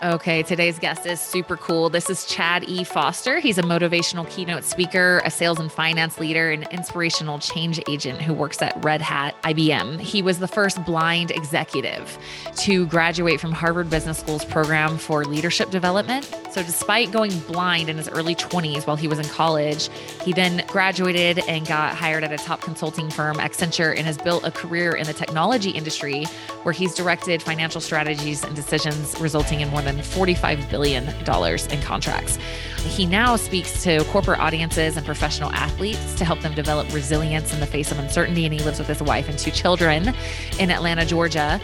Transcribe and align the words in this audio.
Okay, 0.00 0.44
today's 0.44 0.78
guest 0.78 1.06
is 1.06 1.20
super 1.20 1.56
cool. 1.56 1.90
This 1.90 2.08
is 2.08 2.24
Chad 2.24 2.62
E. 2.68 2.84
Foster. 2.84 3.40
He's 3.40 3.58
a 3.58 3.62
motivational 3.62 4.30
keynote 4.30 4.62
speaker, 4.62 5.20
a 5.24 5.30
sales 5.30 5.58
and 5.58 5.72
finance 5.72 6.20
leader, 6.20 6.52
and 6.52 6.68
inspirational 6.70 7.40
change 7.40 7.80
agent 7.88 8.22
who 8.22 8.32
works 8.32 8.62
at 8.62 8.76
Red 8.84 9.02
Hat 9.02 9.34
IBM. 9.42 9.98
He 9.98 10.22
was 10.22 10.38
the 10.38 10.46
first 10.46 10.84
blind 10.84 11.32
executive 11.32 12.16
to 12.58 12.86
graduate 12.86 13.40
from 13.40 13.50
Harvard 13.50 13.90
Business 13.90 14.20
School's 14.20 14.44
program 14.44 14.98
for 14.98 15.24
leadership 15.24 15.70
development. 15.70 16.30
So, 16.50 16.62
despite 16.62 17.12
going 17.12 17.38
blind 17.40 17.90
in 17.90 17.98
his 17.98 18.08
early 18.08 18.34
20s 18.34 18.86
while 18.86 18.96
he 18.96 19.06
was 19.06 19.18
in 19.18 19.26
college, 19.26 19.90
he 20.24 20.32
then 20.32 20.64
graduated 20.66 21.40
and 21.46 21.66
got 21.66 21.94
hired 21.94 22.24
at 22.24 22.32
a 22.32 22.38
top 22.38 22.62
consulting 22.62 23.10
firm, 23.10 23.36
Accenture, 23.36 23.94
and 23.96 24.06
has 24.06 24.16
built 24.16 24.44
a 24.44 24.50
career 24.50 24.92
in 24.92 25.06
the 25.06 25.12
technology 25.12 25.70
industry 25.70 26.24
where 26.62 26.72
he's 26.72 26.94
directed 26.94 27.42
financial 27.42 27.80
strategies 27.80 28.44
and 28.44 28.56
decisions 28.56 29.14
resulting 29.20 29.60
in 29.60 29.68
more 29.68 29.82
than 29.82 29.98
$45 29.98 30.70
billion 30.70 31.06
in 31.06 31.82
contracts. 31.82 32.38
He 32.78 33.04
now 33.04 33.36
speaks 33.36 33.82
to 33.82 34.02
corporate 34.04 34.40
audiences 34.40 34.96
and 34.96 35.04
professional 35.04 35.52
athletes 35.52 36.14
to 36.14 36.24
help 36.24 36.40
them 36.40 36.54
develop 36.54 36.92
resilience 36.94 37.52
in 37.52 37.60
the 37.60 37.66
face 37.66 37.90
of 37.92 37.98
uncertainty. 37.98 38.44
And 38.46 38.54
he 38.54 38.60
lives 38.60 38.78
with 38.78 38.88
his 38.88 39.02
wife 39.02 39.28
and 39.28 39.38
two 39.38 39.50
children 39.50 40.14
in 40.58 40.70
Atlanta, 40.70 41.04
Georgia. 41.04 41.60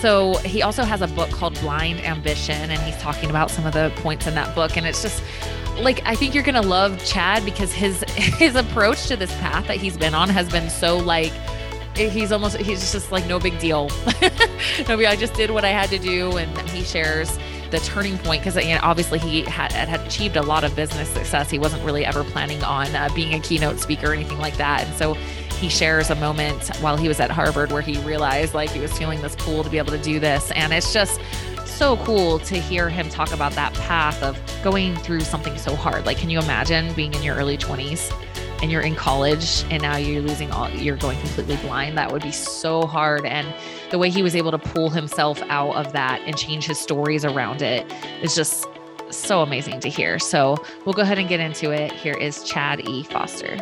So 0.00 0.36
he 0.38 0.62
also 0.62 0.84
has 0.84 1.00
a 1.00 1.08
book 1.08 1.30
called 1.30 1.58
Blind 1.60 2.00
Ambition, 2.00 2.70
and 2.70 2.80
he's 2.82 2.96
talking 2.98 3.30
about 3.30 3.50
some 3.50 3.66
of 3.66 3.72
the 3.72 3.92
points 3.96 4.26
in 4.26 4.34
that 4.34 4.54
book. 4.54 4.76
And 4.76 4.86
it's 4.86 5.02
just 5.02 5.22
like 5.80 6.02
I 6.06 6.14
think 6.14 6.34
you're 6.34 6.44
gonna 6.44 6.62
love 6.62 7.04
Chad 7.04 7.44
because 7.44 7.72
his 7.72 8.02
his 8.14 8.56
approach 8.56 9.06
to 9.06 9.16
this 9.16 9.32
path 9.36 9.66
that 9.68 9.76
he's 9.76 9.96
been 9.96 10.14
on 10.14 10.28
has 10.28 10.50
been 10.50 10.68
so 10.70 10.98
like 10.98 11.32
he's 11.96 12.30
almost 12.30 12.56
he's 12.58 12.92
just 12.92 13.10
like 13.10 13.26
no 13.26 13.38
big 13.38 13.58
deal. 13.58 13.88
no, 14.88 14.98
I 14.98 15.16
just 15.16 15.34
did 15.34 15.50
what 15.50 15.64
I 15.64 15.70
had 15.70 15.90
to 15.90 15.98
do, 15.98 16.36
and 16.36 16.70
he 16.70 16.82
shares 16.84 17.38
the 17.70 17.80
turning 17.80 18.18
point 18.18 18.42
because 18.42 18.56
you 18.64 18.74
know, 18.74 18.80
obviously 18.82 19.18
he 19.18 19.42
had, 19.42 19.72
had 19.72 20.00
achieved 20.06 20.36
a 20.36 20.42
lot 20.42 20.62
of 20.62 20.76
business 20.76 21.08
success. 21.08 21.50
He 21.50 21.58
wasn't 21.58 21.82
really 21.84 22.04
ever 22.04 22.22
planning 22.22 22.62
on 22.62 22.94
uh, 22.94 23.08
being 23.14 23.34
a 23.34 23.40
keynote 23.40 23.80
speaker 23.80 24.10
or 24.10 24.14
anything 24.14 24.38
like 24.38 24.56
that, 24.56 24.84
and 24.84 24.94
so 24.94 25.16
he 25.56 25.68
shares 25.68 26.10
a 26.10 26.14
moment 26.16 26.76
while 26.76 26.96
he 26.96 27.08
was 27.08 27.20
at 27.20 27.30
Harvard 27.30 27.72
where 27.72 27.82
he 27.82 27.98
realized 28.00 28.54
like 28.54 28.70
he 28.70 28.80
was 28.80 28.96
feeling 28.96 29.20
this 29.22 29.34
pull 29.36 29.64
to 29.64 29.70
be 29.70 29.78
able 29.78 29.92
to 29.92 29.98
do 29.98 30.20
this, 30.20 30.50
and 30.52 30.72
it's 30.72 30.92
just 30.92 31.20
so 31.64 31.96
cool 31.98 32.38
to 32.38 32.58
hear 32.58 32.88
him 32.88 33.08
talk 33.08 33.32
about 33.32 33.52
that 33.52 33.74
path 33.74 34.22
of 34.22 34.40
going 34.62 34.96
through 34.96 35.20
something 35.20 35.56
so 35.58 35.74
hard. 35.76 36.06
Like, 36.06 36.16
can 36.16 36.30
you 36.30 36.38
imagine 36.38 36.92
being 36.94 37.12
in 37.14 37.22
your 37.22 37.36
early 37.36 37.58
20s? 37.58 38.12
and 38.62 38.72
you're 38.72 38.80
in 38.80 38.94
college 38.94 39.64
and 39.70 39.82
now 39.82 39.96
you're 39.96 40.22
losing 40.22 40.50
all 40.50 40.70
you're 40.70 40.96
going 40.96 41.18
completely 41.20 41.56
blind? 41.56 41.98
That 41.98 42.10
would 42.10 42.22
be 42.22 42.32
so 42.32 42.86
hard. 42.86 43.26
And 43.26 43.46
the 43.90 43.98
way 43.98 44.10
he 44.10 44.22
was 44.22 44.34
able 44.34 44.50
to 44.50 44.58
pull 44.58 44.90
himself 44.90 45.42
out 45.48 45.76
of 45.76 45.92
that 45.92 46.22
and 46.24 46.36
change 46.36 46.66
his 46.66 46.78
stories 46.78 47.24
around 47.24 47.62
it 47.62 47.86
is 48.22 48.34
just 48.34 48.66
so 49.10 49.42
amazing 49.42 49.80
to 49.80 49.88
hear. 49.88 50.18
So 50.18 50.56
we'll 50.84 50.94
go 50.94 51.02
ahead 51.02 51.18
and 51.18 51.28
get 51.28 51.38
into 51.38 51.70
it. 51.70 51.92
Here 51.92 52.14
is 52.14 52.42
chad 52.44 52.88
e. 52.88 53.02
Foster 53.04 53.58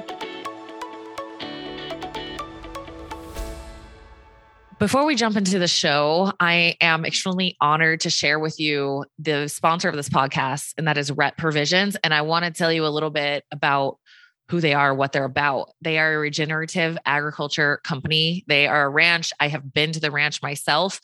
Before 4.78 5.06
we 5.06 5.14
jump 5.14 5.36
into 5.36 5.60
the 5.60 5.68
show, 5.68 6.32
I 6.40 6.76
am 6.80 7.04
extremely 7.04 7.56
honored 7.60 8.00
to 8.00 8.10
share 8.10 8.40
with 8.40 8.58
you 8.58 9.04
the 9.18 9.46
sponsor 9.48 9.88
of 9.88 9.94
this 9.94 10.08
podcast, 10.08 10.74
and 10.76 10.88
that 10.88 10.98
is 10.98 11.12
Rep 11.12 11.36
Provisions. 11.36 11.96
And 12.02 12.12
I 12.12 12.22
want 12.22 12.44
to 12.44 12.50
tell 12.50 12.72
you 12.72 12.84
a 12.84 12.88
little 12.88 13.10
bit 13.10 13.44
about 13.52 13.98
who 14.48 14.60
they 14.60 14.74
are, 14.74 14.92
what 14.92 15.12
they're 15.12 15.24
about. 15.24 15.70
They 15.80 15.98
are 15.98 16.14
a 16.14 16.18
regenerative 16.18 16.98
agriculture 17.06 17.80
company. 17.84 18.44
They 18.48 18.66
are 18.66 18.84
a 18.84 18.88
ranch. 18.88 19.32
I 19.38 19.48
have 19.48 19.72
been 19.72 19.92
to 19.92 20.00
the 20.00 20.10
ranch 20.10 20.42
myself. 20.42 21.00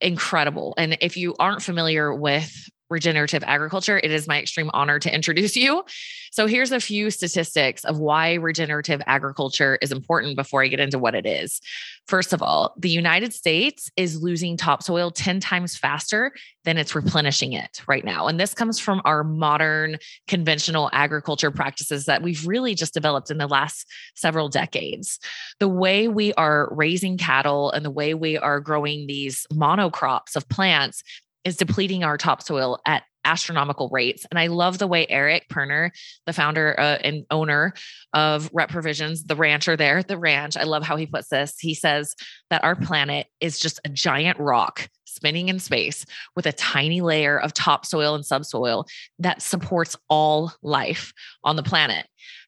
Incredible. 0.00 0.74
And 0.76 0.98
if 1.00 1.16
you 1.16 1.34
aren't 1.38 1.62
familiar 1.62 2.14
with 2.14 2.68
regenerative 2.92 3.42
agriculture, 3.44 3.98
it 3.98 4.12
is 4.12 4.28
my 4.28 4.38
extreme 4.38 4.70
honor 4.72 5.00
to 5.00 5.12
introduce 5.12 5.56
you. 5.56 5.84
So, 6.30 6.46
here's 6.46 6.70
a 6.70 6.80
few 6.80 7.10
statistics 7.10 7.84
of 7.84 7.98
why 7.98 8.34
regenerative 8.34 9.02
agriculture 9.06 9.78
is 9.82 9.90
important 9.90 10.36
before 10.36 10.62
I 10.62 10.68
get 10.68 10.80
into 10.80 10.98
what 10.98 11.14
it 11.14 11.26
is. 11.26 11.60
First 12.06 12.32
of 12.32 12.42
all, 12.42 12.74
the 12.78 12.88
United 12.88 13.34
States 13.34 13.90
is 13.96 14.22
losing 14.22 14.56
topsoil 14.56 15.10
10 15.10 15.40
times 15.40 15.76
faster 15.76 16.32
than 16.64 16.78
it's 16.78 16.94
replenishing 16.94 17.52
it 17.52 17.82
right 17.86 18.04
now. 18.04 18.28
And 18.28 18.38
this 18.38 18.54
comes 18.54 18.78
from 18.78 19.00
our 19.04 19.24
modern 19.24 19.98
conventional 20.28 20.90
agriculture 20.92 21.50
practices 21.50 22.06
that 22.06 22.22
we've 22.22 22.46
really 22.46 22.74
just 22.74 22.94
developed 22.94 23.30
in 23.30 23.38
the 23.38 23.46
last 23.46 23.86
several 24.14 24.48
decades. 24.48 25.18
The 25.60 25.68
way 25.68 26.08
we 26.08 26.32
are 26.34 26.68
raising 26.72 27.18
cattle 27.18 27.70
and 27.70 27.84
the 27.84 27.90
way 27.90 28.14
we 28.14 28.38
are 28.38 28.60
growing 28.60 29.06
these 29.06 29.46
monocrops 29.52 30.36
of 30.36 30.48
plants 30.48 31.02
is 31.44 31.56
depleting 31.56 32.04
our 32.04 32.16
topsoil 32.16 32.78
at 32.86 33.02
astronomical 33.24 33.88
rates. 33.90 34.26
And 34.30 34.38
I 34.38 34.48
love 34.48 34.78
the 34.78 34.86
way 34.86 35.06
Eric 35.08 35.48
Perner, 35.48 35.90
the 36.26 36.32
founder 36.32 36.78
uh, 36.78 36.98
and 37.02 37.24
owner 37.30 37.72
of 38.12 38.50
Rep 38.52 38.68
Provisions, 38.68 39.24
the 39.24 39.36
rancher 39.36 39.76
there, 39.76 40.02
the 40.02 40.18
ranch, 40.18 40.56
I 40.56 40.64
love 40.64 40.82
how 40.82 40.96
he 40.96 41.06
puts 41.06 41.28
this. 41.28 41.58
He 41.58 41.74
says 41.74 42.16
that 42.50 42.64
our 42.64 42.74
planet 42.74 43.28
is 43.40 43.58
just 43.58 43.80
a 43.84 43.88
giant 43.88 44.38
rock 44.38 44.88
spinning 45.04 45.48
in 45.48 45.58
space 45.58 46.04
with 46.34 46.46
a 46.46 46.52
tiny 46.52 47.00
layer 47.00 47.38
of 47.38 47.52
topsoil 47.52 48.14
and 48.14 48.24
subsoil 48.24 48.86
that 49.18 49.42
supports 49.42 49.96
all 50.08 50.52
life 50.62 51.12
on 51.44 51.56
the 51.56 51.62
planet. 51.62 52.06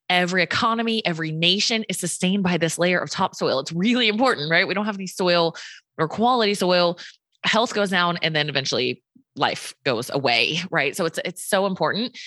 Every 0.09 0.43
economy, 0.43 1.05
every 1.07 1.31
nation 1.31 1.85
is 1.89 1.99
sustained 1.99 2.43
by 2.43 2.59
this 2.59 2.79
layer 2.79 2.99
of 2.99 3.11
topsoil. 3.11 3.61
It's 3.61 3.73
really 3.73 4.09
important, 4.09 4.51
right? 4.51 4.67
We 4.67 4.75
don't 4.75 4.87
have 4.87 4.97
any 4.97 5.07
soil 5.07 5.55
or 5.99 6.09
quality 6.09 6.55
soil 6.55 6.99
health 7.45 7.75
goes 7.75 7.91
down 7.91 8.19
and 8.23 8.35
then 8.35 8.49
eventually 8.49 9.03
life 9.37 9.75
goes 9.85 10.11
away 10.11 10.61
right? 10.71 10.97
So 10.97 11.05
it's 11.05 11.19
it's 11.25 11.45
so 11.45 11.67
important. 11.67 12.19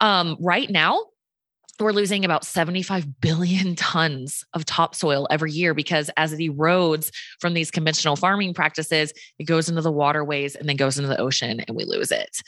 Um 0.00 0.36
right 0.40 0.70
now 0.70 1.00
we're 1.84 1.92
losing 1.92 2.24
about 2.24 2.44
75 2.44 3.20
billion 3.20 3.74
tons 3.76 4.44
of 4.54 4.64
topsoil 4.64 5.26
every 5.30 5.52
year 5.52 5.74
because 5.74 6.10
as 6.16 6.32
it 6.32 6.38
erodes 6.38 7.10
from 7.40 7.54
these 7.54 7.70
conventional 7.70 8.16
farming 8.16 8.54
practices, 8.54 9.12
it 9.38 9.44
goes 9.44 9.68
into 9.68 9.80
the 9.80 9.92
waterways 9.92 10.56
and 10.56 10.68
then 10.68 10.76
goes 10.76 10.98
into 10.98 11.08
the 11.08 11.20
ocean 11.20 11.60
and 11.60 11.76
we 11.76 11.84
lose 11.84 12.10
it. 12.10 12.42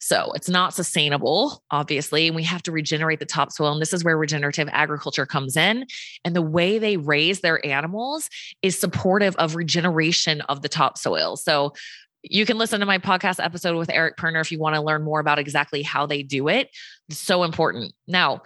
So 0.00 0.32
it's 0.34 0.48
not 0.48 0.74
sustainable, 0.74 1.62
obviously. 1.70 2.26
And 2.26 2.36
we 2.36 2.44
have 2.44 2.62
to 2.64 2.72
regenerate 2.72 3.18
the 3.18 3.26
topsoil. 3.26 3.72
And 3.72 3.82
this 3.82 3.92
is 3.92 4.04
where 4.04 4.16
regenerative 4.16 4.68
agriculture 4.70 5.26
comes 5.26 5.56
in. 5.56 5.86
And 6.24 6.36
the 6.36 6.42
way 6.42 6.78
they 6.78 6.96
raise 6.96 7.40
their 7.40 7.64
animals 7.66 8.28
is 8.62 8.78
supportive 8.78 9.34
of 9.36 9.56
regeneration 9.56 10.42
of 10.42 10.62
the 10.62 10.68
topsoil. 10.68 11.36
So 11.36 11.72
you 12.22 12.44
can 12.44 12.58
listen 12.58 12.80
to 12.80 12.86
my 12.86 12.98
podcast 12.98 13.42
episode 13.44 13.76
with 13.76 13.90
Eric 13.90 14.16
Perner 14.16 14.40
if 14.40 14.50
you 14.50 14.58
want 14.58 14.74
to 14.74 14.80
learn 14.80 15.02
more 15.02 15.20
about 15.20 15.38
exactly 15.38 15.82
how 15.82 16.06
they 16.06 16.22
do 16.22 16.48
it. 16.48 16.70
It's 17.08 17.18
so 17.18 17.44
important. 17.44 17.92
Now, 18.08 18.42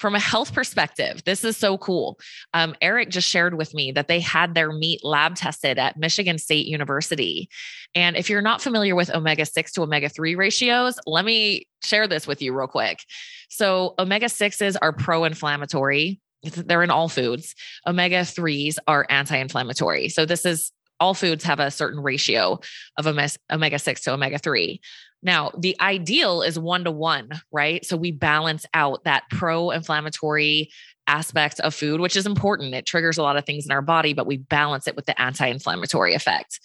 from 0.00 0.14
a 0.14 0.20
health 0.20 0.52
perspective, 0.52 1.22
this 1.24 1.44
is 1.44 1.56
so 1.56 1.78
cool. 1.78 2.18
Um, 2.52 2.74
Eric 2.80 3.10
just 3.10 3.28
shared 3.28 3.56
with 3.56 3.74
me 3.74 3.92
that 3.92 4.08
they 4.08 4.20
had 4.20 4.54
their 4.54 4.72
meat 4.72 5.04
lab 5.04 5.36
tested 5.36 5.78
at 5.78 5.96
Michigan 5.96 6.38
State 6.38 6.66
University. 6.66 7.48
And 7.94 8.16
if 8.16 8.28
you're 8.28 8.42
not 8.42 8.60
familiar 8.60 8.94
with 8.94 9.14
omega 9.14 9.46
6 9.46 9.72
to 9.72 9.82
omega 9.82 10.08
3 10.08 10.34
ratios, 10.34 10.98
let 11.06 11.24
me 11.24 11.66
share 11.84 12.08
this 12.08 12.26
with 12.26 12.42
you 12.42 12.56
real 12.56 12.66
quick. 12.66 13.04
So, 13.48 13.94
omega 13.98 14.26
6s 14.26 14.76
are 14.82 14.92
pro 14.92 15.24
inflammatory, 15.24 16.20
they're 16.42 16.82
in 16.82 16.90
all 16.90 17.08
foods. 17.08 17.54
Omega 17.86 18.20
3s 18.20 18.76
are 18.86 19.06
anti 19.08 19.36
inflammatory. 19.36 20.08
So, 20.08 20.26
this 20.26 20.44
is 20.44 20.72
all 21.00 21.14
foods 21.14 21.44
have 21.44 21.60
a 21.60 21.70
certain 21.70 22.00
ratio 22.00 22.60
of 22.98 23.06
omega 23.06 23.78
6 23.78 24.00
to 24.02 24.12
omega 24.12 24.38
3. 24.38 24.80
Now, 25.24 25.50
the 25.56 25.76
ideal 25.80 26.42
is 26.42 26.58
one 26.58 26.84
to 26.84 26.90
one, 26.90 27.30
right? 27.50 27.84
So 27.84 27.96
we 27.96 28.12
balance 28.12 28.66
out 28.74 29.04
that 29.04 29.24
pro 29.30 29.70
inflammatory 29.70 30.70
aspect 31.06 31.60
of 31.60 31.74
food, 31.74 32.00
which 32.00 32.16
is 32.16 32.26
important. 32.26 32.74
It 32.74 32.86
triggers 32.86 33.18
a 33.18 33.22
lot 33.22 33.36
of 33.36 33.44
things 33.44 33.64
in 33.64 33.72
our 33.72 33.82
body, 33.82 34.12
but 34.12 34.26
we 34.26 34.36
balance 34.36 34.86
it 34.86 34.96
with 34.96 35.06
the 35.06 35.20
anti 35.20 35.46
inflammatory 35.46 36.14
effect. 36.14 36.60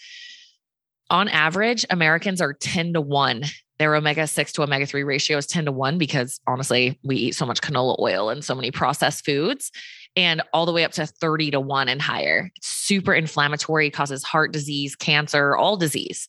On 1.09 1.27
average, 1.27 1.85
Americans 1.89 2.41
are 2.41 2.53
10 2.53 2.94
to 2.94 3.01
1. 3.01 3.44
Their 3.79 3.95
omega 3.95 4.27
6 4.27 4.53
to 4.53 4.63
omega 4.63 4.85
3 4.85 5.03
ratio 5.03 5.38
is 5.38 5.47
10 5.47 5.65
to 5.65 5.71
1 5.71 5.97
because 5.97 6.41
honestly, 6.45 7.00
we 7.01 7.15
eat 7.15 7.35
so 7.35 7.45
much 7.45 7.62
canola 7.62 7.97
oil 8.00 8.29
and 8.29 8.44
so 8.44 8.53
many 8.53 8.71
processed 8.71 9.25
foods 9.25 9.71
and 10.15 10.41
all 10.53 10.65
the 10.65 10.73
way 10.73 10.83
up 10.83 10.91
to 10.91 11.05
30 11.05 11.51
to 11.51 11.59
1 11.62 11.88
and 11.88 12.01
higher. 12.01 12.51
It's 12.57 12.67
super 12.67 13.13
inflammatory, 13.13 13.89
causes 13.89 14.23
heart 14.23 14.51
disease, 14.51 14.95
cancer, 14.95 15.55
all 15.55 15.77
disease. 15.77 16.27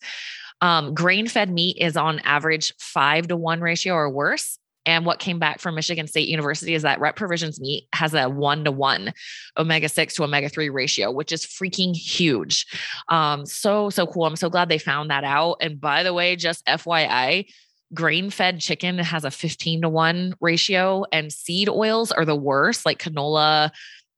Um, 0.60 0.94
grain 0.94 1.26
fed 1.26 1.50
meat 1.50 1.76
is 1.78 1.96
on 1.96 2.20
average 2.20 2.72
five 2.78 3.28
to 3.28 3.36
one 3.36 3.60
ratio 3.60 3.94
or 3.94 4.10
worse. 4.10 4.58
And 4.86 5.04
what 5.04 5.18
came 5.18 5.38
back 5.38 5.60
from 5.60 5.74
Michigan 5.74 6.06
State 6.06 6.28
University 6.28 6.74
is 6.74 6.82
that 6.82 7.00
Rep 7.00 7.14
Provisions 7.14 7.60
meat 7.60 7.86
has 7.92 8.14
a 8.14 8.28
one 8.28 8.64
to 8.64 8.72
one 8.72 9.12
omega 9.56 9.88
6 9.88 10.14
to 10.14 10.24
omega 10.24 10.48
3 10.48 10.70
ratio, 10.70 11.10
which 11.10 11.32
is 11.32 11.44
freaking 11.44 11.94
huge. 11.94 12.66
Um, 13.08 13.44
so, 13.44 13.90
so 13.90 14.06
cool. 14.06 14.24
I'm 14.24 14.36
so 14.36 14.48
glad 14.48 14.68
they 14.68 14.78
found 14.78 15.10
that 15.10 15.22
out. 15.22 15.58
And 15.60 15.80
by 15.80 16.02
the 16.02 16.14
way, 16.14 16.34
just 16.34 16.64
FYI, 16.64 17.46
grain 17.92 18.30
fed 18.30 18.60
chicken 18.60 18.98
has 18.98 19.24
a 19.24 19.30
15 19.30 19.82
to 19.82 19.88
1 19.88 20.34
ratio, 20.40 21.04
and 21.12 21.32
seed 21.32 21.68
oils 21.68 22.10
are 22.10 22.24
the 22.24 22.36
worst, 22.36 22.86
like 22.86 22.98
canola, 22.98 23.70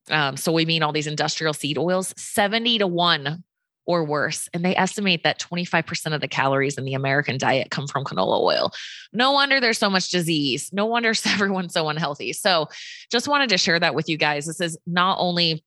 um, 0.09 0.35
soybean, 0.35 0.81
all 0.81 0.93
these 0.93 1.07
industrial 1.07 1.53
seed 1.53 1.77
oils, 1.77 2.13
70 2.17 2.79
to 2.79 2.87
1 2.87 3.43
or 3.85 4.03
worse. 4.03 4.47
And 4.53 4.63
they 4.63 4.75
estimate 4.75 5.23
that 5.23 5.39
25% 5.39 6.13
of 6.13 6.21
the 6.21 6.27
calories 6.27 6.77
in 6.77 6.85
the 6.85 6.93
American 6.93 7.37
diet 7.37 7.71
come 7.71 7.87
from 7.87 8.03
canola 8.03 8.41
oil. 8.41 8.71
No 9.11 9.31
wonder 9.31 9.59
there's 9.59 9.77
so 9.77 9.89
much 9.89 10.09
disease. 10.09 10.69
No 10.71 10.85
wonder 10.85 11.13
everyone's 11.25 11.73
so 11.73 11.89
unhealthy. 11.89 12.33
So, 12.33 12.69
just 13.11 13.27
wanted 13.27 13.49
to 13.49 13.57
share 13.57 13.79
that 13.79 13.95
with 13.95 14.09
you 14.09 14.17
guys. 14.17 14.45
This 14.45 14.61
is 14.61 14.77
not 14.85 15.17
only 15.19 15.63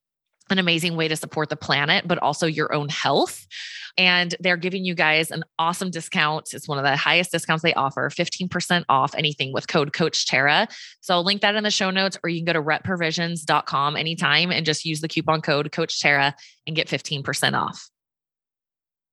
an 0.51 0.59
amazing 0.59 0.97
way 0.97 1.09
to 1.09 1.17
support 1.17 1.49
the 1.49 1.57
planet, 1.57 2.07
but 2.07 2.19
also 2.19 2.47
your 2.47 2.73
own 2.73 2.89
health. 2.89 3.47
And 3.99 4.35
they're 4.41 4.59
giving 4.59 4.85
you 4.85 4.95
guys 4.95 5.31
an 5.31 5.43
awesome 5.59 5.91
discount. 5.91 6.53
It's 6.53 6.69
one 6.69 6.79
of 6.79 6.85
the 6.85 6.97
highest 6.97 7.33
discounts 7.33 7.63
they 7.63 7.75
offer 7.75 8.11
15% 8.11 8.85
off 8.89 9.15
anything 9.15 9.53
with 9.53 9.69
code 9.69 9.93
Coach 9.93 10.27
Tara. 10.27 10.69
So 11.01 11.15
I'll 11.15 11.25
link 11.25 11.41
that 11.41 11.57
in 11.57 11.65
the 11.65 11.71
show 11.71 11.91
notes, 11.91 12.19
or 12.23 12.29
you 12.29 12.39
can 12.39 12.45
go 12.45 12.53
to 12.53 12.63
retprovisions.com 12.63 13.97
anytime 13.97 14.53
and 14.53 14.67
just 14.67 14.85
use 14.85 15.01
the 15.01 15.09
coupon 15.09 15.41
code 15.41 15.73
Coach 15.73 16.01
Tara 16.01 16.35
and 16.67 16.77
get 16.77 16.89
15% 16.89 17.59
off. 17.59 17.89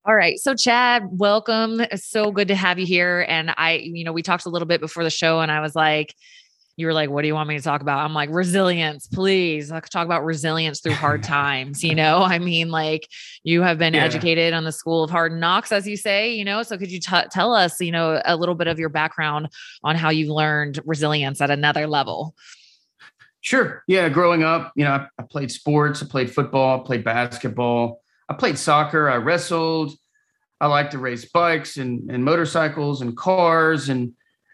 All 0.05 0.15
right. 0.15 0.38
So, 0.38 0.53
Chad, 0.53 1.07
welcome. 1.11 1.79
It's 1.79 2.05
so 2.05 2.29
good 2.29 2.50
to 2.50 2.55
have 2.55 2.77
you 2.77 2.85
here. 2.85 3.25
And 3.29 3.53
I, 3.55 3.75
you 3.75 4.03
know, 4.03 4.11
we 4.11 4.21
talked 4.21 4.45
a 4.45 4.50
little 4.50 4.65
bit 4.65 4.81
before 4.81 5.05
the 5.05 5.09
show, 5.09 5.39
and 5.39 5.50
I 5.50 5.61
was 5.61 5.77
like, 5.77 6.13
you 6.75 6.88
were 6.88 6.94
like, 6.94 7.09
what 7.09 7.21
do 7.21 7.29
you 7.29 7.35
want 7.35 7.47
me 7.47 7.55
to 7.55 7.63
talk 7.63 7.79
about? 7.79 8.00
I'm 8.00 8.13
like, 8.13 8.29
resilience, 8.29 9.07
please. 9.07 9.71
Let's 9.71 9.88
talk 9.88 10.03
about 10.05 10.25
resilience 10.25 10.81
through 10.81 10.95
hard 10.95 11.23
times. 11.23 11.85
You 11.85 11.95
know, 11.95 12.17
I 12.17 12.38
mean, 12.38 12.69
like 12.69 13.07
you 13.44 13.61
have 13.61 13.77
been 13.77 13.94
yeah. 13.94 14.03
educated 14.03 14.53
on 14.53 14.65
the 14.65 14.73
school 14.73 15.05
of 15.05 15.09
hard 15.09 15.39
knocks, 15.39 15.71
as 15.71 15.88
you 15.88 15.95
say, 15.95 16.33
you 16.33 16.44
know, 16.44 16.63
so 16.63 16.77
could 16.77 16.91
you 16.91 17.00
t- 17.00 17.27
tell 17.31 17.53
us, 17.53 17.79
you 17.79 17.91
know, 17.91 18.21
a 18.25 18.35
little 18.35 18.55
bit 18.55 18.67
of 18.67 18.79
your 18.79 18.89
background 18.89 19.47
on 19.85 19.95
how 19.95 20.09
you 20.09 20.33
learned 20.33 20.81
resilience 20.83 21.39
at 21.39 21.50
another 21.50 21.88
level? 21.88 22.35
Sure. 23.39 23.83
Yeah. 23.88 24.09
Growing 24.09 24.44
up, 24.44 24.73
you 24.75 24.83
know, 24.83 24.91
I, 24.91 25.07
I 25.17 25.23
played 25.23 25.50
sports, 25.50 26.03
I 26.03 26.07
played 26.07 26.29
football, 26.29 26.81
I 26.81 26.83
played 26.83 27.05
basketball, 27.05 28.02
I 28.30 28.34
played 28.34 28.58
soccer, 28.58 29.10
I 29.10 29.16
wrestled. 29.16 29.94
I 30.62 30.68
like 30.68 30.92
to 30.92 30.98
race 30.98 31.25
bikes 31.25 31.75
and, 31.75 32.10
and 32.10 32.24
motorcycles 32.24 33.02
and 33.02 33.18
cars. 33.18 33.90
And, 33.90 34.14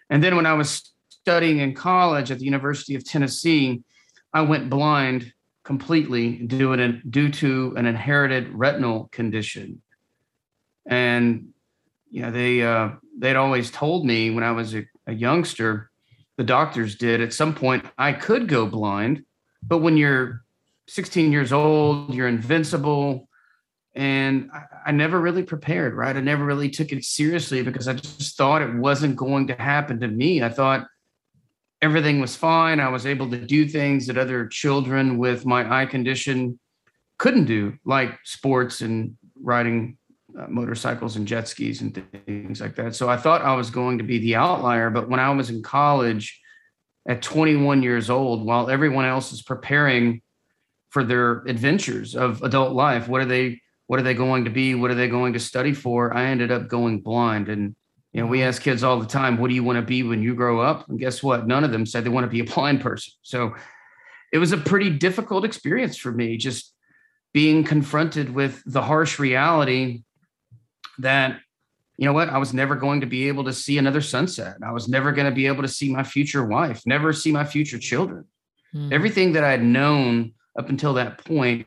and 0.09 0.23
then 0.23 0.35
when 0.35 0.47
I 0.47 0.53
was 0.53 0.91
studying 1.09 1.59
in 1.59 1.75
college 1.75 2.31
at 2.31 2.39
the 2.39 2.45
University 2.45 2.95
of 2.95 3.05
Tennessee, 3.05 3.83
I 4.33 4.41
went 4.41 4.71
blind 4.71 5.31
completely 5.63 6.31
due, 6.31 6.73
an, 6.73 7.03
due 7.07 7.29
to 7.29 7.75
an 7.77 7.85
inherited 7.85 8.49
retinal 8.49 9.07
condition. 9.11 9.83
And 10.87 11.49
you 12.09 12.23
know, 12.23 12.31
they 12.31 12.63
uh, 12.63 12.91
they'd 13.19 13.35
always 13.35 13.69
told 13.69 14.05
me 14.05 14.31
when 14.31 14.43
I 14.43 14.51
was 14.51 14.73
a, 14.73 14.85
a 15.05 15.13
youngster, 15.13 15.91
the 16.37 16.43
doctors 16.43 16.95
did 16.95 17.21
at 17.21 17.33
some 17.33 17.53
point 17.53 17.85
I 17.97 18.13
could 18.13 18.47
go 18.47 18.65
blind, 18.65 19.23
but 19.61 19.79
when 19.79 19.97
you're 19.97 20.43
16 20.87 21.31
years 21.31 21.53
old, 21.53 22.15
you're 22.15 22.27
invincible. 22.27 23.28
And 23.99 24.49
I, 24.53 24.63
I, 24.85 24.91
never 24.93 25.19
really 25.19 25.43
prepared, 25.43 25.93
right? 25.93 26.15
I 26.15 26.21
never 26.21 26.45
really 26.45 26.69
took 26.69 26.93
it 26.93 27.03
seriously 27.03 27.63
because 27.63 27.89
I 27.89 27.93
just 27.95 28.37
thought 28.37 28.61
it 28.61 28.73
wasn't 28.73 29.17
going 29.17 29.47
to 29.47 29.55
happen 29.55 29.99
to 29.99 30.07
me. 30.07 30.41
I 30.41 30.47
thought 30.47 30.87
everything 31.81 32.21
was 32.21 32.33
fine. 32.33 32.79
I 32.79 32.87
was 32.87 33.05
able 33.05 33.29
to 33.29 33.45
do 33.45 33.67
things 33.67 34.07
that 34.07 34.17
other 34.17 34.47
children 34.47 35.17
with 35.17 35.45
my 35.45 35.81
eye 35.81 35.85
condition 35.85 36.57
couldn't 37.17 37.43
do, 37.43 37.77
like 37.83 38.17
sports 38.23 38.79
and 38.79 39.17
riding 39.35 39.97
uh, 40.39 40.47
motorcycles 40.47 41.17
and 41.17 41.27
jet 41.27 41.49
skis 41.49 41.81
and 41.81 42.01
things 42.25 42.61
like 42.61 42.77
that. 42.77 42.95
So 42.95 43.09
I 43.09 43.17
thought 43.17 43.41
I 43.41 43.55
was 43.55 43.69
going 43.69 43.97
to 43.97 44.05
be 44.05 44.19
the 44.19 44.37
outlier. 44.37 44.89
But 44.89 45.09
when 45.09 45.19
I 45.19 45.29
was 45.31 45.49
in 45.49 45.61
college 45.61 46.39
at 47.05 47.21
21 47.21 47.83
years 47.83 48.09
old, 48.09 48.45
while 48.45 48.69
everyone 48.69 49.03
else 49.03 49.33
is 49.33 49.41
preparing 49.41 50.21
for 50.89 51.03
their 51.03 51.39
adventures 51.47 52.15
of 52.15 52.41
adult 52.43 52.71
life, 52.71 53.09
what 53.09 53.19
are 53.19 53.25
they? 53.25 53.59
What 53.89 53.99
are 53.99 54.03
they 54.03 54.13
going 54.13 54.45
to 54.45 54.51
be? 54.51 54.75
What 54.75 54.91
are 54.91 54.95
they 54.95 55.07
going 55.07 55.33
to 55.33 55.39
study 55.39 55.73
for? 55.73 56.15
I 56.15 56.25
ended 56.25 56.51
up 56.51 56.67
going 56.67 56.99
blind, 56.99 57.49
and 57.49 57.75
you 58.13 58.21
know, 58.21 58.27
we 58.27 58.43
ask 58.43 58.61
kids 58.61 58.83
all 58.83 58.99
the 58.99 59.07
time, 59.07 59.39
what 59.39 59.47
do 59.47 59.55
you 59.55 59.63
want 59.63 59.77
to 59.77 59.81
be 59.81 60.03
when 60.03 60.21
you 60.21 60.35
grow 60.35 60.59
up? 60.59 60.87
And 60.87 60.99
guess 60.99 61.23
what? 61.23 61.47
None 61.47 61.63
of 61.63 61.71
them 61.71 61.87
said 61.87 62.03
they 62.03 62.09
want 62.09 62.23
to 62.23 62.29
be 62.29 62.41
a 62.41 62.43
blind 62.43 62.81
person. 62.81 63.13
So 63.23 63.55
it 64.31 64.37
was 64.37 64.51
a 64.51 64.57
pretty 64.57 64.91
difficult 64.91 65.43
experience 65.43 65.97
for 65.97 66.11
me, 66.11 66.37
just 66.37 66.71
being 67.33 67.63
confronted 67.63 68.29
with 68.29 68.61
the 68.67 68.83
harsh 68.83 69.17
reality 69.17 70.03
that, 70.99 71.39
you 71.97 72.05
know 72.05 72.13
what, 72.13 72.29
I 72.29 72.37
was 72.37 72.53
never 72.53 72.75
going 72.75 73.01
to 73.01 73.07
be 73.07 73.27
able 73.27 73.45
to 73.45 73.53
see 73.53 73.79
another 73.79 74.01
sunset. 74.01 74.57
I 74.63 74.71
was 74.71 74.87
never 74.87 75.11
going 75.11 75.27
to 75.27 75.35
be 75.35 75.47
able 75.47 75.63
to 75.63 75.67
see 75.67 75.91
my 75.91 76.03
future 76.03 76.45
wife, 76.45 76.83
never 76.85 77.11
see 77.11 77.31
my 77.31 77.43
future 77.43 77.79
children. 77.79 78.25
Mm. 78.71 78.93
Everything 78.93 79.33
that 79.33 79.43
I 79.43 79.49
had 79.49 79.63
known 79.63 80.33
up 80.59 80.69
until 80.69 80.93
that 80.93 81.25
point 81.25 81.65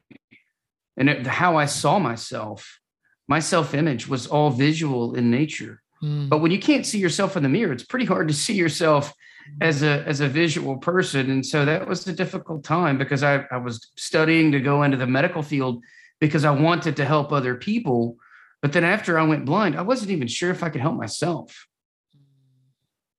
and 0.96 1.08
it, 1.08 1.26
how 1.26 1.56
I 1.56 1.66
saw 1.66 1.98
myself, 1.98 2.80
my 3.28 3.40
self 3.40 3.74
image 3.74 4.08
was 4.08 4.26
all 4.26 4.50
visual 4.50 5.14
in 5.14 5.30
nature 5.30 5.82
Mm. 6.02 6.28
But 6.28 6.38
when 6.38 6.50
you 6.50 6.58
can't 6.58 6.84
see 6.84 6.98
yourself 6.98 7.36
in 7.36 7.42
the 7.42 7.48
mirror, 7.48 7.72
it's 7.72 7.84
pretty 7.84 8.04
hard 8.04 8.28
to 8.28 8.34
see 8.34 8.54
yourself 8.54 9.14
as 9.60 9.82
a 9.82 10.04
as 10.06 10.20
a 10.20 10.28
visual 10.28 10.76
person. 10.76 11.30
And 11.30 11.46
so 11.46 11.64
that 11.64 11.86
was 11.86 12.06
a 12.06 12.12
difficult 12.12 12.64
time 12.64 12.98
because 12.98 13.22
I, 13.22 13.44
I 13.50 13.58
was 13.58 13.90
studying 13.96 14.52
to 14.52 14.60
go 14.60 14.82
into 14.82 14.96
the 14.96 15.06
medical 15.06 15.42
field 15.42 15.82
because 16.20 16.44
I 16.44 16.50
wanted 16.50 16.96
to 16.96 17.04
help 17.04 17.32
other 17.32 17.54
people. 17.54 18.16
But 18.60 18.72
then 18.72 18.84
after 18.84 19.18
I 19.18 19.24
went 19.24 19.44
blind, 19.44 19.76
I 19.76 19.82
wasn't 19.82 20.10
even 20.10 20.28
sure 20.28 20.50
if 20.50 20.62
I 20.62 20.68
could 20.68 20.80
help 20.80 20.96
myself. 20.96 21.66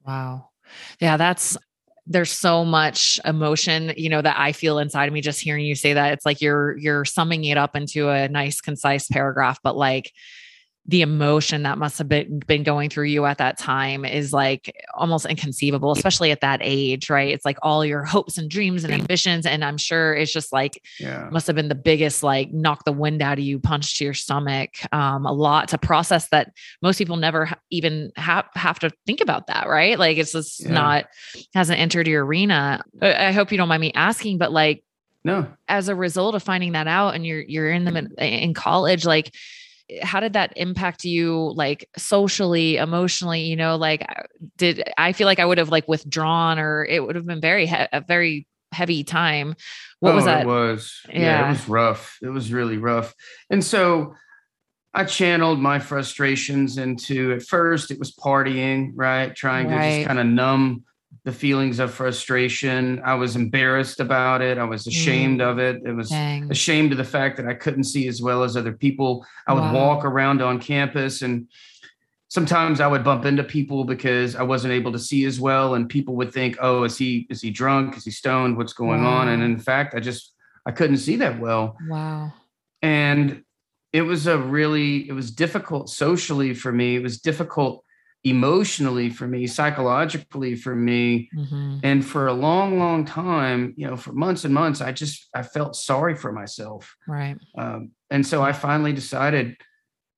Wow. 0.05 0.49
Yeah, 0.99 1.17
that's 1.17 1.57
there's 2.05 2.31
so 2.31 2.65
much 2.65 3.19
emotion 3.23 3.93
you 3.95 4.09
know 4.09 4.21
that 4.21 4.37
i 4.37 4.51
feel 4.51 4.77
inside 4.77 5.05
of 5.05 5.13
me 5.13 5.21
just 5.21 5.39
hearing 5.39 5.65
you 5.65 5.75
say 5.75 5.93
that. 5.93 6.13
It's 6.13 6.25
like 6.25 6.41
you're 6.41 6.77
you're 6.77 7.05
summing 7.05 7.45
it 7.45 7.57
up 7.57 7.75
into 7.75 8.09
a 8.09 8.27
nice 8.27 8.59
concise 8.59 9.07
paragraph 9.07 9.59
but 9.63 9.77
like 9.77 10.11
the 10.85 11.01
emotion 11.01 11.63
that 11.63 11.77
must 11.77 11.97
have 11.97 12.09
been, 12.09 12.39
been 12.39 12.61
going 12.61 12.89
through 12.89 13.05
you 13.05 13.23
at 13.23 13.37
that 13.37 13.57
time 13.57 14.03
is 14.03 14.33
like 14.33 14.75
almost 14.93 15.25
inconceivable, 15.25 15.93
especially 15.93 16.29
at 16.29 16.41
that 16.41 16.59
age, 16.61 17.09
right? 17.09 17.33
It's 17.33 17.45
like 17.45 17.57
all 17.61 17.85
your 17.85 18.03
hopes 18.03 18.37
and 18.37 18.49
dreams 18.49 18.83
and 18.83 18.93
ambitions. 18.93 19.45
And 19.45 19.63
I'm 19.63 19.77
sure 19.77 20.13
it's 20.13 20.33
just 20.33 20.51
like, 20.51 20.83
yeah. 20.99 21.29
must 21.31 21.47
have 21.47 21.55
been 21.55 21.69
the 21.69 21.75
biggest, 21.75 22.21
like 22.21 22.51
knock 22.51 22.83
the 22.83 22.91
wind 22.91 23.21
out 23.21 23.37
of 23.39 23.45
you, 23.45 23.59
punch 23.59 23.97
to 23.99 24.03
your 24.03 24.13
stomach. 24.13 24.71
Um, 24.93 25.25
a 25.25 25.31
lot 25.31 25.69
to 25.69 25.77
process 25.77 26.27
that 26.29 26.51
most 26.81 26.97
people 26.97 27.15
never 27.15 27.45
ha- 27.45 27.59
even 27.69 28.11
have, 28.17 28.49
have 28.53 28.79
to 28.79 28.91
think 29.05 29.21
about 29.21 29.47
that, 29.47 29.69
right? 29.69 29.97
Like 29.97 30.17
it's 30.17 30.33
just 30.33 30.65
yeah. 30.65 30.71
not, 30.71 31.05
hasn't 31.55 31.79
entered 31.79 32.09
your 32.09 32.25
arena. 32.25 32.83
I 33.01 33.31
hope 33.31 33.53
you 33.53 33.57
don't 33.57 33.69
mind 33.69 33.79
me 33.79 33.93
asking, 33.93 34.37
but 34.37 34.51
like, 34.51 34.83
no, 35.23 35.47
as 35.69 35.87
a 35.87 35.95
result 35.95 36.35
of 36.35 36.43
finding 36.43 36.73
that 36.73 36.89
out 36.89 37.15
and 37.15 37.25
you're, 37.25 37.39
you're 37.39 37.71
in 37.71 37.85
them 37.85 37.95
in, 37.95 38.11
in 38.17 38.53
college, 38.53 39.05
like, 39.05 39.33
how 40.01 40.19
did 40.19 40.33
that 40.33 40.53
impact 40.55 41.03
you 41.03 41.51
like 41.55 41.89
socially 41.97 42.77
emotionally 42.77 43.41
you 43.41 43.55
know 43.55 43.75
like 43.75 44.01
uh, 44.07 44.23
did 44.57 44.83
i 44.97 45.11
feel 45.11 45.25
like 45.25 45.39
i 45.39 45.45
would 45.45 45.57
have 45.57 45.69
like 45.69 45.87
withdrawn 45.87 46.57
or 46.57 46.85
it 46.85 47.05
would 47.05 47.15
have 47.15 47.25
been 47.25 47.41
very 47.41 47.65
he- 47.65 47.87
a 47.91 48.01
very 48.01 48.47
heavy 48.71 49.03
time 49.03 49.55
what 49.99 50.13
oh, 50.13 50.15
was 50.15 50.25
that 50.25 50.41
it 50.41 50.47
was 50.47 51.01
yeah. 51.09 51.19
yeah 51.19 51.45
it 51.45 51.49
was 51.49 51.69
rough 51.69 52.17
it 52.21 52.29
was 52.29 52.51
really 52.51 52.77
rough 52.77 53.13
and 53.49 53.63
so 53.63 54.13
I 54.95 55.05
channeled 55.05 55.59
my 55.59 55.79
frustrations 55.79 56.77
into 56.77 57.33
at 57.33 57.41
first 57.41 57.89
it 57.89 57.97
was 57.97 58.13
partying, 58.15 58.91
right? 58.93 59.35
Trying 59.35 59.69
right. 59.69 59.89
to 59.89 59.95
just 59.97 60.07
kind 60.07 60.19
of 60.19 60.27
numb 60.27 60.83
the 61.25 61.31
feelings 61.31 61.79
of 61.79 61.93
frustration. 61.93 63.01
I 63.05 63.15
was 63.15 63.35
embarrassed 63.35 63.99
about 63.99 64.41
it. 64.41 64.57
I 64.57 64.65
was 64.65 64.87
ashamed 64.87 65.39
mm. 65.39 65.49
of 65.49 65.57
it. 65.57 65.81
It 65.85 65.93
was 65.93 66.09
Dang. 66.09 66.51
ashamed 66.51 66.91
of 66.91 66.97
the 66.97 67.03
fact 67.03 67.37
that 67.37 67.47
I 67.47 67.53
couldn't 67.53 67.85
see 67.85 68.07
as 68.07 68.21
well 68.21 68.43
as 68.43 68.57
other 68.57 68.73
people. 68.73 69.25
I 69.47 69.53
would 69.53 69.61
wow. 69.61 69.73
walk 69.73 70.05
around 70.05 70.41
on 70.41 70.59
campus 70.59 71.21
and 71.21 71.47
sometimes 72.27 72.81
I 72.81 72.87
would 72.87 73.03
bump 73.03 73.25
into 73.25 73.43
people 73.43 73.85
because 73.85 74.35
I 74.35 74.43
wasn't 74.43 74.73
able 74.73 74.91
to 74.91 74.99
see 74.99 75.23
as 75.25 75.39
well. 75.39 75.75
And 75.75 75.87
people 75.87 76.15
would 76.15 76.33
think, 76.33 76.57
oh, 76.59 76.83
is 76.83 76.97
he 76.97 77.27
is 77.29 77.41
he 77.41 77.51
drunk? 77.51 77.95
Is 77.95 78.03
he 78.03 78.11
stoned? 78.11 78.57
What's 78.57 78.73
going 78.73 79.03
wow. 79.03 79.19
on? 79.19 79.29
And 79.29 79.43
in 79.43 79.59
fact, 79.59 79.95
I 79.95 79.99
just 79.99 80.33
I 80.65 80.71
couldn't 80.71 80.97
see 80.97 81.17
that 81.17 81.39
well. 81.39 81.77
Wow. 81.87 82.33
And 82.81 83.43
it 83.93 84.01
was 84.01 84.25
a 84.25 84.37
really, 84.37 85.07
it 85.07 85.13
was 85.13 85.31
difficult 85.31 85.89
socially 85.89 86.53
for 86.53 86.71
me. 86.71 86.95
It 86.95 87.03
was 87.03 87.21
difficult 87.21 87.82
emotionally 88.23 89.09
for 89.09 89.27
me, 89.27 89.47
psychologically 89.47 90.55
for 90.55 90.75
me. 90.75 91.29
Mm-hmm. 91.35 91.79
And 91.83 92.05
for 92.05 92.27
a 92.27 92.33
long, 92.33 92.79
long 92.79 93.05
time, 93.05 93.73
you 93.75 93.87
know, 93.87 93.97
for 93.97 94.13
months 94.13 94.45
and 94.45 94.53
months, 94.53 94.81
I 94.81 94.91
just 94.91 95.27
I 95.35 95.43
felt 95.43 95.75
sorry 95.75 96.15
for 96.15 96.31
myself. 96.31 96.95
Right. 97.07 97.37
Um, 97.57 97.91
and 98.09 98.25
so 98.25 98.41
I 98.41 98.53
finally 98.53 98.93
decided, 98.93 99.57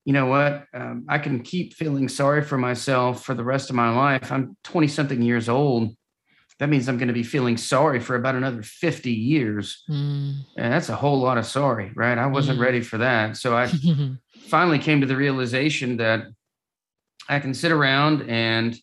you 0.04 0.12
know 0.12 0.26
what, 0.26 0.64
um, 0.72 1.06
I 1.08 1.18
can 1.18 1.40
keep 1.40 1.74
feeling 1.74 2.08
sorry 2.08 2.42
for 2.42 2.58
myself 2.58 3.24
for 3.24 3.34
the 3.34 3.44
rest 3.44 3.70
of 3.70 3.76
my 3.76 3.90
life. 3.90 4.30
I'm 4.30 4.56
20 4.64 4.86
something 4.86 5.20
years 5.20 5.48
old. 5.48 5.96
That 6.58 6.70
means 6.70 6.88
I'm 6.88 6.96
going 6.96 7.08
to 7.08 7.14
be 7.14 7.22
feeling 7.22 7.58
sorry 7.58 8.00
for 8.00 8.14
about 8.14 8.34
another 8.34 8.62
50 8.62 9.10
years. 9.10 9.84
Mm. 9.90 10.36
And 10.56 10.72
that's 10.72 10.88
a 10.88 10.96
whole 10.96 11.18
lot 11.18 11.36
of 11.36 11.44
sorry, 11.44 11.92
right? 11.94 12.16
I 12.16 12.28
wasn't 12.28 12.58
mm. 12.58 12.62
ready 12.62 12.80
for 12.80 12.98
that. 12.98 13.36
So 13.36 13.54
I 13.54 13.70
finally 14.48 14.78
came 14.78 15.02
to 15.02 15.06
the 15.06 15.16
realization 15.16 15.98
that 15.98 16.28
I 17.28 17.38
can 17.40 17.54
sit 17.54 17.72
around 17.72 18.28
and 18.28 18.78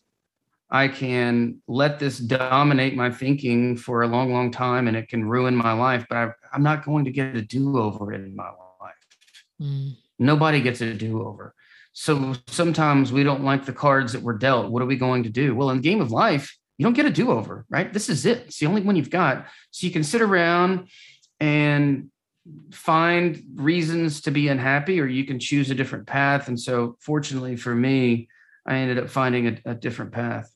I 0.70 0.88
can 0.88 1.62
let 1.68 1.98
this 1.98 2.18
dominate 2.18 2.96
my 2.96 3.10
thinking 3.10 3.76
for 3.76 4.02
a 4.02 4.08
long, 4.08 4.32
long 4.32 4.50
time 4.50 4.88
and 4.88 4.96
it 4.96 5.08
can 5.08 5.24
ruin 5.24 5.54
my 5.54 5.72
life, 5.72 6.04
but 6.08 6.16
I, 6.16 6.30
am 6.52 6.62
not 6.62 6.84
going 6.84 7.04
to 7.04 7.10
get 7.10 7.36
a 7.36 7.42
do 7.42 7.78
over 7.78 8.12
in 8.12 8.34
my 8.34 8.50
life. 8.80 8.94
Mm. 9.60 9.96
Nobody 10.18 10.60
gets 10.60 10.80
a 10.80 10.92
do 10.94 11.26
over. 11.26 11.54
So 11.92 12.34
sometimes 12.48 13.12
we 13.12 13.22
don't 13.22 13.44
like 13.44 13.64
the 13.64 13.72
cards 13.72 14.12
that 14.12 14.22
were 14.22 14.36
dealt. 14.36 14.70
What 14.70 14.82
are 14.82 14.86
we 14.86 14.96
going 14.96 15.22
to 15.22 15.28
do? 15.28 15.54
Well, 15.54 15.70
in 15.70 15.76
the 15.76 15.82
game 15.82 16.00
of 16.00 16.10
life, 16.10 16.56
you 16.76 16.84
don't 16.84 16.94
get 16.94 17.06
a 17.06 17.10
do 17.10 17.30
over, 17.30 17.64
right? 17.70 17.92
This 17.92 18.08
is 18.08 18.26
it. 18.26 18.38
It's 18.46 18.58
the 18.58 18.66
only 18.66 18.82
one 18.82 18.96
you've 18.96 19.10
got. 19.10 19.46
So 19.70 19.86
you 19.86 19.92
can 19.92 20.02
sit 20.02 20.20
around 20.20 20.88
and 21.38 22.10
find 22.72 23.42
reasons 23.54 24.22
to 24.22 24.32
be 24.32 24.48
unhappy, 24.48 25.00
or 25.00 25.06
you 25.06 25.24
can 25.24 25.38
choose 25.38 25.70
a 25.70 25.74
different 25.74 26.06
path. 26.06 26.48
And 26.48 26.58
so, 26.58 26.96
fortunately 27.00 27.56
for 27.56 27.74
me, 27.74 28.28
I 28.66 28.76
ended 28.76 28.98
up 28.98 29.10
finding 29.10 29.46
a, 29.46 29.58
a 29.66 29.74
different 29.74 30.12
path. 30.12 30.50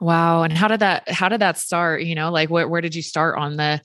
Wow. 0.00 0.42
And 0.42 0.52
how 0.52 0.68
did 0.68 0.80
that, 0.80 1.10
how 1.10 1.28
did 1.28 1.40
that 1.40 1.58
start? 1.58 2.02
You 2.02 2.14
know, 2.14 2.30
like 2.30 2.50
where, 2.50 2.68
where 2.68 2.80
did 2.80 2.94
you 2.94 3.02
start 3.02 3.38
on 3.38 3.56
the, 3.56 3.80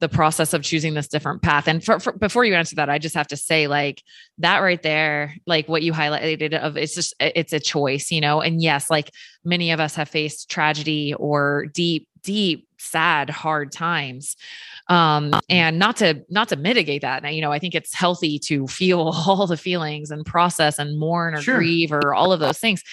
the 0.00 0.08
process 0.08 0.52
of 0.52 0.62
choosing 0.62 0.94
this 0.94 1.08
different 1.08 1.40
path. 1.40 1.66
And 1.66 1.82
for, 1.82 1.98
for, 1.98 2.12
before 2.12 2.44
you 2.44 2.54
answer 2.54 2.76
that, 2.76 2.90
I 2.90 2.98
just 2.98 3.14
have 3.14 3.28
to 3.28 3.36
say, 3.36 3.66
like 3.66 4.02
that 4.38 4.58
right 4.58 4.82
there, 4.82 5.34
like 5.46 5.68
what 5.68 5.82
you 5.82 5.92
highlighted 5.92 6.52
of 6.52 6.76
it's 6.76 6.94
just 6.94 7.14
it's 7.18 7.54
a 7.54 7.60
choice, 7.60 8.10
you 8.10 8.20
know. 8.20 8.42
And 8.42 8.60
yes, 8.60 8.90
like 8.90 9.10
many 9.44 9.70
of 9.70 9.80
us 9.80 9.94
have 9.94 10.08
faced 10.08 10.50
tragedy 10.50 11.14
or 11.14 11.66
deep, 11.72 12.08
deep, 12.22 12.65
sad, 12.78 13.30
hard 13.30 13.72
times 13.72 14.36
um 14.88 15.34
and 15.48 15.80
not 15.80 15.96
to 15.96 16.24
not 16.28 16.48
to 16.48 16.54
mitigate 16.54 17.02
that 17.02 17.20
now 17.20 17.28
you 17.28 17.40
know 17.40 17.50
i 17.50 17.58
think 17.58 17.74
it's 17.74 17.92
healthy 17.92 18.38
to 18.38 18.68
feel 18.68 19.00
all 19.26 19.44
the 19.44 19.56
feelings 19.56 20.12
and 20.12 20.24
process 20.24 20.78
and 20.78 20.96
mourn 20.96 21.34
or 21.34 21.40
sure. 21.40 21.56
grieve 21.56 21.90
or 21.90 22.14
all 22.14 22.32
of 22.32 22.38
those 22.38 22.58
things 22.58 22.84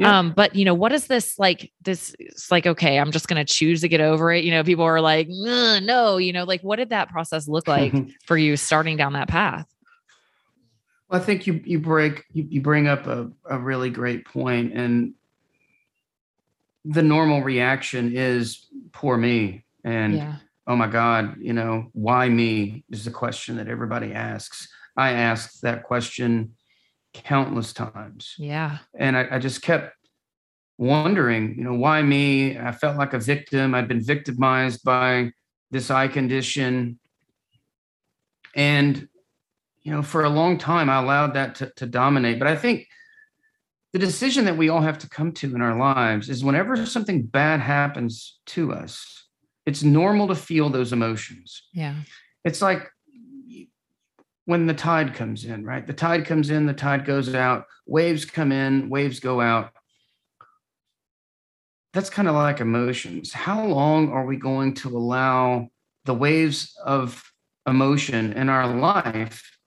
yeah. 0.00 0.18
Um, 0.18 0.32
but 0.32 0.54
you 0.54 0.64
know, 0.64 0.72
what 0.72 0.92
is 0.92 1.08
this 1.08 1.38
like? 1.38 1.72
This 1.82 2.16
it's 2.18 2.50
like, 2.50 2.66
okay, 2.66 2.98
I'm 2.98 3.12
just 3.12 3.28
gonna 3.28 3.44
choose 3.44 3.82
to 3.82 3.88
get 3.88 4.00
over 4.00 4.32
it. 4.32 4.44
You 4.44 4.50
know, 4.50 4.64
people 4.64 4.84
are 4.84 5.00
like, 5.00 5.28
no, 5.28 6.16
you 6.16 6.32
know, 6.32 6.44
like 6.44 6.62
what 6.62 6.76
did 6.76 6.88
that 6.88 7.10
process 7.10 7.46
look 7.46 7.68
like 7.68 7.92
for 8.24 8.38
you 8.38 8.56
starting 8.56 8.96
down 8.96 9.12
that 9.12 9.28
path? 9.28 9.66
Well, 11.10 11.20
I 11.20 11.24
think 11.24 11.46
you 11.46 11.60
you 11.64 11.80
break 11.80 12.24
you, 12.32 12.46
you 12.48 12.62
bring 12.62 12.88
up 12.88 13.06
a, 13.08 13.30
a 13.44 13.58
really 13.58 13.90
great 13.90 14.24
point, 14.24 14.72
and 14.72 15.12
the 16.84 17.02
normal 17.02 17.42
reaction 17.42 18.12
is 18.14 18.66
poor 18.92 19.16
me 19.16 19.64
and 19.84 20.16
yeah. 20.16 20.36
oh 20.66 20.76
my 20.76 20.86
god 20.86 21.36
you 21.40 21.52
know 21.52 21.88
why 21.92 22.28
me 22.28 22.84
is 22.90 23.04
the 23.04 23.10
question 23.10 23.56
that 23.56 23.68
everybody 23.68 24.12
asks 24.12 24.68
i 24.96 25.12
asked 25.12 25.62
that 25.62 25.82
question 25.82 26.52
countless 27.12 27.72
times. 27.72 28.34
Yeah. 28.38 28.78
And 28.98 29.16
I, 29.16 29.28
I, 29.32 29.38
just 29.38 29.62
kept 29.62 29.94
wondering, 30.78 31.56
you 31.56 31.64
know, 31.64 31.74
why 31.74 32.02
me? 32.02 32.58
I 32.58 32.72
felt 32.72 32.96
like 32.96 33.12
a 33.12 33.18
victim. 33.18 33.74
I'd 33.74 33.88
been 33.88 34.02
victimized 34.02 34.84
by 34.84 35.32
this 35.70 35.90
eye 35.90 36.08
condition. 36.08 36.98
And, 38.54 39.08
you 39.82 39.92
know, 39.92 40.02
for 40.02 40.24
a 40.24 40.30
long 40.30 40.58
time, 40.58 40.90
I 40.90 40.98
allowed 40.98 41.34
that 41.34 41.56
to, 41.56 41.72
to 41.76 41.86
dominate. 41.86 42.38
But 42.38 42.48
I 42.48 42.56
think 42.56 42.86
the 43.92 43.98
decision 43.98 44.44
that 44.44 44.56
we 44.56 44.68
all 44.68 44.80
have 44.80 44.98
to 44.98 45.08
come 45.08 45.32
to 45.32 45.54
in 45.54 45.60
our 45.60 45.76
lives 45.76 46.28
is 46.28 46.44
whenever 46.44 46.86
something 46.86 47.22
bad 47.22 47.60
happens 47.60 48.38
to 48.46 48.72
us, 48.72 49.26
it's 49.66 49.82
normal 49.82 50.28
to 50.28 50.34
feel 50.34 50.68
those 50.68 50.92
emotions. 50.92 51.62
Yeah. 51.72 51.96
It's 52.44 52.62
like 52.62 52.88
when 54.44 54.66
the 54.66 54.74
tide 54.74 55.14
comes 55.14 55.44
in, 55.44 55.64
right? 55.64 55.86
The 55.86 55.92
tide 55.92 56.24
comes 56.24 56.50
in, 56.50 56.66
the 56.66 56.72
tide 56.72 57.04
goes 57.04 57.34
out, 57.34 57.66
waves 57.86 58.24
come 58.24 58.52
in, 58.52 58.88
waves 58.88 59.20
go 59.20 59.40
out. 59.40 59.70
That's 61.92 62.10
kind 62.10 62.28
of 62.28 62.34
like 62.34 62.60
emotions. 62.60 63.32
How 63.32 63.64
long 63.64 64.10
are 64.10 64.24
we 64.24 64.36
going 64.36 64.74
to 64.74 64.96
allow 64.96 65.68
the 66.04 66.14
waves 66.14 66.74
of 66.84 67.22
emotion 67.66 68.32
in 68.32 68.48
our 68.48 68.66
life 68.66 69.58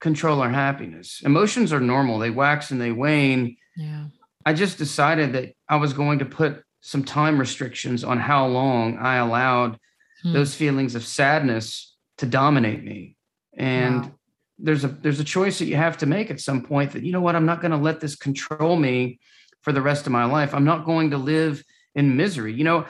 control 0.00 0.40
our 0.40 0.50
happiness? 0.50 1.20
Emotions 1.24 1.72
are 1.72 1.80
normal, 1.80 2.18
they 2.18 2.30
wax 2.30 2.70
and 2.70 2.80
they 2.80 2.92
wane. 2.92 3.56
Yeah. 3.76 4.06
I 4.44 4.54
just 4.54 4.78
decided 4.78 5.32
that 5.34 5.52
I 5.68 5.76
was 5.76 5.92
going 5.92 6.18
to 6.20 6.24
put 6.24 6.62
some 6.80 7.04
time 7.04 7.38
restrictions 7.38 8.04
on 8.04 8.18
how 8.18 8.46
long 8.46 8.98
I 8.98 9.16
allowed 9.16 9.78
hmm. 10.22 10.32
those 10.32 10.54
feelings 10.54 10.94
of 10.94 11.04
sadness 11.04 11.94
to 12.18 12.26
dominate 12.26 12.84
me 12.84 13.16
and 13.54 14.02
wow. 14.02 14.12
there's 14.58 14.84
a 14.84 14.88
there's 14.88 15.20
a 15.20 15.24
choice 15.24 15.58
that 15.58 15.66
you 15.66 15.76
have 15.76 15.98
to 15.98 16.06
make 16.06 16.30
at 16.30 16.40
some 16.40 16.62
point 16.62 16.92
that 16.92 17.02
you 17.02 17.12
know 17.12 17.20
what 17.20 17.36
i'm 17.36 17.46
not 17.46 17.60
going 17.60 17.70
to 17.70 17.76
let 17.76 18.00
this 18.00 18.16
control 18.16 18.76
me 18.76 19.18
for 19.62 19.72
the 19.72 19.82
rest 19.82 20.06
of 20.06 20.12
my 20.12 20.24
life 20.24 20.54
i'm 20.54 20.64
not 20.64 20.84
going 20.84 21.10
to 21.10 21.18
live 21.18 21.62
in 21.94 22.16
misery 22.16 22.52
you 22.52 22.64
know 22.64 22.84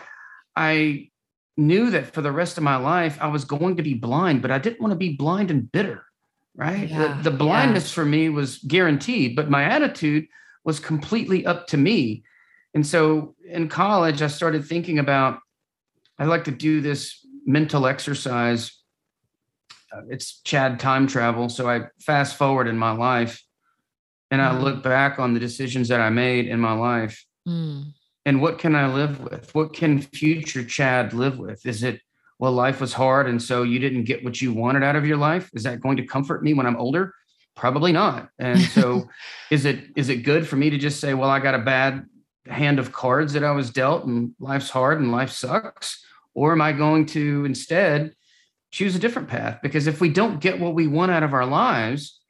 i 0.56 1.08
knew 1.56 1.90
that 1.90 2.12
for 2.12 2.22
the 2.22 2.32
rest 2.32 2.56
of 2.56 2.64
my 2.64 2.76
life 2.76 3.18
i 3.20 3.26
was 3.26 3.44
going 3.44 3.76
to 3.76 3.82
be 3.82 3.94
blind 3.94 4.42
but 4.42 4.50
i 4.50 4.58
didn't 4.58 4.80
want 4.80 4.92
to 4.92 4.96
be 4.96 5.16
blind 5.16 5.50
and 5.50 5.70
bitter 5.72 6.04
right 6.56 6.88
yeah. 6.88 7.14
the, 7.22 7.30
the 7.30 7.36
blindness 7.36 7.90
yeah. 7.90 7.94
for 7.94 8.04
me 8.04 8.28
was 8.28 8.58
guaranteed 8.58 9.36
but 9.36 9.50
my 9.50 9.64
attitude 9.64 10.26
was 10.64 10.80
completely 10.80 11.46
up 11.46 11.66
to 11.66 11.76
me 11.76 12.22
and 12.74 12.86
so 12.86 13.34
in 13.48 13.68
college 13.68 14.22
i 14.22 14.26
started 14.26 14.64
thinking 14.64 14.98
about 14.98 15.38
i 16.18 16.24
like 16.24 16.44
to 16.44 16.50
do 16.50 16.80
this 16.80 17.24
mental 17.46 17.86
exercise 17.86 18.80
uh, 19.92 20.02
it's 20.08 20.40
Chad 20.42 20.78
time 20.78 21.06
travel. 21.06 21.48
So 21.48 21.68
I 21.68 21.82
fast 22.00 22.36
forward 22.36 22.68
in 22.68 22.78
my 22.78 22.92
life 22.92 23.42
and 24.30 24.40
I 24.40 24.56
look 24.56 24.76
mm. 24.76 24.82
back 24.82 25.18
on 25.18 25.34
the 25.34 25.40
decisions 25.40 25.88
that 25.88 26.00
I 26.00 26.10
made 26.10 26.46
in 26.46 26.60
my 26.60 26.72
life. 26.72 27.24
Mm. 27.48 27.92
And 28.24 28.40
what 28.40 28.58
can 28.58 28.76
I 28.76 28.92
live 28.92 29.20
with? 29.20 29.52
What 29.54 29.72
can 29.72 30.00
future 30.00 30.64
Chad 30.64 31.12
live 31.12 31.38
with? 31.38 31.64
Is 31.66 31.82
it, 31.82 32.00
well, 32.40 32.52
life 32.52 32.80
was 32.80 32.94
hard. 32.94 33.28
And 33.28 33.40
so 33.40 33.64
you 33.64 33.78
didn't 33.78 34.04
get 34.04 34.24
what 34.24 34.40
you 34.40 34.54
wanted 34.54 34.82
out 34.82 34.96
of 34.96 35.04
your 35.04 35.18
life? 35.18 35.50
Is 35.52 35.64
that 35.64 35.80
going 35.80 35.98
to 35.98 36.06
comfort 36.06 36.42
me 36.42 36.54
when 36.54 36.66
I'm 36.66 36.76
older? 36.76 37.14
Probably 37.54 37.92
not. 37.92 38.30
And 38.38 38.58
so 38.58 39.10
is 39.50 39.66
it, 39.66 39.84
is 39.94 40.08
it 40.08 40.24
good 40.24 40.48
for 40.48 40.56
me 40.56 40.70
to 40.70 40.78
just 40.78 41.00
say, 41.00 41.12
well, 41.12 41.28
I 41.28 41.38
got 41.38 41.54
a 41.54 41.58
bad 41.58 42.06
hand 42.46 42.78
of 42.78 42.92
cards 42.92 43.34
that 43.34 43.44
I 43.44 43.50
was 43.50 43.68
dealt 43.68 44.06
and 44.06 44.34
life's 44.40 44.70
hard 44.70 44.98
and 45.00 45.12
life 45.12 45.30
sucks? 45.30 46.02
Or 46.32 46.52
am 46.52 46.62
I 46.62 46.72
going 46.72 47.04
to 47.06 47.44
instead 47.44 48.14
choose 48.70 48.96
a 48.96 49.00
different 49.00 49.28
path 49.28 49.58
because 49.62 49.86
if 49.86 50.00
we 50.00 50.08
don't 50.08 50.40
get 50.40 50.60
what 50.60 50.74
we 50.74 50.86
want 50.86 51.10
out 51.10 51.22
of 51.24 51.34
our 51.34 51.44
lives 51.44 52.20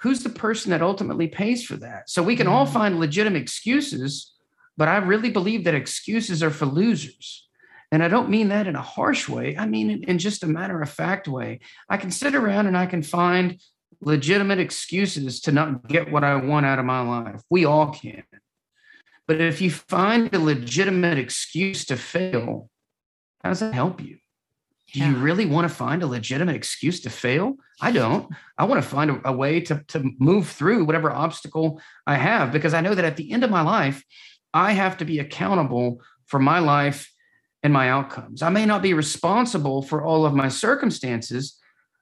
who's 0.00 0.24
the 0.24 0.30
person 0.30 0.70
that 0.70 0.82
ultimately 0.82 1.28
pays 1.28 1.62
for 1.62 1.76
that 1.76 2.08
so 2.08 2.22
we 2.22 2.34
can 2.34 2.46
all 2.46 2.66
mm. 2.66 2.72
find 2.72 2.98
legitimate 2.98 3.42
excuses 3.42 4.32
but 4.78 4.88
i 4.88 4.96
really 4.96 5.30
believe 5.30 5.64
that 5.64 5.74
excuses 5.74 6.42
are 6.42 6.48
for 6.48 6.64
losers 6.64 7.46
and 7.92 8.02
i 8.02 8.08
don't 8.08 8.28
mean 8.28 8.48
that 8.48 8.66
in 8.66 8.74
a 8.74 8.82
harsh 8.82 9.28
way 9.28 9.56
i 9.56 9.64
mean 9.64 10.02
in 10.04 10.18
just 10.18 10.42
a 10.42 10.48
matter 10.48 10.82
of 10.82 10.90
fact 10.90 11.28
way 11.28 11.60
i 11.88 11.96
can 11.96 12.10
sit 12.10 12.34
around 12.34 12.66
and 12.66 12.76
i 12.76 12.86
can 12.86 13.02
find 13.02 13.60
legitimate 14.00 14.58
excuses 14.58 15.40
to 15.40 15.52
not 15.52 15.86
get 15.86 16.10
what 16.10 16.24
i 16.24 16.34
want 16.34 16.66
out 16.66 16.80
of 16.80 16.84
my 16.84 17.00
life 17.00 17.40
we 17.48 17.64
all 17.64 17.92
can 17.92 18.24
but 19.28 19.40
if 19.40 19.60
you 19.60 19.70
find 19.70 20.34
a 20.34 20.38
legitimate 20.40 21.18
excuse 21.18 21.84
to 21.84 21.96
fail 21.96 22.68
how 23.44 23.50
does 23.50 23.60
that 23.60 23.74
help 23.74 24.00
you 24.00 24.18
do 24.92 25.00
yeah. 25.00 25.10
you 25.10 25.16
really 25.16 25.46
want 25.46 25.68
to 25.68 25.74
find 25.74 26.02
a 26.02 26.06
legitimate 26.06 26.54
excuse 26.54 27.00
to 27.00 27.10
fail? 27.10 27.56
I 27.80 27.92
don't. 27.92 28.28
I 28.58 28.64
want 28.64 28.82
to 28.82 28.88
find 28.88 29.10
a, 29.10 29.28
a, 29.30 29.32
way 29.32 29.60
to, 29.60 29.82
to 29.88 30.10
move 30.18 30.48
through 30.48 30.84
whatever 30.84 31.10
obstacle 31.10 31.80
I 32.06 32.16
have 32.16 32.52
because 32.52 32.74
I 32.74 32.82
know 32.82 32.94
that 32.94 33.04
at 33.04 33.16
the 33.16 33.32
end 33.32 33.42
of 33.42 33.50
my 33.50 33.62
life, 33.62 34.04
I 34.52 34.72
have 34.72 34.98
to 34.98 35.06
be 35.06 35.18
accountable 35.18 36.02
for 36.26 36.38
my 36.38 36.58
life 36.58 37.10
and 37.62 37.72
my 37.72 37.90
outcomes. 37.90 38.42
I 38.42 38.50
may 38.50 38.66
not 38.66 38.82
be 38.82 38.94
responsible 38.94 39.82
for 39.82 40.04
all 40.04 40.26
of 40.26 40.34
my 40.34 40.48
circumstances, 40.48 41.58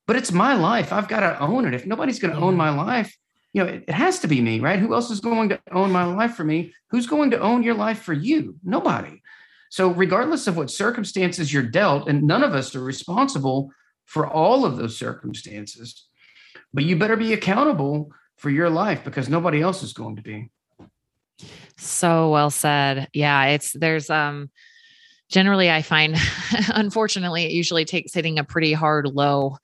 but 0.07 0.17
it's 0.17 0.33
my 0.33 0.55
life. 0.55 0.93
I've 0.93 1.09
got 1.09 1.21
to 1.21 1.41
own 1.41 1.67
it. 1.67 1.75
If 1.75 1.87
nobody's 1.87 2.19
going 2.19 2.35
to 2.35 2.41
own 2.41 2.57
my 2.57 2.71
life, 2.71 3.15
you 3.53 3.63
know, 3.63 3.69
it, 3.69 3.85
it 3.89 3.93
has 3.93 4.21
to 4.21 4.29
be 4.29 4.41
me, 4.41 4.61
right? 4.61 4.79
Who 4.79 4.95
else 4.95 5.11
is 5.11 5.21
going 5.21 5.51
to 5.51 5.61
own 5.71 5.91
my 5.91 6.05
life 6.05 6.35
for 6.35 6.45
me? 6.45 6.73
Who's 6.91 7.07
going 7.07 7.31
to 7.33 7.41
own 7.41 7.63
your 7.63 7.75
life 7.75 8.01
for 8.01 8.13
you? 8.13 8.57
Nobody. 8.65 9.23
So, 9.71 9.91
regardless 9.91 10.47
of 10.47 10.57
what 10.57 10.71
circumstances 10.71 11.53
you're 11.53 11.63
dealt, 11.63 12.09
and 12.09 12.25
none 12.25 12.43
of 12.43 12.55
us 12.55 12.75
are 12.75 12.83
responsible 12.83 13.71
for 14.05 14.27
all 14.27 14.65
of 14.65 14.77
those 14.77 14.97
circumstances, 14.97 16.09
but 16.75 16.85
you 16.85 16.97
better 16.97 17.17
be 17.17 17.33
accountable 17.33 18.11
for 18.37 18.51
your 18.51 18.71
life 18.71 19.05
because 19.05 19.29
nobody 19.29 19.61
else 19.61 19.83
is 19.83 19.93
going 19.93 20.17
to 20.17 20.23
be. 20.23 20.51
So 21.77 22.31
well 22.31 22.51
said. 22.51 23.09
Yeah, 23.13 23.45
it's 23.47 23.73
there's 23.73 24.11
um 24.11 24.51
generally 25.31 25.71
I 25.71 25.83
find 25.83 26.17
unfortunately 26.75 27.45
it 27.45 27.53
usually 27.53 27.85
takes 27.85 28.13
hitting 28.13 28.39
a 28.39 28.45
pretty 28.45 28.73
hard 28.73 29.07
low 29.07 29.57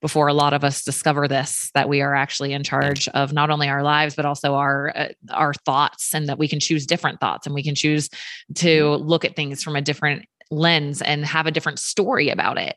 before 0.00 0.28
a 0.28 0.34
lot 0.34 0.52
of 0.52 0.64
us 0.64 0.84
discover 0.84 1.26
this 1.26 1.70
that 1.74 1.88
we 1.88 2.02
are 2.02 2.14
actually 2.14 2.52
in 2.52 2.62
charge 2.62 3.08
of 3.08 3.32
not 3.32 3.50
only 3.50 3.68
our 3.68 3.82
lives 3.82 4.14
but 4.14 4.26
also 4.26 4.54
our 4.54 4.92
uh, 4.94 5.08
our 5.30 5.54
thoughts 5.54 6.14
and 6.14 6.28
that 6.28 6.38
we 6.38 6.46
can 6.46 6.60
choose 6.60 6.86
different 6.86 7.20
thoughts 7.20 7.46
and 7.46 7.54
we 7.54 7.62
can 7.62 7.74
choose 7.74 8.08
to 8.54 8.82
mm-hmm. 8.82 9.02
look 9.02 9.24
at 9.24 9.34
things 9.34 9.62
from 9.62 9.76
a 9.76 9.82
different 9.82 10.26
lens 10.50 11.02
and 11.02 11.24
have 11.24 11.46
a 11.46 11.50
different 11.50 11.78
story 11.78 12.28
about 12.28 12.58
it. 12.58 12.76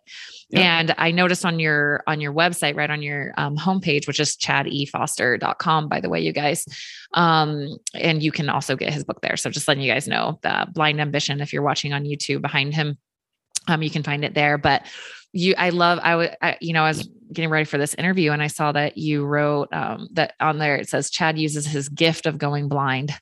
And 0.54 0.96
I 0.98 1.12
noticed 1.12 1.44
on 1.46 1.60
your 1.60 2.04
on 2.08 2.22
your 2.22 2.34
website, 2.34 2.78
right 2.78 2.90
on 2.90 3.02
your 3.02 3.34
um, 3.38 3.58
homepage, 3.58 4.08
which 4.08 4.20
is 4.20 4.38
chadefoster.com, 4.38 5.90
by 5.90 6.00
the 6.00 6.10
way, 6.10 6.22
you 6.22 6.32
guys. 6.32 6.66
Um, 7.14 7.78
and 7.94 8.24
you 8.24 8.32
can 8.32 8.50
also 8.50 8.78
get 8.78 8.94
his 8.94 9.04
book 9.04 9.20
there. 9.22 9.36
So 9.36 9.50
just 9.50 9.68
letting 9.68 9.84
you 9.84 9.92
guys 9.92 10.08
know 10.08 10.40
the 10.44 10.68
blind 10.72 11.02
ambition, 11.02 11.42
if 11.42 11.52
you're 11.52 11.64
watching 11.64 11.92
on 11.92 12.06
YouTube 12.06 12.42
behind 12.42 12.74
him, 12.74 12.98
um, 13.68 13.82
you 13.84 13.90
can 13.90 14.04
find 14.04 14.24
it 14.24 14.34
there. 14.34 14.58
But 14.58 14.86
you, 15.34 15.54
I 15.58 15.70
love, 15.70 16.00
I 16.02 16.16
would, 16.16 16.36
you 16.62 16.72
know, 16.72 16.84
I 16.84 16.90
was 16.90 17.10
getting 17.34 17.50
ready 17.50 17.66
for 17.66 17.78
this 17.78 17.94
interview 17.96 18.32
and 18.32 18.42
I 18.42 18.48
saw 18.48 18.72
that 18.72 18.98
you 18.98 19.26
wrote 19.26 19.68
um, 19.74 20.08
that 20.14 20.34
on 20.40 20.58
there. 20.58 20.78
It 20.78 20.88
says 20.88 21.10
Chad 21.10 21.38
uses 21.38 21.66
his 21.66 21.90
gift 21.90 22.26
of 22.26 22.38
going 22.38 22.70
blind 22.70 23.14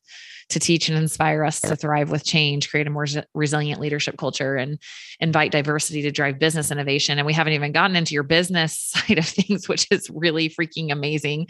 to 0.49 0.59
teach 0.59 0.89
and 0.89 0.97
inspire 0.97 1.43
us 1.43 1.59
to 1.61 1.75
thrive 1.75 2.11
with 2.11 2.23
change, 2.23 2.69
create 2.69 2.87
a 2.87 2.89
more 2.91 3.05
resilient 3.33 3.81
leadership 3.81 4.17
culture, 4.17 4.55
and 4.55 4.79
invite 5.19 5.51
diversity 5.51 6.01
to 6.03 6.11
drive 6.11 6.39
business 6.39 6.71
innovation. 6.71 7.17
And 7.17 7.25
we 7.25 7.33
haven't 7.33 7.53
even 7.53 7.71
gotten 7.71 7.95
into 7.95 8.13
your 8.13 8.23
business 8.23 8.79
side 8.95 9.17
of 9.17 9.25
things, 9.25 9.67
which 9.67 9.87
is 9.91 10.09
really 10.09 10.49
freaking 10.49 10.91
amazing. 10.91 11.47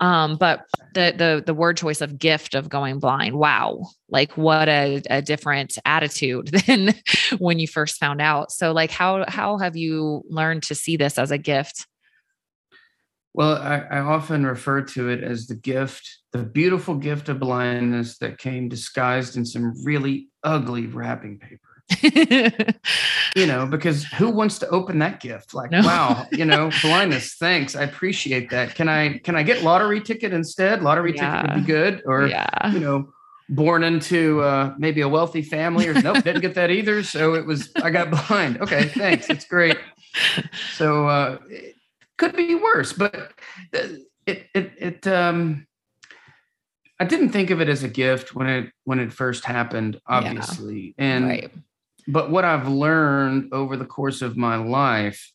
Um, 0.00 0.36
but 0.36 0.64
the 0.94 1.14
the 1.16 1.42
the 1.44 1.54
word 1.54 1.76
choice 1.76 2.00
of 2.00 2.18
gift 2.18 2.54
of 2.54 2.68
going 2.68 2.98
blind, 2.98 3.34
wow, 3.34 3.82
like 4.08 4.36
what 4.36 4.68
a, 4.68 5.02
a 5.10 5.20
different 5.20 5.78
attitude 5.84 6.48
than 6.66 6.94
when 7.38 7.58
you 7.58 7.68
first 7.68 7.98
found 7.98 8.20
out. 8.20 8.50
So, 8.50 8.72
like, 8.72 8.90
how 8.90 9.24
how 9.28 9.58
have 9.58 9.76
you 9.76 10.22
learned 10.28 10.62
to 10.64 10.74
see 10.74 10.96
this 10.96 11.18
as 11.18 11.30
a 11.30 11.38
gift? 11.38 11.86
Well, 13.34 13.56
I, 13.56 13.84
I, 13.90 13.98
often 14.00 14.46
refer 14.46 14.82
to 14.82 15.10
it 15.10 15.22
as 15.22 15.46
the 15.46 15.54
gift, 15.54 16.08
the 16.32 16.42
beautiful 16.42 16.94
gift 16.94 17.28
of 17.28 17.38
blindness 17.38 18.18
that 18.18 18.38
came 18.38 18.68
disguised 18.68 19.36
in 19.36 19.44
some 19.44 19.74
really 19.84 20.28
ugly 20.42 20.86
wrapping 20.86 21.38
paper. 21.38 21.68
you 23.36 23.46
know, 23.46 23.66
because 23.70 24.04
who 24.04 24.30
wants 24.30 24.58
to 24.58 24.68
open 24.68 24.98
that 24.98 25.20
gift? 25.20 25.54
Like, 25.54 25.70
no. 25.70 25.80
wow, 25.80 26.26
you 26.32 26.44
know, 26.44 26.70
blindness. 26.82 27.34
Thanks, 27.34 27.76
I 27.76 27.84
appreciate 27.84 28.50
that. 28.50 28.74
Can 28.74 28.88
I 28.88 29.18
can 29.18 29.36
I 29.36 29.42
get 29.42 29.62
lottery 29.62 30.00
ticket 30.00 30.32
instead? 30.32 30.82
Lottery 30.82 31.14
yeah. 31.14 31.42
ticket 31.42 31.54
would 31.54 31.66
be 31.66 31.72
good, 31.72 32.02
or 32.06 32.26
yeah. 32.26 32.72
you 32.72 32.80
know, 32.80 33.12
born 33.48 33.84
into 33.84 34.42
uh, 34.42 34.74
maybe 34.78 35.00
a 35.00 35.08
wealthy 35.08 35.42
family, 35.42 35.88
or 35.88 35.94
nope, 35.94 36.22
didn't 36.24 36.40
get 36.40 36.54
that 36.54 36.70
either. 36.70 37.02
So 37.02 37.34
it 37.34 37.46
was 37.46 37.70
I 37.76 37.90
got 37.90 38.10
blind. 38.28 38.60
Okay, 38.60 38.88
thanks, 38.88 39.30
it's 39.30 39.46
great. 39.46 39.78
So 40.74 41.08
uh, 41.08 41.38
could 42.18 42.36
be 42.36 42.54
worse, 42.54 42.92
but 42.92 43.14
uh, 43.14 43.88
it 44.26 44.46
it 44.54 44.72
it 44.78 45.06
um 45.06 45.66
I 47.00 47.04
didn't 47.04 47.30
think 47.30 47.50
of 47.50 47.60
it 47.60 47.68
as 47.68 47.84
a 47.84 47.88
gift 47.88 48.34
when 48.34 48.48
it 48.48 48.72
when 48.84 48.98
it 48.98 49.12
first 49.12 49.44
happened, 49.44 50.00
obviously. 50.06 50.94
Yeah, 50.98 51.04
and 51.04 51.28
right. 51.28 51.52
but 52.06 52.30
what 52.30 52.44
I've 52.44 52.68
learned 52.68 53.52
over 53.52 53.76
the 53.76 53.86
course 53.86 54.20
of 54.20 54.36
my 54.36 54.56
life 54.56 55.32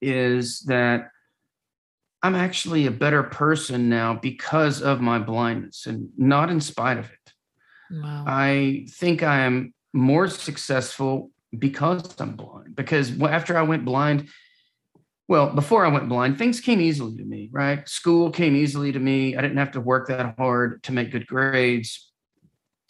is 0.00 0.60
that 0.60 1.10
I'm 2.22 2.34
actually 2.34 2.86
a 2.86 2.90
better 2.90 3.22
person 3.22 3.88
now 3.88 4.14
because 4.14 4.82
of 4.82 5.00
my 5.00 5.18
blindness 5.18 5.86
and 5.86 6.10
not 6.16 6.50
in 6.50 6.60
spite 6.60 6.98
of 6.98 7.06
it. 7.06 7.32
Wow. 7.90 8.24
I 8.26 8.86
think 8.90 9.22
I 9.22 9.40
am 9.40 9.72
more 9.92 10.28
successful 10.28 11.30
because 11.56 12.20
I'm 12.20 12.36
blind. 12.36 12.76
Because 12.76 13.20
after 13.22 13.56
I 13.56 13.62
went 13.62 13.84
blind, 13.84 14.28
well, 15.28 15.50
before 15.50 15.84
I 15.84 15.88
went 15.88 16.08
blind, 16.08 16.38
things 16.38 16.58
came 16.58 16.80
easily 16.80 17.16
to 17.18 17.24
me, 17.24 17.50
right? 17.52 17.86
School 17.86 18.30
came 18.30 18.56
easily 18.56 18.92
to 18.92 18.98
me. 18.98 19.36
I 19.36 19.42
didn't 19.42 19.58
have 19.58 19.72
to 19.72 19.80
work 19.80 20.08
that 20.08 20.34
hard 20.38 20.82
to 20.84 20.92
make 20.92 21.12
good 21.12 21.26
grades. 21.26 22.10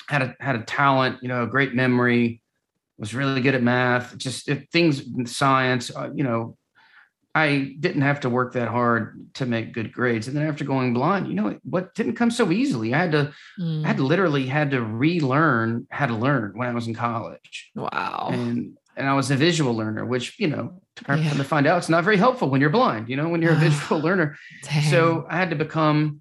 Had 0.09 0.23
a 0.23 0.37
had 0.41 0.55
a 0.55 0.63
talent, 0.63 1.19
you 1.21 1.29
know, 1.29 1.43
a 1.43 1.49
great 1.49 1.75
memory. 1.75 2.41
Was 2.97 3.15
really 3.15 3.41
good 3.41 3.55
at 3.55 3.63
math. 3.63 4.17
Just 4.17 4.49
things, 4.73 5.03
science. 5.27 5.95
Uh, 5.95 6.11
you 6.15 6.25
know, 6.25 6.57
I 7.35 7.77
didn't 7.79 8.03
have 8.03 8.21
to 8.21 8.31
work 8.31 8.55
that 8.55 8.69
hard 8.69 9.29
to 9.35 9.47
make 9.47 9.73
good 9.73 9.93
grades. 9.93 10.27
And 10.27 10.37
then 10.37 10.47
after 10.47 10.65
going 10.65 10.95
blind, 10.95 11.29
you 11.29 11.35
know, 11.35 11.59
what 11.63 11.95
didn't 11.95 12.17
come 12.17 12.31
so 12.31 12.51
easily. 12.51 12.95
I 12.95 12.99
had 12.99 13.13
to, 13.13 13.33
mm. 13.61 13.85
I 13.85 13.89
had 13.89 13.99
mm. 13.99 14.09
literally 14.09 14.47
had 14.47 14.71
to 14.73 14.83
relearn 14.83 15.87
how 15.91 16.07
to 16.07 16.15
learn 16.15 16.53
when 16.57 16.69
I 16.69 16.75
was 16.75 16.89
in 16.89 16.95
college. 16.95 17.71
Wow. 17.75 18.31
And 18.33 18.77
and 18.97 19.09
I 19.09 19.15
was 19.15 19.31
a 19.31 19.37
visual 19.37 19.75
learner, 19.75 20.05
which 20.05 20.39
you 20.41 20.49
know, 20.49 20.83
yeah. 21.09 21.33
to 21.33 21.45
find 21.45 21.67
out, 21.67 21.79
it's 21.79 21.89
not 21.89 22.05
very 22.05 22.17
helpful 22.17 22.51
when 22.51 22.61
you're 22.61 22.71
blind. 22.71 23.09
You 23.09 23.17
know, 23.17 23.29
when 23.29 23.43
you're 23.43 23.53
a 23.53 23.57
visual 23.57 24.01
learner. 24.01 24.37
Dang. 24.63 24.91
So 24.91 25.27
I 25.29 25.37
had 25.37 25.51
to 25.51 25.57
become 25.57 26.21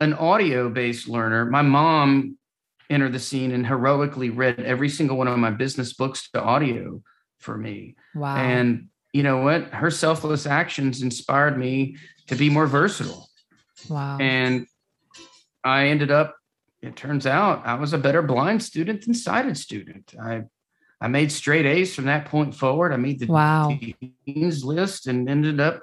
an 0.00 0.14
audio-based 0.14 1.08
learner. 1.08 1.44
My 1.44 1.62
mom 1.62 2.38
entered 2.90 3.12
the 3.12 3.18
scene 3.18 3.52
and 3.52 3.66
heroically 3.66 4.30
read 4.30 4.60
every 4.60 4.88
single 4.88 5.16
one 5.16 5.28
of 5.28 5.38
my 5.38 5.50
business 5.50 5.92
books 5.92 6.30
to 6.30 6.42
audio 6.42 7.02
for 7.38 7.56
me. 7.56 7.96
Wow. 8.14 8.36
And 8.36 8.88
you 9.12 9.22
know 9.22 9.42
what? 9.42 9.64
Her 9.64 9.90
selfless 9.90 10.46
actions 10.46 11.02
inspired 11.02 11.58
me 11.58 11.96
to 12.28 12.34
be 12.34 12.50
more 12.50 12.66
versatile. 12.66 13.28
Wow. 13.88 14.18
And 14.18 14.66
I 15.64 15.88
ended 15.88 16.10
up, 16.10 16.36
it 16.80 16.96
turns 16.96 17.26
out 17.26 17.66
I 17.66 17.74
was 17.74 17.92
a 17.92 17.98
better 17.98 18.22
blind 18.22 18.62
student 18.62 19.04
than 19.04 19.14
sighted 19.14 19.56
student. 19.56 20.14
I 20.20 20.44
I 21.00 21.08
made 21.08 21.30
straight 21.30 21.66
A's 21.66 21.94
from 21.94 22.06
that 22.06 22.26
point 22.26 22.54
forward. 22.54 22.92
I 22.92 22.96
made 22.96 23.20
the 23.20 23.26
wow. 23.26 23.78
dean's 24.26 24.64
list 24.64 25.06
and 25.06 25.28
ended 25.28 25.60
up 25.60 25.82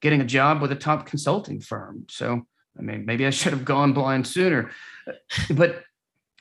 getting 0.00 0.20
a 0.20 0.24
job 0.24 0.60
with 0.60 0.72
a 0.72 0.76
top 0.76 1.06
consulting 1.06 1.60
firm. 1.60 2.06
So, 2.08 2.42
I 2.78 2.82
mean, 2.82 3.06
maybe 3.06 3.26
I 3.26 3.30
should 3.30 3.52
have 3.52 3.64
gone 3.64 3.92
blind 3.92 4.26
sooner, 4.26 4.70
but 5.50 5.84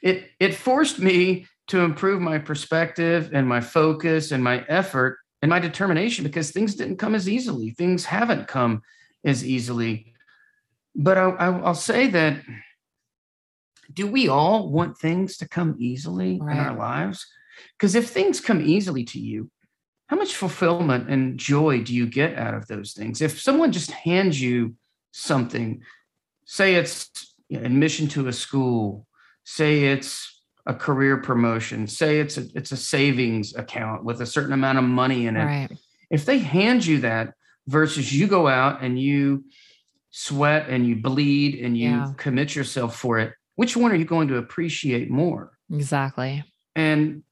it 0.02 0.30
it 0.40 0.56
forced 0.56 1.00
me 1.00 1.48
to 1.68 1.80
improve 1.80 2.22
my 2.22 2.38
perspective 2.38 3.32
and 3.34 3.48
my 3.48 3.62
focus 3.62 4.32
and 4.32 4.44
my 4.44 4.64
effort 4.68 5.20
and 5.42 5.50
my 5.50 5.60
determination 5.60 6.24
because 6.24 6.52
things 6.52 6.76
didn't 6.76 6.98
come 6.98 7.16
as 7.16 7.28
easily. 7.28 7.72
Things 7.72 8.06
haven't 8.06 8.48
come 8.48 8.82
as 9.24 9.44
easily. 9.44 10.14
But 10.96 11.18
I, 11.18 11.24
I, 11.24 11.50
will 11.50 11.74
say 11.74 12.08
that 12.08 12.42
do 13.92 14.08
we 14.08 14.28
all 14.28 14.70
want 14.72 14.98
things 14.98 15.38
to 15.38 15.48
come 15.48 15.76
easily 15.80 16.40
right. 16.42 16.56
in 16.56 16.64
our 16.64 16.76
lives? 16.76 17.26
Because 17.78 17.96
if 17.96 18.10
things 18.10 18.40
come 18.40 18.62
easily 18.62 19.04
to 19.06 19.20
you, 19.20 19.50
how 20.08 20.18
much 20.18 20.36
fulfillment 20.36 21.10
and 21.10 21.38
joy 21.38 21.82
do 21.82 21.94
you 21.94 22.06
get 22.06 22.38
out 22.38 22.54
of 22.54 22.68
those 22.68 22.94
things? 22.94 23.22
If 23.22 23.42
someone 23.42 23.72
just 23.72 23.92
hands 23.92 24.40
you 24.40 24.76
something, 25.12 25.82
say 26.46 26.76
it's 26.76 27.34
admission 27.52 28.08
to 28.10 28.28
a 28.28 28.34
school, 28.34 29.08
say 29.44 29.86
it's 29.86 30.42
a 30.66 30.74
career 30.74 31.18
promotion, 31.18 31.88
say 31.88 32.20
it's 32.20 32.38
a 32.38 32.46
it's 32.56 32.72
a 32.72 32.78
savings 32.78 33.56
account 33.56 34.04
with 34.04 34.22
a 34.22 34.26
certain 34.26 34.54
amount 34.54 34.78
of 34.78 34.84
money 34.84 35.28
in 35.28 35.36
it. 35.38 35.46
Right. 35.46 35.70
If 36.10 36.26
they 36.26 36.38
hand 36.38 36.86
you 36.86 37.00
that 37.00 37.34
versus 37.68 38.14
you 38.14 38.28
go 38.28 38.48
out 38.48 38.84
and 38.84 39.00
you 39.00 39.46
sweat 40.12 40.70
and 40.70 40.86
you 40.86 40.96
bleed 40.96 41.56
and 41.56 41.78
you 41.78 41.90
yeah. 41.90 42.14
commit 42.18 42.56
yourself 42.56 42.96
for 42.96 43.20
it, 43.20 43.34
which 43.56 43.76
one 43.76 43.92
are 43.92 43.96
you 43.96 44.06
going 44.06 44.28
to 44.30 44.38
appreciate 44.38 45.10
more? 45.10 45.52
Exactly. 45.72 46.44
And 46.76 47.24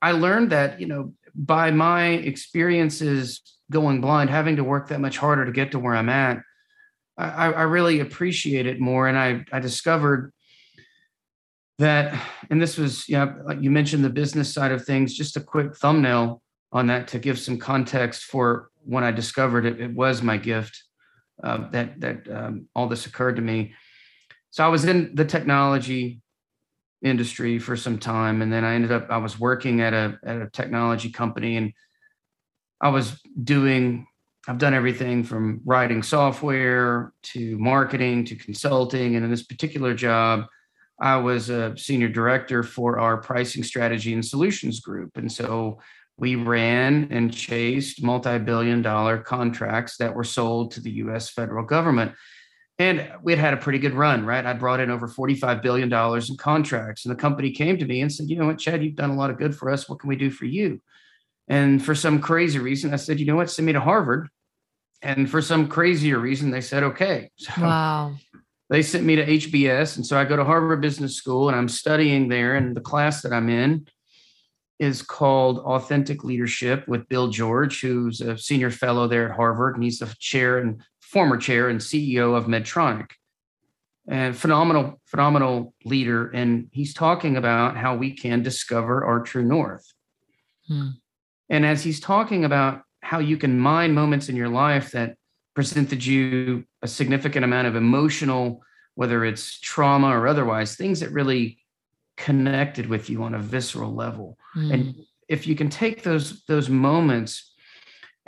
I 0.00 0.12
learned 0.12 0.52
that, 0.52 0.80
you 0.80 0.86
know, 0.86 1.12
by 1.34 1.70
my 1.70 2.08
experiences 2.08 3.40
going 3.70 4.00
blind, 4.00 4.30
having 4.30 4.56
to 4.56 4.64
work 4.64 4.88
that 4.88 5.00
much 5.00 5.18
harder 5.18 5.44
to 5.44 5.52
get 5.52 5.72
to 5.72 5.78
where 5.78 5.94
I'm 5.94 6.08
at, 6.08 6.38
I, 7.16 7.52
I 7.52 7.62
really 7.62 8.00
appreciate 8.00 8.66
it 8.66 8.80
more. 8.80 9.08
And 9.08 9.18
I, 9.18 9.44
I 9.52 9.60
discovered 9.60 10.32
that, 11.78 12.20
and 12.50 12.60
this 12.60 12.78
was, 12.78 13.08
yeah, 13.08 13.34
like 13.44 13.60
you 13.60 13.70
mentioned 13.70 14.04
the 14.04 14.10
business 14.10 14.52
side 14.52 14.72
of 14.72 14.84
things, 14.84 15.14
just 15.14 15.36
a 15.36 15.40
quick 15.40 15.76
thumbnail 15.76 16.42
on 16.72 16.86
that 16.88 17.08
to 17.08 17.18
give 17.18 17.38
some 17.38 17.58
context 17.58 18.24
for 18.24 18.70
when 18.84 19.04
I 19.04 19.10
discovered 19.10 19.64
it. 19.66 19.80
It 19.80 19.94
was 19.94 20.22
my 20.22 20.36
gift 20.36 20.82
uh, 21.42 21.68
that, 21.70 22.00
that 22.00 22.28
um, 22.28 22.66
all 22.74 22.88
this 22.88 23.06
occurred 23.06 23.36
to 23.36 23.42
me. 23.42 23.74
So 24.50 24.64
I 24.64 24.68
was 24.68 24.84
in 24.84 25.14
the 25.14 25.24
technology 25.24 26.20
industry 27.02 27.58
for 27.58 27.76
some 27.76 27.98
time 27.98 28.42
and 28.42 28.52
then 28.52 28.64
i 28.64 28.74
ended 28.74 28.90
up 28.90 29.06
i 29.10 29.16
was 29.16 29.38
working 29.38 29.80
at 29.80 29.94
a 29.94 30.18
at 30.24 30.42
a 30.42 30.50
technology 30.50 31.10
company 31.10 31.56
and 31.56 31.72
i 32.80 32.88
was 32.88 33.20
doing 33.44 34.06
i've 34.48 34.58
done 34.58 34.74
everything 34.74 35.22
from 35.22 35.60
writing 35.64 36.02
software 36.02 37.12
to 37.22 37.56
marketing 37.58 38.24
to 38.24 38.34
consulting 38.34 39.14
and 39.14 39.24
in 39.24 39.30
this 39.30 39.44
particular 39.44 39.94
job 39.94 40.44
i 41.00 41.16
was 41.16 41.50
a 41.50 41.76
senior 41.76 42.08
director 42.08 42.64
for 42.64 42.98
our 42.98 43.16
pricing 43.16 43.62
strategy 43.62 44.12
and 44.12 44.24
solutions 44.24 44.80
group 44.80 45.16
and 45.16 45.30
so 45.30 45.78
we 46.16 46.34
ran 46.34 47.06
and 47.12 47.32
chased 47.32 48.02
multi-billion 48.02 48.82
dollar 48.82 49.18
contracts 49.18 49.98
that 49.98 50.12
were 50.12 50.24
sold 50.24 50.72
to 50.72 50.80
the 50.80 50.90
us 50.90 51.30
federal 51.30 51.64
government 51.64 52.12
and 52.78 53.10
we 53.22 53.32
had 53.32 53.40
had 53.40 53.54
a 53.54 53.58
pretty 53.58 53.80
good 53.80 53.94
run, 53.94 54.24
right? 54.24 54.46
I 54.46 54.52
brought 54.52 54.78
in 54.78 54.90
over 54.90 55.08
$45 55.08 55.62
billion 55.62 55.92
in 55.92 56.36
contracts. 56.36 57.04
And 57.04 57.12
the 57.12 57.20
company 57.20 57.50
came 57.50 57.76
to 57.78 57.84
me 57.84 58.00
and 58.02 58.12
said, 58.12 58.30
you 58.30 58.36
know 58.36 58.46
what, 58.46 58.58
Chad, 58.58 58.84
you've 58.84 58.94
done 58.94 59.10
a 59.10 59.16
lot 59.16 59.30
of 59.30 59.38
good 59.38 59.56
for 59.56 59.70
us. 59.70 59.88
What 59.88 59.98
can 59.98 60.08
we 60.08 60.16
do 60.16 60.30
for 60.30 60.44
you? 60.44 60.80
And 61.48 61.84
for 61.84 61.94
some 61.94 62.20
crazy 62.20 62.58
reason, 62.58 62.92
I 62.92 62.96
said, 62.96 63.18
you 63.18 63.26
know 63.26 63.36
what, 63.36 63.50
send 63.50 63.66
me 63.66 63.72
to 63.72 63.80
Harvard. 63.80 64.28
And 65.02 65.28
for 65.28 65.42
some 65.42 65.68
crazier 65.68 66.18
reason, 66.18 66.50
they 66.50 66.60
said, 66.60 66.82
okay. 66.84 67.30
So 67.38 67.62
wow. 67.62 68.14
They 68.70 68.82
sent 68.82 69.04
me 69.04 69.16
to 69.16 69.26
HBS. 69.26 69.96
And 69.96 70.06
so 70.06 70.18
I 70.18 70.26
go 70.26 70.36
to 70.36 70.44
Harvard 70.44 70.82
Business 70.82 71.16
School 71.16 71.48
and 71.48 71.56
I'm 71.56 71.68
studying 71.68 72.28
there. 72.28 72.54
And 72.54 72.76
the 72.76 72.82
class 72.82 73.22
that 73.22 73.32
I'm 73.32 73.48
in 73.48 73.86
is 74.78 75.00
called 75.00 75.60
Authentic 75.60 76.22
Leadership 76.22 76.86
with 76.86 77.08
Bill 77.08 77.28
George, 77.28 77.80
who's 77.80 78.20
a 78.20 78.36
senior 78.36 78.70
fellow 78.70 79.08
there 79.08 79.30
at 79.30 79.36
Harvard. 79.36 79.74
And 79.74 79.82
he's 79.82 80.00
the 80.00 80.14
chair 80.20 80.58
and 80.58 80.82
former 81.08 81.38
chair 81.38 81.68
and 81.68 81.80
CEO 81.80 82.36
of 82.36 82.46
Medtronic, 82.46 83.10
and 84.08 84.36
phenomenal, 84.36 85.00
phenomenal 85.06 85.74
leader. 85.84 86.28
And 86.30 86.68
he's 86.72 86.92
talking 86.92 87.36
about 87.36 87.76
how 87.76 87.96
we 87.96 88.12
can 88.12 88.42
discover 88.42 89.04
our 89.04 89.20
true 89.20 89.44
north. 89.44 89.86
Hmm. 90.66 90.88
And 91.48 91.64
as 91.64 91.82
he's 91.82 92.00
talking 92.00 92.44
about 92.44 92.82
how 93.00 93.20
you 93.20 93.38
can 93.38 93.58
mine 93.58 93.94
moments 93.94 94.28
in 94.28 94.36
your 94.36 94.48
life 94.48 94.92
that 94.92 95.16
presented 95.54 96.04
you 96.04 96.64
a 96.82 96.88
significant 96.88 97.44
amount 97.44 97.68
of 97.68 97.74
emotional, 97.74 98.62
whether 98.94 99.24
it's 99.24 99.58
trauma 99.60 100.08
or 100.08 100.26
otherwise, 100.26 100.76
things 100.76 101.00
that 101.00 101.10
really 101.10 101.58
connected 102.18 102.86
with 102.86 103.08
you 103.08 103.22
on 103.22 103.34
a 103.34 103.38
visceral 103.38 103.94
level. 103.94 104.36
Mm. 104.54 104.74
And 104.74 104.94
if 105.28 105.46
you 105.46 105.54
can 105.54 105.70
take 105.70 106.02
those 106.02 106.44
those 106.44 106.68
moments 106.68 107.47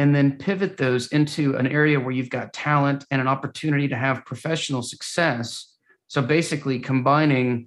and 0.00 0.14
then 0.14 0.38
pivot 0.38 0.78
those 0.78 1.08
into 1.08 1.58
an 1.58 1.66
area 1.66 2.00
where 2.00 2.10
you've 2.10 2.30
got 2.30 2.54
talent 2.54 3.04
and 3.10 3.20
an 3.20 3.28
opportunity 3.28 3.86
to 3.86 3.96
have 3.98 4.24
professional 4.24 4.80
success. 4.80 5.74
So 6.08 6.22
basically 6.22 6.78
combining 6.78 7.64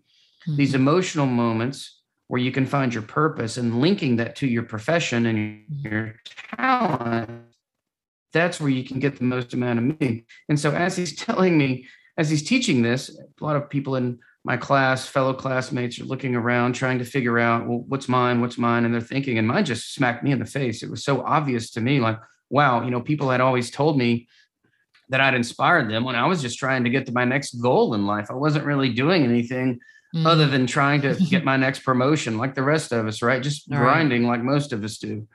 mm-hmm. 0.47 0.55
these 0.55 0.73
emotional 0.73 1.27
moments 1.27 2.01
where 2.29 2.41
you 2.41 2.51
can 2.51 2.65
find 2.65 2.91
your 2.91 3.03
purpose 3.03 3.57
and 3.57 3.79
linking 3.79 4.15
that 4.15 4.35
to 4.37 4.47
your 4.47 4.63
profession 4.63 5.27
and 5.27 5.63
your 5.83 6.15
talent, 6.57 7.29
that's 8.31 8.59
where 8.59 8.71
you 8.71 8.83
can 8.83 8.97
get 8.97 9.19
the 9.19 9.25
most 9.25 9.53
amount 9.53 9.77
of 9.77 9.85
meaning. 9.99 10.25
And 10.49 10.59
so 10.59 10.71
as 10.71 10.97
he's 10.97 11.15
telling 11.15 11.55
me, 11.55 11.85
as 12.17 12.31
he's 12.31 12.41
teaching 12.41 12.81
this, 12.81 13.15
a 13.15 13.43
lot 13.45 13.57
of 13.57 13.69
people 13.69 13.95
in 13.95 14.17
my 14.43 14.57
class, 14.57 15.07
fellow 15.07 15.33
classmates 15.33 15.99
are 15.99 16.05
looking 16.05 16.35
around 16.35 16.73
trying 16.73 16.99
to 16.99 17.05
figure 17.05 17.39
out, 17.39 17.65
well, 17.67 17.83
what's 17.87 18.09
mine, 18.09 18.41
what's 18.41 18.57
mine, 18.57 18.83
and 18.83 18.93
they're 18.93 19.01
thinking, 19.01 19.37
and 19.37 19.47
mine 19.47 19.63
just 19.63 19.93
smacked 19.93 20.23
me 20.23 20.31
in 20.31 20.39
the 20.39 20.45
face. 20.45 20.83
It 20.83 20.89
was 20.89 21.03
so 21.03 21.23
obvious 21.23 21.71
to 21.71 21.81
me, 21.81 21.99
like, 21.99 22.19
wow, 22.49 22.83
you 22.83 22.91
know, 22.91 23.01
people 23.01 23.29
had 23.29 23.41
always 23.41 23.71
told 23.71 23.97
me 23.97 24.27
that 25.09 25.21
I'd 25.21 25.33
inspired 25.33 25.89
them 25.89 26.03
when 26.03 26.15
I 26.15 26.27
was 26.27 26.41
just 26.41 26.59
trying 26.59 26.83
to 26.83 26.89
get 26.89 27.05
to 27.05 27.13
my 27.13 27.23
next 27.23 27.53
goal 27.61 27.93
in 27.93 28.05
life. 28.05 28.27
I 28.29 28.35
wasn't 28.35 28.65
really 28.65 28.89
doing 28.89 29.23
anything 29.23 29.79
mm. 30.13 30.25
other 30.25 30.47
than 30.47 30.67
trying 30.67 31.01
to 31.01 31.15
get 31.29 31.45
my 31.45 31.55
next 31.55 31.79
promotion, 31.79 32.37
like 32.37 32.53
the 32.53 32.63
rest 32.63 32.91
of 32.91 33.07
us, 33.07 33.21
right? 33.21 33.41
Just 33.41 33.71
All 33.71 33.77
grinding 33.77 34.23
right. 34.23 34.37
like 34.37 34.43
most 34.43 34.73
of 34.73 34.83
us 34.83 34.97
do. 34.97 35.27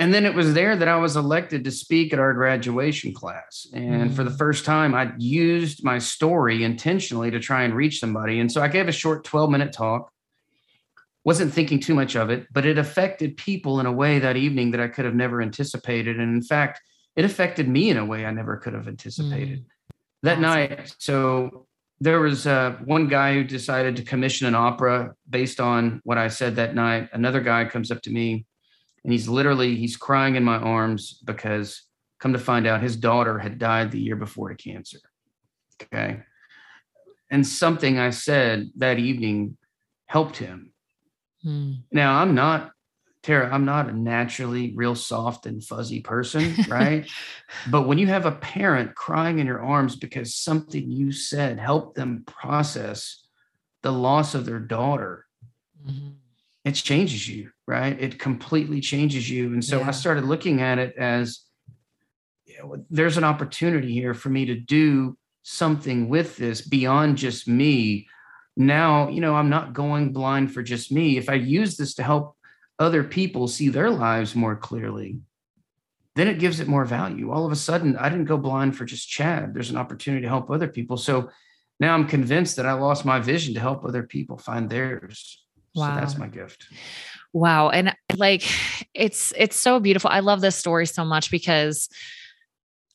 And 0.00 0.12
then 0.12 0.26
it 0.26 0.34
was 0.34 0.54
there 0.54 0.76
that 0.76 0.88
I 0.88 0.96
was 0.96 1.16
elected 1.16 1.64
to 1.64 1.70
speak 1.70 2.12
at 2.12 2.18
our 2.18 2.34
graduation 2.34 3.14
class. 3.14 3.66
And 3.72 4.10
mm. 4.10 4.14
for 4.14 4.24
the 4.24 4.30
mm. 4.30 4.38
first 4.38 4.64
time, 4.64 4.92
I 4.94 5.12
used 5.18 5.84
my 5.84 5.98
story 5.98 6.64
intentionally 6.64 7.30
to 7.30 7.38
try 7.38 7.62
and 7.62 7.74
reach 7.74 8.00
somebody. 8.00 8.40
And 8.40 8.50
so 8.50 8.60
I 8.60 8.68
gave 8.68 8.88
a 8.88 8.92
short 8.92 9.24
12 9.24 9.50
minute 9.50 9.72
talk. 9.72 10.10
Wasn't 11.24 11.54
thinking 11.54 11.80
too 11.80 11.94
much 11.94 12.16
of 12.16 12.28
it, 12.28 12.46
but 12.52 12.66
it 12.66 12.76
affected 12.76 13.38
people 13.38 13.80
in 13.80 13.86
a 13.86 13.92
way 13.92 14.18
that 14.18 14.36
evening 14.36 14.72
that 14.72 14.80
I 14.80 14.88
could 14.88 15.06
have 15.06 15.14
never 15.14 15.40
anticipated. 15.40 16.18
And 16.20 16.34
in 16.34 16.42
fact, 16.42 16.82
it 17.16 17.24
affected 17.24 17.66
me 17.66 17.88
in 17.88 17.96
a 17.96 18.04
way 18.04 18.26
I 18.26 18.30
never 18.30 18.58
could 18.58 18.74
have 18.74 18.88
anticipated. 18.88 19.60
Mm. 19.60 19.64
That 20.24 20.32
awesome. 20.32 20.42
night, 20.42 20.94
so 20.98 21.66
there 22.00 22.20
was 22.20 22.46
uh, 22.46 22.72
one 22.84 23.08
guy 23.08 23.34
who 23.34 23.44
decided 23.44 23.96
to 23.96 24.02
commission 24.02 24.46
an 24.46 24.54
opera 24.54 25.14
based 25.30 25.60
on 25.60 26.00
what 26.04 26.18
I 26.18 26.28
said 26.28 26.56
that 26.56 26.74
night. 26.74 27.08
Another 27.12 27.40
guy 27.40 27.64
comes 27.64 27.90
up 27.90 28.02
to 28.02 28.10
me 28.10 28.44
and 29.04 29.12
he's 29.12 29.28
literally 29.28 29.76
he's 29.76 29.96
crying 29.96 30.34
in 30.36 30.42
my 30.42 30.56
arms 30.56 31.20
because 31.24 31.82
come 32.18 32.32
to 32.32 32.38
find 32.38 32.66
out 32.66 32.82
his 32.82 32.96
daughter 32.96 33.38
had 33.38 33.58
died 33.58 33.90
the 33.90 34.00
year 34.00 34.16
before 34.16 34.48
to 34.48 34.54
cancer 34.56 34.98
okay? 35.82 36.20
And 37.30 37.46
something 37.46 37.98
i 37.98 38.10
said 38.10 38.70
that 38.76 38.98
evening 38.98 39.56
helped 40.06 40.36
him. 40.36 40.72
Hmm. 41.42 41.72
now 41.92 42.20
i'm 42.20 42.34
not 42.34 42.72
tara 43.22 43.52
i'm 43.52 43.66
not 43.66 43.90
a 43.90 43.92
naturally 43.92 44.72
real 44.74 44.94
soft 44.94 45.44
and 45.44 45.62
fuzzy 45.62 46.00
person 46.00 46.54
right? 46.68 47.06
But 47.70 47.86
when 47.86 47.98
you 47.98 48.06
have 48.06 48.24
a 48.24 48.32
parent 48.32 48.94
crying 48.94 49.40
in 49.40 49.46
your 49.46 49.62
arms 49.62 49.96
because 49.96 50.34
something 50.34 50.90
you 50.90 51.12
said 51.12 51.58
helped 51.58 51.96
them 51.96 52.24
process 52.26 53.26
the 53.82 53.92
loss 53.92 54.34
of 54.34 54.46
their 54.46 54.60
daughter 54.60 55.26
mm-hmm. 55.86 56.12
it 56.64 56.72
changes 56.72 57.28
you, 57.28 57.50
right? 57.66 58.00
It 58.00 58.18
completely 58.18 58.80
changes 58.80 59.28
you. 59.28 59.52
And 59.52 59.64
so 59.64 59.80
yeah. 59.80 59.88
I 59.88 59.90
started 59.90 60.24
looking 60.24 60.60
at 60.60 60.78
it 60.78 60.96
as 60.96 61.40
you 62.44 62.58
know, 62.58 62.84
there's 62.90 63.16
an 63.16 63.24
opportunity 63.24 63.92
here 63.92 64.14
for 64.14 64.28
me 64.28 64.46
to 64.46 64.54
do 64.54 65.16
something 65.42 66.08
with 66.08 66.36
this 66.36 66.60
beyond 66.60 67.18
just 67.18 67.48
me. 67.48 68.08
Now, 68.56 69.08
you 69.08 69.20
know, 69.20 69.34
I'm 69.34 69.50
not 69.50 69.72
going 69.72 70.12
blind 70.12 70.52
for 70.52 70.62
just 70.62 70.92
me. 70.92 71.16
If 71.16 71.28
I 71.28 71.34
use 71.34 71.76
this 71.76 71.94
to 71.94 72.02
help 72.02 72.36
other 72.78 73.04
people 73.04 73.48
see 73.48 73.68
their 73.68 73.90
lives 73.90 74.34
more 74.34 74.56
clearly, 74.56 75.18
then 76.16 76.28
it 76.28 76.38
gives 76.38 76.60
it 76.60 76.68
more 76.68 76.84
value. 76.84 77.32
All 77.32 77.44
of 77.44 77.52
a 77.52 77.56
sudden, 77.56 77.96
I 77.96 78.08
didn't 78.08 78.26
go 78.26 78.38
blind 78.38 78.76
for 78.76 78.84
just 78.84 79.08
Chad. 79.08 79.52
There's 79.52 79.70
an 79.70 79.76
opportunity 79.76 80.22
to 80.22 80.28
help 80.28 80.50
other 80.50 80.68
people. 80.68 80.96
So 80.96 81.30
now 81.80 81.94
I'm 81.94 82.06
convinced 82.06 82.56
that 82.56 82.66
I 82.66 82.72
lost 82.74 83.04
my 83.04 83.18
vision 83.18 83.54
to 83.54 83.60
help 83.60 83.84
other 83.84 84.04
people 84.04 84.38
find 84.38 84.70
theirs. 84.70 85.44
Wow. 85.74 85.94
So 85.94 86.00
that's 86.00 86.16
my 86.16 86.28
gift. 86.28 86.68
Wow. 87.34 87.70
And 87.70 87.94
like 88.16 88.48
it's 88.94 89.32
it's 89.36 89.56
so 89.56 89.80
beautiful. 89.80 90.08
I 90.08 90.20
love 90.20 90.40
this 90.40 90.54
story 90.54 90.86
so 90.86 91.04
much 91.04 91.32
because 91.32 91.88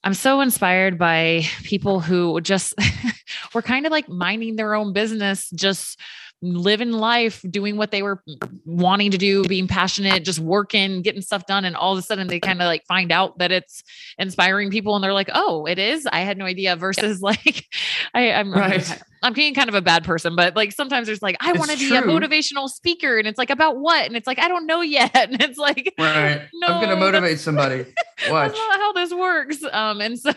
I'm 0.01 0.13
so 0.13 0.39
inspired 0.39 0.97
by 0.97 1.43
people 1.63 1.99
who 1.99 2.39
just 2.39 2.73
were 3.53 3.61
kind 3.61 3.85
of 3.85 3.91
like 3.91 4.07
minding 4.07 4.55
their 4.55 4.75
own 4.75 4.93
business, 4.93 5.49
just 5.49 5.99
living 6.41 6.91
life, 6.91 7.43
doing 7.49 7.75
what 7.75 7.91
they 7.91 8.01
were 8.01 8.23
wanting 8.63 9.11
to 9.11 9.17
do, 9.17 9.43
being 9.43 9.67
passionate, 9.67 10.23
just 10.23 10.39
working, 10.39 11.01
getting 11.01 11.21
stuff 11.21 11.45
done. 11.45 11.65
And 11.65 11.75
all 11.75 11.91
of 11.91 11.99
a 11.99 12.01
sudden 12.01 12.27
they 12.27 12.39
kind 12.39 12.61
of 12.61 12.65
like 12.65 12.85
find 12.87 13.11
out 13.11 13.39
that 13.39 13.51
it's 13.51 13.83
inspiring 14.17 14.71
people 14.71 14.95
and 14.95 15.03
they're 15.03 15.11
like, 15.11 15.29
oh, 15.33 15.65
it 15.65 15.79
is. 15.79 16.07
I 16.09 16.21
had 16.21 16.37
no 16.37 16.45
idea. 16.45 16.77
Versus 16.77 17.21
like 17.21 17.65
I, 18.13 18.21
am 18.21 18.53
right. 18.53 19.01
I'm 19.21 19.33
being 19.33 19.53
kind 19.53 19.69
of 19.69 19.75
a 19.75 19.81
bad 19.81 20.03
person, 20.03 20.35
but 20.35 20.55
like 20.55 20.71
sometimes 20.71 21.07
there's 21.07 21.21
like, 21.21 21.35
I 21.39 21.51
want 21.53 21.71
to 21.71 21.77
be 21.77 21.95
a 21.95 22.01
motivational 22.01 22.69
speaker. 22.69 23.17
And 23.17 23.27
it's 23.27 23.37
like, 23.37 23.49
about 23.49 23.77
what? 23.77 24.05
And 24.05 24.15
it's 24.15 24.27
like, 24.27 24.39
I 24.39 24.47
don't 24.47 24.65
know 24.65 24.81
yet. 24.81 25.09
And 25.29 25.41
it's 25.41 25.57
like, 25.59 25.93
right. 25.99 26.47
No, 26.53 26.67
I'm 26.67 26.83
going 26.83 26.89
to 26.89 26.95
motivate 26.95 27.39
somebody. 27.39 27.85
Watch. 28.29 28.51
that's 28.51 28.57
not 28.57 28.79
how 28.79 28.93
this 28.93 29.13
works. 29.13 29.63
Um, 29.71 30.01
and 30.01 30.17
so 30.17 30.31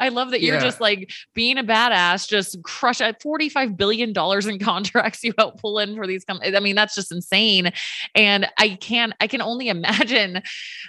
I 0.00 0.08
love 0.08 0.30
that 0.30 0.42
you're 0.42 0.56
yeah. 0.56 0.62
just 0.62 0.80
like 0.80 1.10
being 1.34 1.56
a 1.56 1.64
badass, 1.64 2.28
just 2.28 2.62
crush 2.62 3.00
at 3.00 3.22
$45 3.22 3.76
billion 3.76 4.10
in 4.10 4.58
contracts 4.58 5.22
you 5.22 5.32
help 5.38 5.60
pull 5.60 5.78
in 5.78 5.94
for 5.94 6.06
these 6.06 6.24
companies. 6.24 6.54
I 6.54 6.60
mean, 6.60 6.74
that's 6.74 6.94
just 6.94 7.12
insane. 7.12 7.72
And 8.14 8.46
I 8.58 8.70
can, 8.80 9.14
I 9.20 9.26
can 9.26 9.40
only 9.40 9.68
imagine 9.68 10.42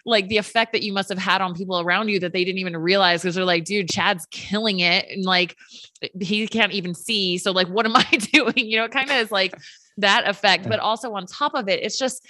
like 0.05 0.27
the 0.27 0.37
effect 0.37 0.71
that 0.73 0.81
you 0.81 0.91
must 0.93 1.09
have 1.09 1.17
had 1.17 1.41
on 1.41 1.53
people 1.53 1.79
around 1.79 2.09
you 2.09 2.19
that 2.19 2.33
they 2.33 2.43
didn't 2.43 2.59
even 2.59 2.75
realize 2.77 3.21
because 3.21 3.35
they're 3.35 3.45
like, 3.45 3.65
dude, 3.65 3.89
Chad's 3.89 4.25
killing 4.31 4.79
it. 4.79 5.07
And 5.09 5.23
like, 5.23 5.55
he 6.19 6.47
can't 6.47 6.71
even 6.71 6.93
see. 6.93 7.37
So 7.37 7.51
like, 7.51 7.67
what 7.67 7.85
am 7.85 7.95
I 7.95 8.03
doing? 8.33 8.53
You 8.57 8.77
know, 8.77 8.85
it 8.85 8.91
kind 8.91 9.09
of 9.09 9.17
is 9.17 9.31
like 9.31 9.55
that 9.97 10.27
effect, 10.27 10.67
but 10.67 10.79
also 10.79 11.13
on 11.13 11.25
top 11.25 11.53
of 11.53 11.69
it, 11.69 11.81
it's 11.83 11.97
just, 11.97 12.25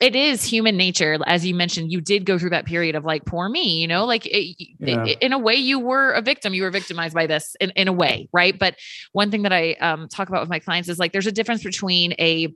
it 0.00 0.16
is 0.16 0.42
human 0.42 0.78
nature. 0.78 1.18
As 1.26 1.44
you 1.44 1.54
mentioned, 1.54 1.92
you 1.92 2.00
did 2.00 2.24
go 2.24 2.38
through 2.38 2.50
that 2.50 2.64
period 2.64 2.96
of 2.96 3.04
like, 3.04 3.26
poor 3.26 3.50
me, 3.50 3.80
you 3.80 3.86
know, 3.86 4.06
like 4.06 4.24
it, 4.24 4.56
yeah. 4.78 5.04
it, 5.04 5.18
in 5.20 5.34
a 5.34 5.38
way 5.38 5.54
you 5.54 5.78
were 5.78 6.12
a 6.12 6.22
victim, 6.22 6.54
you 6.54 6.62
were 6.62 6.70
victimized 6.70 7.14
by 7.14 7.26
this 7.26 7.54
in, 7.60 7.70
in 7.76 7.86
a 7.86 7.92
way. 7.92 8.26
Right. 8.32 8.58
But 8.58 8.76
one 9.12 9.30
thing 9.30 9.42
that 9.42 9.52
I 9.52 9.74
um, 9.74 10.08
talk 10.08 10.28
about 10.30 10.40
with 10.40 10.48
my 10.48 10.58
clients 10.58 10.88
is 10.88 10.98
like, 10.98 11.12
there's 11.12 11.26
a 11.26 11.32
difference 11.32 11.62
between 11.62 12.14
a 12.18 12.54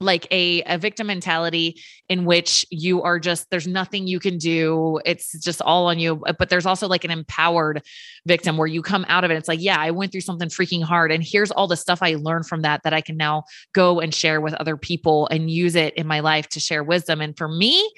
like 0.00 0.26
a, 0.30 0.62
a 0.62 0.78
victim 0.78 1.08
mentality 1.08 1.80
in 2.08 2.24
which 2.24 2.64
you 2.70 3.02
are 3.02 3.18
just 3.18 3.48
there's 3.50 3.66
nothing 3.66 4.06
you 4.06 4.18
can 4.18 4.38
do. 4.38 5.00
It's 5.04 5.38
just 5.40 5.60
all 5.62 5.86
on 5.86 5.98
you. 5.98 6.22
But 6.38 6.48
there's 6.48 6.66
also 6.66 6.88
like 6.88 7.04
an 7.04 7.10
empowered 7.10 7.82
victim 8.26 8.56
where 8.56 8.66
you 8.66 8.82
come 8.82 9.04
out 9.08 9.24
of 9.24 9.30
it. 9.30 9.36
It's 9.36 9.48
like 9.48 9.60
yeah 9.60 9.78
i 9.78 9.90
went 9.90 10.12
through 10.12 10.20
something 10.20 10.48
freaking 10.48 10.82
hard 10.82 11.12
and 11.12 11.22
here's 11.22 11.50
all 11.50 11.66
the 11.66 11.76
stuff 11.76 12.00
i 12.02 12.14
learned 12.14 12.46
from 12.46 12.62
that 12.62 12.82
that 12.82 12.92
i 12.92 13.00
can 13.00 13.16
now 13.16 13.44
go 13.74 14.00
and 14.00 14.14
share 14.14 14.40
with 14.40 14.54
other 14.54 14.76
people 14.76 15.26
and 15.28 15.50
use 15.50 15.74
it 15.74 15.94
in 15.94 16.06
my 16.06 16.20
life 16.20 16.48
to 16.50 16.60
share 16.60 16.82
wisdom. 16.82 17.20
And 17.20 17.36
for 17.36 17.48
me 17.48 17.90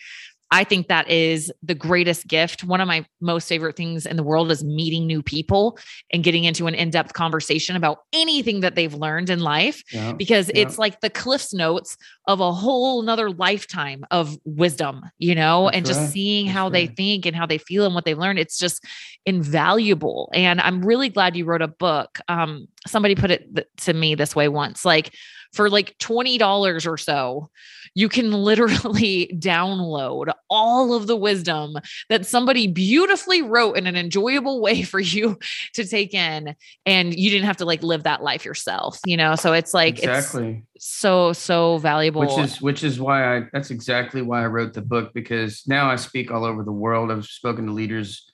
I 0.52 0.64
think 0.64 0.88
that 0.88 1.08
is 1.08 1.50
the 1.62 1.74
greatest 1.74 2.28
gift. 2.28 2.62
One 2.62 2.82
of 2.82 2.86
my 2.86 3.06
most 3.22 3.48
favorite 3.48 3.74
things 3.74 4.04
in 4.04 4.18
the 4.18 4.22
world 4.22 4.50
is 4.52 4.62
meeting 4.62 5.06
new 5.06 5.22
people 5.22 5.78
and 6.12 6.22
getting 6.22 6.44
into 6.44 6.66
an 6.66 6.74
in 6.74 6.90
depth 6.90 7.14
conversation 7.14 7.74
about 7.74 8.00
anything 8.12 8.60
that 8.60 8.74
they've 8.74 8.92
learned 8.92 9.30
in 9.30 9.40
life 9.40 9.82
yeah, 9.90 10.12
because 10.12 10.48
yeah. 10.48 10.60
it's 10.60 10.78
like 10.78 11.00
the 11.00 11.08
Cliff's 11.08 11.54
Notes 11.54 11.96
of 12.28 12.40
a 12.40 12.52
whole 12.52 13.00
nother 13.00 13.30
lifetime 13.30 14.04
of 14.10 14.36
wisdom, 14.44 15.02
you 15.18 15.34
know, 15.34 15.64
That's 15.64 15.76
and 15.78 15.86
just 15.86 16.00
right. 16.00 16.10
seeing 16.10 16.46
That's 16.46 16.56
how 16.58 16.64
right. 16.64 16.72
they 16.72 16.86
think 16.86 17.24
and 17.24 17.34
how 17.34 17.46
they 17.46 17.58
feel 17.58 17.86
and 17.86 17.94
what 17.94 18.04
they've 18.04 18.18
learned. 18.18 18.38
It's 18.38 18.58
just 18.58 18.84
invaluable. 19.24 20.30
And 20.34 20.60
I'm 20.60 20.84
really 20.84 21.08
glad 21.08 21.34
you 21.34 21.46
wrote 21.46 21.62
a 21.62 21.68
book. 21.68 22.18
Um, 22.28 22.68
somebody 22.86 23.14
put 23.14 23.30
it 23.30 23.68
to 23.78 23.92
me 23.92 24.14
this 24.14 24.34
way 24.34 24.48
once 24.48 24.84
like, 24.84 25.14
for 25.52 25.68
like 25.68 25.96
$20 25.98 26.86
or 26.86 26.96
so, 26.96 27.50
you 27.94 28.08
can 28.08 28.32
literally 28.32 29.30
download 29.38 30.32
all 30.48 30.94
of 30.94 31.06
the 31.06 31.16
wisdom 31.16 31.74
that 32.08 32.24
somebody 32.24 32.66
beautifully 32.66 33.42
wrote 33.42 33.74
in 33.74 33.86
an 33.86 33.94
enjoyable 33.94 34.60
way 34.62 34.82
for 34.82 35.00
you 35.00 35.38
to 35.74 35.86
take 35.86 36.14
in. 36.14 36.56
And 36.86 37.14
you 37.14 37.30
didn't 37.30 37.46
have 37.46 37.58
to 37.58 37.64
like 37.64 37.82
live 37.82 38.04
that 38.04 38.22
life 38.22 38.44
yourself, 38.44 38.98
you 39.04 39.16
know? 39.16 39.34
So 39.34 39.52
it's 39.52 39.74
like, 39.74 39.98
exactly. 39.98 40.64
It's 40.74 40.86
so, 40.88 41.34
so 41.34 41.78
valuable. 41.78 42.22
Which 42.22 42.38
is, 42.38 42.62
which 42.62 42.82
is 42.82 42.98
why 42.98 43.36
I, 43.36 43.42
that's 43.52 43.70
exactly 43.70 44.22
why 44.22 44.42
I 44.42 44.46
wrote 44.46 44.72
the 44.72 44.82
book 44.82 45.12
because 45.12 45.62
now 45.66 45.90
I 45.90 45.96
speak 45.96 46.30
all 46.30 46.44
over 46.44 46.64
the 46.64 46.72
world. 46.72 47.10
I've 47.10 47.26
spoken 47.26 47.66
to 47.66 47.72
leaders 47.72 48.31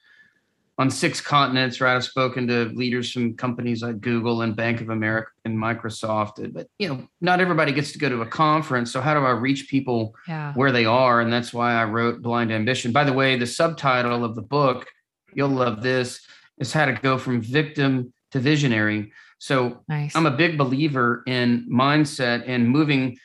on 0.79 0.91
six 0.91 1.21
continents, 1.21 1.81
right? 1.81 1.97
I've 1.97 2.05
spoken 2.05 2.47
to 2.47 2.67
leaders 2.67 3.11
from 3.11 3.35
companies 3.35 3.83
like 3.83 4.01
Google 4.01 4.43
and 4.43 4.55
Bank 4.55 4.81
of 4.81 4.91
America 4.91 5.31
and 5.45 5.59
Microsoft. 5.59 6.53
But 6.53 6.69
you 6.79 6.89
know, 6.89 7.09
not 7.21 7.41
everybody 7.41 7.73
gets 7.73 7.91
to 7.93 7.99
go 7.99 8.09
to 8.09 8.23
a 8.23 8.27
conference. 8.27 8.93
So 8.93 9.01
how 9.01 9.13
do 9.15 9.21
I 9.21 9.31
reach 9.31 9.69
people 9.69 10.15
yeah. 10.29 10.53
where 10.55 10.71
they 10.71 10.85
are? 10.85 11.21
And 11.21 11.33
that's 11.33 11.53
why 11.53 11.75
I 11.75 11.85
wrote 11.85 12.23
Blind 12.23 12.53
Ambition. 12.53 12.93
By 12.93 13.03
the 13.03 13.13
way, 13.13 13.37
the 13.37 13.47
subtitle 13.47 14.25
of 14.25 14.37
the 14.37 14.43
book, 14.43 14.87
you'll 15.35 15.49
love 15.49 15.83
this, 15.83 16.25
is 16.59 16.73
how 16.73 16.85
to 16.85 16.93
go 16.93 17.19
from 17.19 17.41
victim 17.41 18.13
to 18.31 18.39
visionary. 18.39 19.13
So 19.39 19.83
nice. 19.89 20.15
I'm 20.15 20.27
a 20.27 20.37
big 20.37 20.57
believer 20.57 21.25
in 21.27 21.69
mindset 21.71 22.45
and 22.47 22.69
moving 22.69 23.19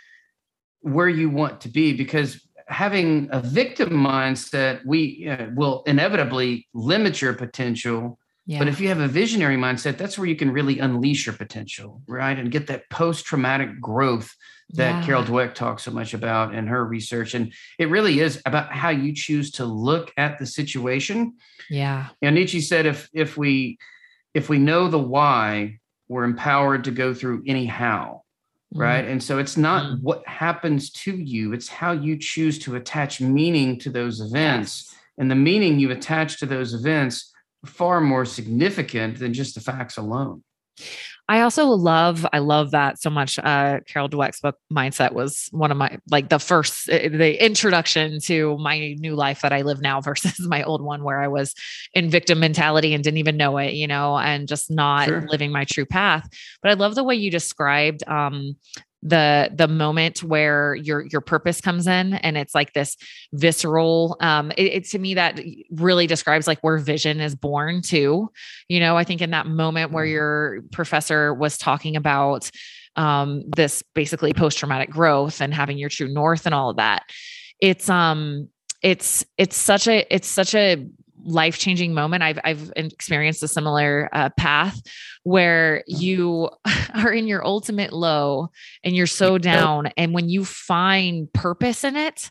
where 0.81 1.09
you 1.09 1.29
want 1.29 1.61
to 1.61 1.69
be 1.69 1.93
because 1.93 2.45
having 2.73 3.29
a 3.31 3.39
victim 3.39 3.91
mindset, 3.91 4.85
we 4.85 5.27
uh, 5.29 5.47
will 5.55 5.83
inevitably 5.85 6.67
limit 6.73 7.21
your 7.21 7.33
potential. 7.33 8.19
Yeah. 8.45 8.59
But 8.59 8.67
if 8.67 8.81
you 8.81 8.89
have 8.89 8.99
a 8.99 9.07
visionary 9.07 9.55
mindset, 9.55 9.97
that's 9.97 10.17
where 10.17 10.27
you 10.27 10.35
can 10.35 10.51
really 10.51 10.79
unleash 10.79 11.25
your 11.25 11.35
potential, 11.35 12.01
right? 12.07 12.37
And 12.37 12.51
get 12.51 12.67
that 12.67 12.89
post 12.89 13.25
traumatic 13.25 13.79
growth 13.79 14.35
that 14.71 14.99
yeah. 14.99 15.05
Carol 15.05 15.23
Dweck 15.23 15.53
talks 15.53 15.83
so 15.83 15.91
much 15.91 16.13
about 16.13 16.53
in 16.53 16.67
her 16.67 16.83
research. 16.83 17.35
And 17.35 17.53
it 17.79 17.89
really 17.89 18.19
is 18.19 18.41
about 18.45 18.73
how 18.73 18.89
you 18.89 19.13
choose 19.13 19.51
to 19.51 19.65
look 19.65 20.11
at 20.17 20.39
the 20.39 20.45
situation. 20.45 21.35
Yeah. 21.69 22.07
And 22.21 22.35
Nietzsche 22.35 22.59
said 22.59 22.85
if 22.85 23.07
if 23.13 23.37
we 23.37 23.77
if 24.33 24.49
we 24.49 24.57
know 24.57 24.87
the 24.87 24.99
why, 24.99 25.79
we're 26.09 26.23
empowered 26.23 26.85
to 26.85 26.91
go 26.91 27.13
through 27.13 27.43
any 27.45 27.65
how 27.65 28.22
right? 28.73 29.03
Mm-hmm. 29.03 29.11
And 29.13 29.23
so 29.23 29.39
it's 29.39 29.57
not 29.57 29.83
mm-hmm. 29.83 30.03
what 30.03 30.27
happens 30.27 30.91
to 30.91 31.15
you, 31.15 31.53
it's 31.53 31.69
how 31.69 31.91
you 31.91 32.17
choose 32.17 32.59
to 32.59 32.75
attach 32.75 33.21
meaning 33.21 33.79
to 33.79 33.89
those 33.89 34.19
events. 34.19 34.89
Yes. 34.89 34.99
And 35.17 35.29
the 35.29 35.35
meaning 35.35 35.79
you 35.79 35.91
attach 35.91 36.39
to 36.39 36.45
those 36.45 36.73
events 36.73 37.31
far 37.65 38.01
more 38.01 38.25
significant 38.25 39.19
than 39.19 39.33
just 39.33 39.55
the 39.55 39.61
facts 39.61 39.97
alone. 39.97 40.43
I 41.29 41.41
also 41.41 41.67
love, 41.67 42.25
I 42.33 42.39
love 42.39 42.71
that 42.71 43.01
so 43.01 43.09
much. 43.09 43.39
Uh, 43.39 43.79
Carol 43.87 44.09
Dweck's 44.09 44.41
book 44.41 44.57
Mindset 44.71 45.13
was 45.13 45.47
one 45.51 45.71
of 45.71 45.77
my, 45.77 45.97
like 46.11 46.29
the 46.29 46.39
first, 46.39 46.89
eh, 46.89 47.07
the 47.07 47.43
introduction 47.43 48.19
to 48.23 48.57
my 48.57 48.95
new 48.99 49.15
life 49.15 49.41
that 49.41 49.53
I 49.53 49.61
live 49.61 49.81
now 49.81 50.01
versus 50.01 50.39
my 50.41 50.63
old 50.63 50.81
one 50.81 51.03
where 51.03 51.21
I 51.21 51.29
was 51.29 51.53
in 51.93 52.09
victim 52.09 52.39
mentality 52.39 52.93
and 52.93 53.03
didn't 53.03 53.19
even 53.19 53.37
know 53.37 53.57
it, 53.57 53.73
you 53.73 53.87
know, 53.87 54.17
and 54.17 54.47
just 54.47 54.69
not 54.69 55.07
sure. 55.07 55.25
living 55.29 55.51
my 55.51 55.63
true 55.63 55.85
path. 55.85 56.27
But 56.61 56.71
I 56.71 56.73
love 56.73 56.95
the 56.95 57.05
way 57.05 57.15
you 57.15 57.31
described 57.31 58.07
um, 58.07 58.57
the 59.05 59.51
the 59.53 59.67
moment 59.67 60.23
where 60.23 60.75
your 60.75 61.05
your 61.07 61.19
purpose 61.19 61.59
comes 61.59 61.87
in 61.87 62.13
and 62.13 62.37
it's 62.37 62.55
like 62.55 62.71
this 62.71 62.95
visceral 63.33 64.15
um 64.21 64.51
it, 64.51 64.63
it, 64.63 64.85
to 64.85 64.97
me 64.97 65.13
that 65.13 65.41
really 65.71 66.07
describes 66.07 66.47
like 66.47 66.59
where 66.61 66.77
vision 66.77 67.19
is 67.19 67.35
born 67.35 67.81
too 67.81 68.31
you 68.69 68.79
know 68.79 68.95
i 68.95 69.03
think 69.03 69.21
in 69.21 69.31
that 69.31 69.45
moment 69.45 69.91
where 69.91 70.05
mm-hmm. 70.05 70.13
your 70.13 70.61
professor 70.71 71.33
was 71.33 71.57
talking 71.57 71.97
about 71.97 72.49
um 72.95 73.43
this 73.57 73.83
basically 73.93 74.33
post 74.33 74.57
traumatic 74.57 74.89
growth 74.89 75.41
and 75.41 75.53
having 75.53 75.77
your 75.77 75.89
true 75.89 76.07
north 76.07 76.45
and 76.45 76.55
all 76.55 76.69
of 76.69 76.77
that 76.77 77.03
it's 77.59 77.89
um 77.89 78.47
it's 78.81 79.25
it's 79.37 79.57
such 79.57 79.87
a 79.87 80.05
it's 80.13 80.27
such 80.27 80.55
a 80.55 80.87
life 81.23 81.57
changing 81.57 81.93
moment. 81.93 82.23
I've 82.23 82.39
I've 82.43 82.71
experienced 82.75 83.43
a 83.43 83.47
similar 83.47 84.09
uh, 84.11 84.29
path 84.37 84.81
where 85.23 85.83
mm-hmm. 85.89 86.01
you 86.01 86.49
are 86.95 87.11
in 87.11 87.27
your 87.27 87.45
ultimate 87.45 87.93
low 87.93 88.49
and 88.83 88.95
you're 88.95 89.07
so 89.07 89.37
down, 89.37 89.87
and 89.97 90.13
when 90.13 90.29
you 90.29 90.45
find 90.45 91.31
purpose 91.33 91.83
in 91.83 91.95
it. 91.95 92.29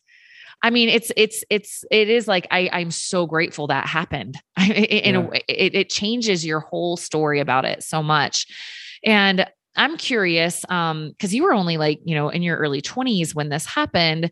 I 0.65 0.71
mean, 0.71 0.89
it's 0.89 1.11
it's 1.17 1.43
it's 1.51 1.85
it 1.91 2.09
is 2.09 2.29
like 2.29 2.47
I 2.53 2.71
I'm 2.73 2.93
so 2.93 3.27
grateful 3.27 3.67
that 3.67 3.87
happened. 3.87 4.37
in 4.59 5.15
yeah. 5.15 5.21
a 5.21 5.21
way, 5.21 5.43
it, 5.49 5.75
it 5.75 5.91
changes 5.91 6.47
your 6.47 6.61
whole 6.61 6.97
story 6.97 7.41
about 7.41 7.65
it 7.65 7.83
so 7.83 8.01
much, 8.01 8.47
and 9.05 9.45
I'm 9.75 9.97
curious, 9.97 10.65
um, 10.69 11.11
because 11.11 11.35
you 11.35 11.45
were 11.45 11.55
only 11.55 11.79
like, 11.79 12.01
you 12.05 12.15
know, 12.15 12.29
in 12.29 12.43
your 12.43 12.57
early 12.59 12.83
20s 12.83 13.35
when 13.35 13.49
this 13.49 13.65
happened 13.65 14.31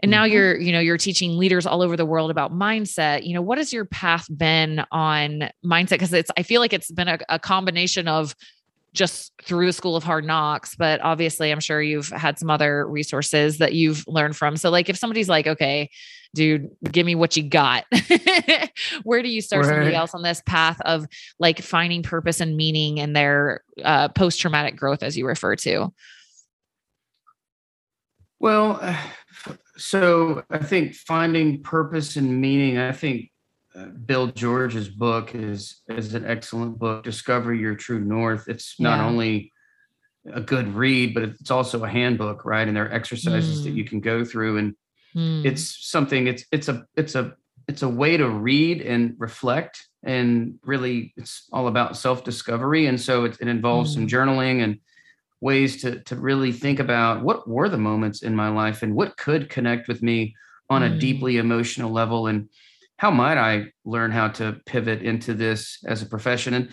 and 0.00 0.10
now 0.10 0.24
mm-hmm. 0.24 0.34
you're 0.34 0.60
you 0.60 0.72
know 0.72 0.80
you're 0.80 0.98
teaching 0.98 1.36
leaders 1.36 1.66
all 1.66 1.82
over 1.82 1.96
the 1.96 2.06
world 2.06 2.30
about 2.30 2.52
mindset 2.52 3.24
you 3.26 3.34
know 3.34 3.42
what 3.42 3.58
has 3.58 3.72
your 3.72 3.84
path 3.84 4.26
been 4.36 4.84
on 4.92 5.48
mindset 5.64 5.90
because 5.90 6.12
it's 6.12 6.30
i 6.36 6.42
feel 6.42 6.60
like 6.60 6.72
it's 6.72 6.90
been 6.90 7.08
a, 7.08 7.18
a, 7.28 7.38
combination 7.38 8.08
of 8.08 8.34
just 8.92 9.32
through 9.42 9.66
the 9.66 9.72
school 9.72 9.96
of 9.96 10.02
hard 10.02 10.24
knocks 10.24 10.74
but 10.74 11.00
obviously 11.00 11.50
i'm 11.50 11.60
sure 11.60 11.82
you've 11.82 12.08
had 12.08 12.38
some 12.38 12.50
other 12.50 12.86
resources 12.88 13.58
that 13.58 13.74
you've 13.74 14.04
learned 14.06 14.36
from 14.36 14.56
so 14.56 14.70
like 14.70 14.88
if 14.88 14.96
somebody's 14.96 15.28
like 15.28 15.46
okay 15.46 15.88
dude 16.34 16.68
give 16.90 17.06
me 17.06 17.14
what 17.14 17.36
you 17.36 17.42
got 17.42 17.84
where 19.04 19.22
do 19.22 19.28
you 19.28 19.40
start 19.40 19.64
right. 19.64 19.70
somebody 19.70 19.94
else 19.94 20.14
on 20.14 20.22
this 20.22 20.42
path 20.46 20.80
of 20.82 21.06
like 21.38 21.60
finding 21.60 22.02
purpose 22.02 22.40
and 22.40 22.56
meaning 22.56 22.98
in 22.98 23.12
their 23.12 23.62
uh, 23.84 24.08
post-traumatic 24.08 24.76
growth 24.76 25.02
as 25.02 25.16
you 25.16 25.26
refer 25.26 25.56
to 25.56 25.92
well 28.38 28.78
so 29.76 30.42
I 30.50 30.58
think 30.58 30.94
finding 30.94 31.62
purpose 31.62 32.16
and 32.16 32.40
meaning. 32.40 32.78
I 32.78 32.92
think 32.92 33.30
uh, 33.74 33.86
Bill 33.86 34.28
George's 34.28 34.88
book 34.88 35.34
is 35.34 35.82
is 35.88 36.14
an 36.14 36.24
excellent 36.24 36.78
book. 36.78 37.04
Discover 37.04 37.54
Your 37.54 37.74
True 37.74 38.00
North. 38.00 38.48
It's 38.48 38.80
not 38.80 38.98
yeah. 38.98 39.06
only 39.06 39.52
a 40.32 40.40
good 40.40 40.74
read, 40.74 41.14
but 41.14 41.22
it's 41.24 41.50
also 41.50 41.84
a 41.84 41.88
handbook, 41.88 42.44
right? 42.44 42.66
And 42.66 42.76
there 42.76 42.86
are 42.86 42.92
exercises 42.92 43.60
mm. 43.60 43.64
that 43.64 43.70
you 43.70 43.84
can 43.84 44.00
go 44.00 44.24
through, 44.24 44.58
and 44.58 44.76
mm. 45.14 45.44
it's 45.44 45.88
something. 45.88 46.26
It's 46.26 46.44
it's 46.50 46.68
a 46.68 46.86
it's 46.96 47.14
a 47.14 47.34
it's 47.68 47.82
a 47.82 47.88
way 47.88 48.16
to 48.16 48.28
read 48.28 48.80
and 48.80 49.14
reflect, 49.18 49.86
and 50.02 50.58
really, 50.64 51.12
it's 51.16 51.48
all 51.52 51.68
about 51.68 51.96
self 51.96 52.24
discovery. 52.24 52.86
And 52.86 53.00
so 53.00 53.24
it, 53.24 53.36
it 53.40 53.48
involves 53.48 53.90
mm. 53.90 53.94
some 53.94 54.06
journaling 54.08 54.62
and 54.62 54.78
ways 55.40 55.82
to 55.82 56.02
to 56.04 56.16
really 56.16 56.52
think 56.52 56.80
about 56.80 57.22
what 57.22 57.48
were 57.48 57.68
the 57.68 57.78
moments 57.78 58.22
in 58.22 58.34
my 58.34 58.48
life 58.48 58.82
and 58.82 58.94
what 58.94 59.16
could 59.16 59.50
connect 59.50 59.88
with 59.88 60.02
me 60.02 60.34
on 60.70 60.82
a 60.82 60.88
mm. 60.88 60.98
deeply 60.98 61.36
emotional 61.36 61.90
level 61.90 62.26
and 62.26 62.48
how 62.98 63.10
might 63.10 63.36
I 63.36 63.66
learn 63.84 64.10
how 64.10 64.28
to 64.28 64.58
pivot 64.64 65.02
into 65.02 65.34
this 65.34 65.78
as 65.86 66.02
a 66.02 66.06
profession 66.06 66.54
and 66.54 66.70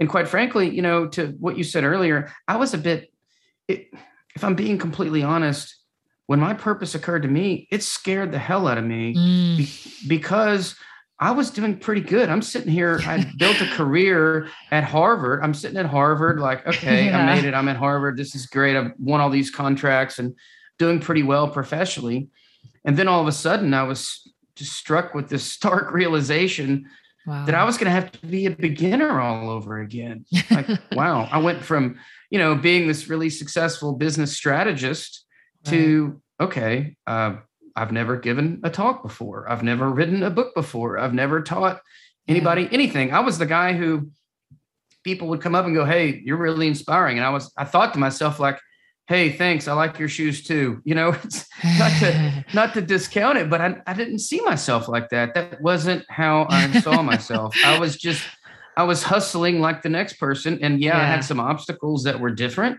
and 0.00 0.08
quite 0.08 0.28
frankly 0.28 0.70
you 0.70 0.82
know 0.82 1.06
to 1.08 1.28
what 1.38 1.58
you 1.58 1.64
said 1.64 1.84
earlier 1.84 2.32
I 2.48 2.56
was 2.56 2.72
a 2.72 2.78
bit 2.78 3.12
it, 3.68 3.88
if 4.34 4.42
I'm 4.42 4.54
being 4.54 4.78
completely 4.78 5.22
honest 5.22 5.76
when 6.26 6.40
my 6.40 6.54
purpose 6.54 6.94
occurred 6.94 7.22
to 7.22 7.28
me 7.28 7.68
it 7.70 7.82
scared 7.82 8.32
the 8.32 8.38
hell 8.38 8.66
out 8.66 8.78
of 8.78 8.84
me 8.84 9.14
mm. 9.14 9.56
be, 9.58 10.08
because 10.08 10.74
I 11.18 11.30
was 11.30 11.50
doing 11.50 11.78
pretty 11.78 12.02
good. 12.02 12.28
I'm 12.28 12.42
sitting 12.42 12.70
here. 12.70 13.00
I 13.06 13.30
built 13.38 13.60
a 13.60 13.66
career 13.72 14.48
at 14.70 14.84
Harvard. 14.84 15.42
I'm 15.42 15.54
sitting 15.54 15.78
at 15.78 15.86
Harvard, 15.86 16.38
like, 16.38 16.66
okay, 16.66 17.06
yeah. 17.06 17.18
I 17.18 17.34
made 17.34 17.44
it. 17.44 17.54
I'm 17.54 17.68
at 17.68 17.76
Harvard. 17.76 18.18
This 18.18 18.34
is 18.34 18.46
great. 18.46 18.76
I've 18.76 18.92
won 18.98 19.20
all 19.20 19.30
these 19.30 19.50
contracts 19.50 20.18
and 20.18 20.34
doing 20.78 21.00
pretty 21.00 21.22
well 21.22 21.48
professionally. 21.48 22.28
And 22.84 22.96
then 22.96 23.08
all 23.08 23.20
of 23.20 23.26
a 23.26 23.32
sudden, 23.32 23.72
I 23.72 23.84
was 23.84 24.30
just 24.56 24.72
struck 24.72 25.14
with 25.14 25.28
this 25.28 25.44
stark 25.44 25.92
realization 25.92 26.88
wow. 27.26 27.46
that 27.46 27.54
I 27.54 27.64
was 27.64 27.78
going 27.78 27.86
to 27.86 27.90
have 27.92 28.12
to 28.12 28.26
be 28.26 28.46
a 28.46 28.50
beginner 28.50 29.20
all 29.20 29.48
over 29.48 29.80
again. 29.80 30.26
Like, 30.50 30.68
wow, 30.92 31.28
I 31.30 31.38
went 31.38 31.62
from, 31.62 31.98
you 32.30 32.38
know, 32.38 32.54
being 32.54 32.86
this 32.86 33.08
really 33.08 33.30
successful 33.30 33.94
business 33.94 34.34
strategist 34.34 35.24
right. 35.66 35.72
to, 35.72 36.22
okay, 36.40 36.96
uh, 37.06 37.36
I've 37.76 37.92
never 37.92 38.16
given 38.16 38.60
a 38.64 38.70
talk 38.70 39.02
before. 39.02 39.48
I've 39.48 39.62
never 39.62 39.90
written 39.90 40.22
a 40.22 40.30
book 40.30 40.54
before. 40.54 40.98
I've 40.98 41.12
never 41.12 41.42
taught 41.42 41.80
anybody 42.26 42.62
yeah. 42.62 42.68
anything. 42.72 43.12
I 43.12 43.20
was 43.20 43.38
the 43.38 43.46
guy 43.46 43.74
who 43.74 44.10
people 45.04 45.28
would 45.28 45.42
come 45.42 45.54
up 45.54 45.66
and 45.66 45.74
go, 45.74 45.84
"Hey, 45.84 46.22
you're 46.24 46.38
really 46.38 46.66
inspiring." 46.66 47.18
And 47.18 47.26
I 47.26 47.30
was 47.30 47.52
I 47.56 47.64
thought 47.64 47.92
to 47.92 47.98
myself 47.98 48.40
like, 48.40 48.58
"Hey, 49.08 49.30
thanks. 49.30 49.68
I 49.68 49.74
like 49.74 49.98
your 49.98 50.08
shoes 50.08 50.42
too." 50.42 50.80
You 50.86 50.94
know, 50.94 51.10
it's 51.22 51.46
not 51.78 51.90
to 52.00 52.44
not 52.54 52.74
to 52.74 52.80
discount 52.80 53.38
it, 53.38 53.50
but 53.50 53.60
I, 53.60 53.76
I 53.86 53.92
didn't 53.92 54.20
see 54.20 54.40
myself 54.40 54.88
like 54.88 55.10
that. 55.10 55.34
That 55.34 55.60
wasn't 55.60 56.04
how 56.08 56.46
I 56.48 56.80
saw 56.80 57.02
myself. 57.02 57.54
I 57.64 57.78
was 57.78 57.96
just 58.08 58.22
I 58.76 58.84
was 58.84 59.02
hustling 59.02 59.60
like 59.60 59.82
the 59.82 59.90
next 59.90 60.14
person 60.14 60.58
and 60.62 60.80
yeah, 60.80 60.96
yeah. 60.96 61.02
I 61.02 61.06
had 61.06 61.24
some 61.24 61.40
obstacles 61.40 62.04
that 62.04 62.20
were 62.20 62.30
different. 62.30 62.78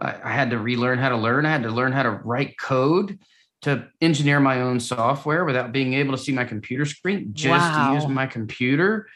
I, 0.00 0.14
I 0.24 0.32
had 0.32 0.50
to 0.50 0.58
relearn 0.58 0.98
how 0.98 1.08
to 1.08 1.16
learn. 1.16 1.46
I 1.46 1.50
had 1.50 1.62
to 1.64 1.70
learn 1.70 1.92
how 1.92 2.02
to 2.04 2.10
write 2.10 2.58
code 2.58 3.18
to 3.66 3.88
engineer 4.00 4.38
my 4.38 4.60
own 4.60 4.78
software 4.78 5.44
without 5.44 5.72
being 5.72 5.94
able 5.94 6.16
to 6.16 6.22
see 6.22 6.30
my 6.30 6.44
computer 6.44 6.84
screen 6.84 7.30
just 7.32 7.68
wow. 7.68 7.88
to 7.88 7.94
use 7.94 8.06
my 8.06 8.24
computer. 8.24 9.08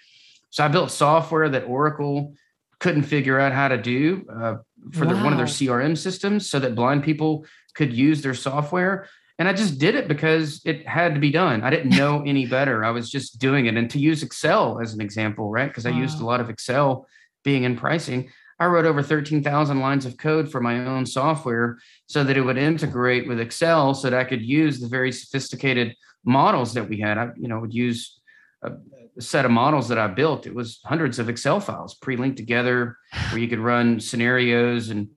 So 0.50 0.64
I 0.64 0.68
built 0.68 0.90
software 0.90 1.48
that 1.48 1.68
Oracle 1.68 2.34
couldn't 2.80 3.04
figure 3.04 3.38
out 3.38 3.52
how 3.52 3.68
to 3.68 3.80
do 3.80 4.26
uh, 4.28 4.56
for 4.92 5.06
wow. 5.06 5.22
one 5.22 5.32
of 5.32 5.36
their 5.36 5.46
CRM 5.46 5.96
systems 5.96 6.50
so 6.50 6.58
that 6.58 6.74
blind 6.74 7.04
people 7.04 7.46
could 7.74 7.92
use 7.92 8.22
their 8.22 8.34
software. 8.34 9.08
And 9.38 9.46
I 9.46 9.52
just 9.52 9.78
did 9.78 9.94
it 9.94 10.08
because 10.08 10.62
it 10.64 10.84
had 10.84 11.14
to 11.14 11.20
be 11.20 11.30
done. 11.30 11.62
I 11.62 11.70
didn't 11.70 11.96
know 11.96 12.24
any 12.26 12.46
better. 12.58 12.84
I 12.84 12.90
was 12.90 13.08
just 13.08 13.38
doing 13.38 13.66
it. 13.66 13.76
And 13.76 13.88
to 13.90 14.00
use 14.00 14.24
Excel 14.24 14.80
as 14.80 14.94
an 14.94 15.00
example, 15.00 15.48
right? 15.48 15.68
Because 15.68 15.84
wow. 15.84 15.92
I 15.92 15.94
used 15.94 16.20
a 16.20 16.26
lot 16.26 16.40
of 16.40 16.50
Excel 16.50 17.06
being 17.44 17.62
in 17.62 17.76
pricing. 17.76 18.32
I 18.60 18.66
wrote 18.66 18.84
over 18.84 19.02
13,000 19.02 19.80
lines 19.80 20.04
of 20.04 20.18
code 20.18 20.52
for 20.52 20.60
my 20.60 20.84
own 20.84 21.06
software 21.06 21.78
so 22.06 22.22
that 22.22 22.36
it 22.36 22.42
would 22.42 22.58
integrate 22.58 23.26
with 23.26 23.40
Excel 23.40 23.94
so 23.94 24.10
that 24.10 24.20
I 24.20 24.24
could 24.24 24.42
use 24.42 24.78
the 24.78 24.88
very 24.88 25.10
sophisticated 25.10 25.96
models 26.24 26.74
that 26.74 26.86
we 26.86 27.00
had. 27.00 27.16
I, 27.16 27.30
you 27.36 27.48
know, 27.48 27.58
would 27.58 27.72
use 27.72 28.20
a, 28.62 28.72
set 29.18 29.44
of 29.44 29.50
models 29.50 29.88
that 29.88 29.98
I 29.98 30.06
built, 30.06 30.46
it 30.46 30.54
was 30.54 30.80
hundreds 30.84 31.18
of 31.18 31.28
Excel 31.28 31.60
files 31.60 31.94
pre-linked 31.94 32.36
together 32.36 32.96
where 33.30 33.38
you 33.38 33.48
could 33.48 33.58
run 33.58 34.00
scenarios 34.00 34.90
and 34.90 35.08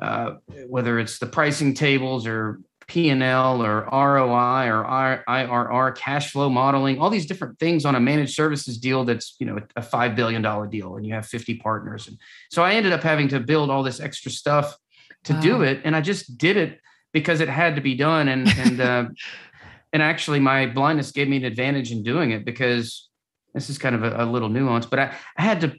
uh, 0.00 0.34
whether 0.68 0.98
it's 0.98 1.18
the 1.18 1.26
pricing 1.26 1.74
tables 1.74 2.26
or 2.26 2.60
P&L 2.88 3.62
or 3.62 3.80
ROI 3.90 4.68
or 4.68 4.84
IRR 5.28 5.96
cash 5.96 6.30
flow 6.30 6.48
modeling, 6.48 6.98
all 6.98 7.10
these 7.10 7.26
different 7.26 7.58
things 7.58 7.84
on 7.84 7.94
a 7.94 8.00
managed 8.00 8.34
services 8.34 8.78
deal 8.78 9.04
that's, 9.04 9.34
you 9.40 9.46
know, 9.46 9.58
a 9.74 9.82
5 9.82 10.14
billion 10.14 10.42
dollar 10.42 10.66
deal 10.66 10.96
and 10.96 11.04
you 11.04 11.12
have 11.14 11.26
50 11.26 11.56
partners. 11.56 12.06
And 12.06 12.16
so 12.50 12.62
I 12.62 12.74
ended 12.74 12.92
up 12.92 13.02
having 13.02 13.28
to 13.28 13.40
build 13.40 13.70
all 13.70 13.82
this 13.82 14.00
extra 14.00 14.30
stuff 14.30 14.76
to 15.24 15.32
wow. 15.32 15.40
do 15.40 15.62
it 15.62 15.80
and 15.84 15.96
I 15.96 16.00
just 16.00 16.38
did 16.38 16.56
it 16.56 16.80
because 17.12 17.40
it 17.40 17.48
had 17.48 17.74
to 17.74 17.80
be 17.80 17.94
done 17.94 18.28
and 18.28 18.48
and 18.48 18.80
uh, 18.80 19.04
and 19.92 20.02
actually 20.02 20.38
my 20.38 20.66
blindness 20.66 21.10
gave 21.10 21.28
me 21.28 21.38
an 21.38 21.44
advantage 21.44 21.90
in 21.90 22.02
doing 22.02 22.30
it 22.30 22.44
because 22.44 23.08
this 23.54 23.70
is 23.70 23.78
kind 23.78 23.94
of 23.94 24.04
a, 24.04 24.22
a 24.22 24.26
little 24.26 24.50
nuance, 24.50 24.84
but 24.84 24.98
I, 24.98 25.14
I 25.36 25.42
had 25.42 25.62
to 25.62 25.74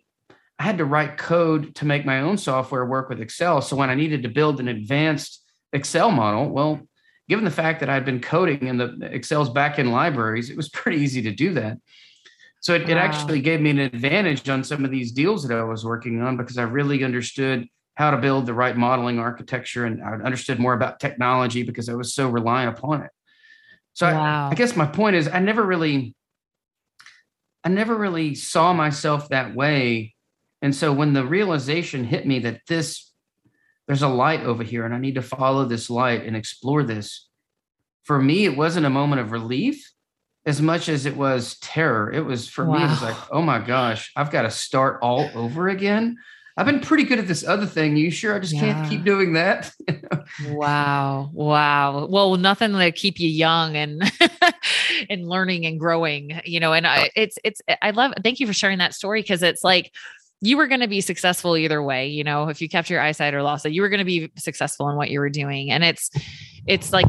I 0.60 0.63
had 0.63 0.80
to 0.80 0.86
write 0.86 1.17
code 1.17 1.76
to 1.76 1.86
make 1.86 2.06
my 2.06 2.22
own 2.22 2.38
software 2.38 2.84
work 2.86 3.10
with 3.10 3.22
Excel. 3.22 3.62
So 3.62 3.76
when 3.76 3.91
I 3.91 3.96
needed 3.96 4.24
to 4.24 4.30
build 4.30 4.60
an 4.60 4.67
advanced 4.67 5.43
Excel 5.72 6.10
model, 6.10 6.50
well, 6.50 6.82
given 7.29 7.45
the 7.45 7.51
fact 7.51 7.79
that 7.81 7.89
I'd 7.89 8.05
been 8.05 8.21
coding 8.21 8.67
in 8.67 8.77
the 8.77 9.09
Excel's 9.11 9.49
backend 9.49 9.91
libraries, 9.91 10.49
it 10.49 10.57
was 10.57 10.69
pretty 10.69 10.99
easy 10.99 11.21
to 11.23 11.31
do 11.31 11.53
that. 11.53 11.77
So 12.61 12.73
it, 12.73 12.83
wow. 12.83 12.89
it 12.89 12.97
actually 12.97 13.41
gave 13.41 13.61
me 13.61 13.69
an 13.69 13.79
advantage 13.79 14.47
on 14.49 14.63
some 14.63 14.83
of 14.83 14.91
these 14.91 15.11
deals 15.11 15.47
that 15.47 15.57
I 15.57 15.63
was 15.63 15.85
working 15.85 16.21
on 16.21 16.37
because 16.37 16.57
I 16.57 16.63
really 16.63 17.03
understood 17.03 17.67
how 17.95 18.11
to 18.11 18.17
build 18.17 18.45
the 18.45 18.53
right 18.53 18.75
modeling 18.77 19.19
architecture 19.19 19.85
and 19.85 20.03
I 20.03 20.13
understood 20.13 20.59
more 20.59 20.73
about 20.73 20.99
technology 20.99 21.63
because 21.63 21.89
I 21.89 21.95
was 21.95 22.13
so 22.13 22.29
reliant 22.29 22.77
upon 22.77 23.03
it. 23.03 23.11
So 23.93 24.05
wow. 24.05 24.47
I, 24.47 24.51
I 24.51 24.55
guess 24.55 24.75
my 24.75 24.85
point 24.85 25.15
is 25.15 25.27
I 25.27 25.39
never 25.39 25.63
really 25.63 26.13
I 27.63 27.69
never 27.69 27.95
really 27.95 28.35
saw 28.35 28.71
myself 28.71 29.29
that 29.29 29.55
way. 29.55 30.15
And 30.61 30.73
so 30.73 30.93
when 30.93 31.13
the 31.13 31.25
realization 31.25 32.03
hit 32.03 32.25
me 32.25 32.39
that 32.39 32.61
this 32.67 33.07
there's 33.88 34.02
a 34.02 34.08
light 34.08 34.41
over 34.41 34.63
here 34.63 34.86
and 34.86 34.93
I 34.93 35.00
need 35.00 35.15
to 35.15 35.21
follow 35.21 35.65
this 35.65 35.89
light 35.89 36.26
and 36.26 36.36
explore 36.36 36.84
this. 36.84 37.28
For 38.04 38.21
me, 38.21 38.45
it 38.45 38.56
wasn't 38.56 38.86
a 38.86 38.89
moment 38.89 39.21
of 39.21 39.32
relief 39.32 39.91
as 40.45 40.62
much 40.62 40.88
as 40.88 41.06
it 41.06 41.17
was 41.17 41.58
terror. 41.60 42.12
It 42.12 42.26
was 42.26 42.47
for 42.47 42.65
wow. 42.65 42.78
me, 42.78 42.84
it 42.84 42.89
was 42.89 43.02
like, 43.02 43.17
oh 43.32 43.41
my 43.41 43.60
gosh, 43.60 44.12
I've 44.15 44.32
got 44.32 44.43
to 44.43 44.52
start 44.52 45.00
all 45.02 45.30
over 45.36 45.69
again. 45.69 46.17
I've 46.60 46.65
been 46.65 46.80
pretty 46.80 47.04
good 47.04 47.19
at 47.19 47.28
this 47.28 47.45
other 47.45 47.67
thing. 47.67 47.97
You 47.97 48.10
sure 48.10 48.34
I 48.34 48.39
just 48.39 48.54
yeah. 48.54 48.62
can't 48.62 48.89
keep 48.89 49.04
doing 49.04 49.34
that? 49.34 49.71
wow. 50.50 51.30
Wow. 51.32 52.08
Well, 52.10 52.36
nothing 52.36 52.73
to 52.73 52.91
keep 52.91 53.19
you 53.19 53.30
young 53.30 53.76
and 53.76 54.12
and 55.10 55.30
learning 55.30 55.67
and 55.67 55.80
growing, 55.80 56.41
you 56.45 56.60
know, 56.60 56.73
and 56.73 56.88
I, 56.88 57.12
it's 57.15 57.38
it's 57.43 57.62
I 57.84 57.91
love 57.91 58.13
thank 58.23 58.39
you 58.39 58.47
for 58.47 58.54
sharing 58.54 58.80
that 58.80 58.95
story 58.95 59.21
because 59.21 59.43
it's 59.43 59.63
like 59.63 59.93
you 60.41 60.58
were 60.58 60.67
going 60.67 60.82
to 60.82 60.88
be 60.88 61.02
successful 61.02 61.58
either 61.58 61.82
way 61.82 62.08
you 62.08 62.23
know 62.23 62.50
if 62.50 62.62
you 62.62 62.69
kept 62.69 62.89
your 62.89 63.02
eyesight 63.02 63.34
or 63.34 63.41
lost 63.41 63.65
it 63.65 63.71
you 63.71 63.82
were 63.82 63.89
going 63.89 64.00
to 64.00 64.06
be 64.06 64.32
successful 64.38 64.89
in 64.89 64.95
what 64.95 65.10
you 65.10 65.19
were 65.19 65.30
doing. 65.30 65.71
And 65.71 65.84
it's 65.84 66.10
it's 66.65 66.91
like 66.91 67.08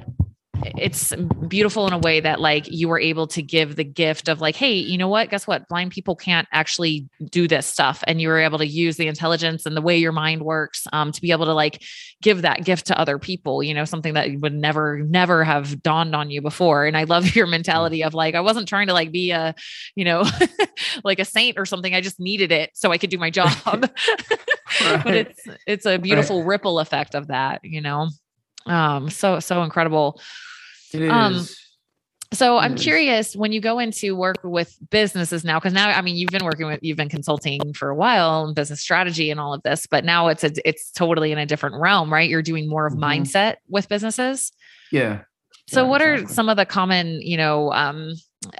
it's 0.64 1.14
beautiful 1.46 1.86
in 1.86 1.92
a 1.92 1.98
way 1.98 2.20
that 2.20 2.40
like 2.40 2.70
you 2.70 2.88
were 2.88 2.98
able 2.98 3.26
to 3.28 3.42
give 3.42 3.76
the 3.76 3.84
gift 3.84 4.28
of 4.28 4.40
like 4.40 4.56
hey 4.56 4.74
you 4.74 4.98
know 4.98 5.08
what? 5.08 5.30
Guess 5.30 5.46
what? 5.46 5.68
Blind 5.68 5.92
people 5.92 6.16
can't 6.16 6.48
actually 6.52 7.08
do 7.30 7.48
this 7.48 7.66
stuff. 7.66 8.02
And 8.06 8.20
you 8.20 8.28
were 8.28 8.38
able 8.38 8.58
to 8.58 8.66
use 8.66 8.96
the 8.96 9.06
intelligence 9.06 9.66
and 9.66 9.76
the 9.76 9.82
way 9.82 9.98
your 9.98 10.12
mind 10.12 10.42
works 10.42 10.86
um, 10.92 11.12
to 11.12 11.20
be 11.20 11.30
able 11.32 11.46
to 11.46 11.54
like 11.54 11.82
give 12.22 12.42
that 12.42 12.64
gift 12.64 12.86
to 12.86 12.98
other 12.98 13.18
people 13.18 13.62
you 13.62 13.72
know 13.72 13.84
something 13.84 14.14
that 14.14 14.28
would 14.40 14.54
never 14.54 14.98
never 15.00 15.44
have 15.44 15.82
dawned 15.82 16.14
on 16.14 16.30
you 16.30 16.40
before. 16.40 16.86
And 16.86 16.96
i 16.96 17.04
love 17.04 17.34
your 17.36 17.46
mentality 17.46 18.02
of 18.02 18.14
like 18.14 18.34
i 18.34 18.40
wasn't 18.40 18.68
trying 18.68 18.88
to 18.88 18.92
like 18.92 19.12
be 19.12 19.30
a 19.30 19.54
you 19.94 20.04
know 20.04 20.24
like 21.04 21.18
a 21.18 21.24
saint 21.24 21.58
or 21.58 21.66
something. 21.66 21.94
I 21.94 22.00
just 22.00 22.20
needed 22.20 22.52
it 22.52 22.70
so 22.74 22.90
i 22.90 22.98
could 22.98 23.10
do 23.10 23.18
my 23.18 23.30
job. 23.38 23.50
Right. 23.64 25.04
but 25.04 25.14
it's 25.14 25.40
it's 25.66 25.86
a 25.86 25.98
beautiful 25.98 26.40
right. 26.40 26.48
ripple 26.48 26.78
effect 26.78 27.14
of 27.14 27.28
that 27.28 27.60
you 27.64 27.80
know 27.80 28.08
um 28.68 29.10
so 29.10 29.40
so 29.40 29.62
incredible 29.62 30.20
it 30.92 31.08
um, 31.08 31.34
is. 31.34 31.50
Um, 31.50 31.54
so 32.30 32.58
I'm 32.58 32.76
curious 32.76 33.34
when 33.34 33.52
you 33.52 33.60
go 33.60 33.78
into 33.78 34.14
work 34.14 34.36
with 34.44 34.76
businesses 34.90 35.44
now, 35.44 35.58
because 35.58 35.72
now 35.72 35.88
I 35.88 36.02
mean 36.02 36.16
you've 36.16 36.28
been 36.28 36.44
working 36.44 36.66
with 36.66 36.80
you've 36.82 36.96
been 36.96 37.08
consulting 37.08 37.72
for 37.72 37.88
a 37.88 37.94
while 37.94 38.44
and 38.44 38.54
business 38.54 38.82
strategy 38.82 39.30
and 39.30 39.40
all 39.40 39.54
of 39.54 39.62
this, 39.62 39.86
but 39.86 40.04
now 40.04 40.28
it's 40.28 40.44
a 40.44 40.50
it's 40.68 40.90
totally 40.90 41.32
in 41.32 41.38
a 41.38 41.46
different 41.46 41.76
realm, 41.80 42.12
right? 42.12 42.28
You're 42.28 42.42
doing 42.42 42.68
more 42.68 42.86
of 42.86 42.92
mm-hmm. 42.92 43.02
mindset 43.22 43.56
with 43.68 43.88
businesses. 43.88 44.52
Yeah. 44.92 45.22
So 45.68 45.82
yeah, 45.82 45.88
what 45.88 46.02
exactly. 46.02 46.24
are 46.24 46.34
some 46.34 46.48
of 46.50 46.56
the 46.58 46.66
common, 46.66 47.20
you 47.22 47.36
know, 47.36 47.72
um, 47.72 48.12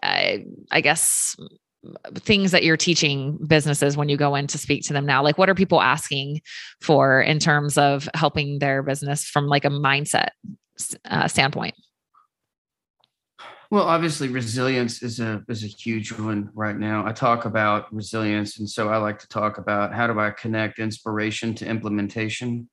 I, 0.03 0.45
I 0.71 0.81
guess 0.81 1.37
things 2.15 2.51
that 2.51 2.65
you're 2.65 2.77
teaching 2.77 3.39
businesses 3.47 3.97
when 3.97 4.09
you 4.09 4.17
go 4.17 4.35
in 4.35 4.47
to 4.49 4.59
speak 4.59 4.85
to 4.85 4.93
them 4.93 5.07
now? 5.07 5.23
Like 5.23 5.39
what 5.39 5.49
are 5.49 5.55
people 5.55 5.81
asking 5.81 6.41
for 6.81 7.21
in 7.21 7.39
terms 7.39 7.79
of 7.79 8.09
helping 8.15 8.59
their 8.59 8.83
business 8.83 9.25
from 9.25 9.47
like 9.47 9.65
a 9.65 9.71
mindset 9.71 10.29
uh, 11.05 11.29
standpoint? 11.29 11.75
Well, 13.71 13.85
obviously, 13.85 14.29
resilience 14.29 15.03
is 15.03 15.21
a 15.21 15.45
is 15.47 15.63
a 15.63 15.67
huge 15.67 16.13
one 16.13 16.51
right 16.55 16.77
now. 16.77 17.07
I 17.07 17.13
talk 17.13 17.45
about 17.45 17.93
resilience, 17.93 18.59
and 18.59 18.69
so 18.69 18.89
I 18.89 18.97
like 18.97 19.19
to 19.19 19.29
talk 19.29 19.59
about 19.59 19.93
how 19.93 20.07
do 20.07 20.19
I 20.19 20.31
connect 20.31 20.79
inspiration 20.79 21.55
to 21.57 21.67
implementation. 21.67 22.71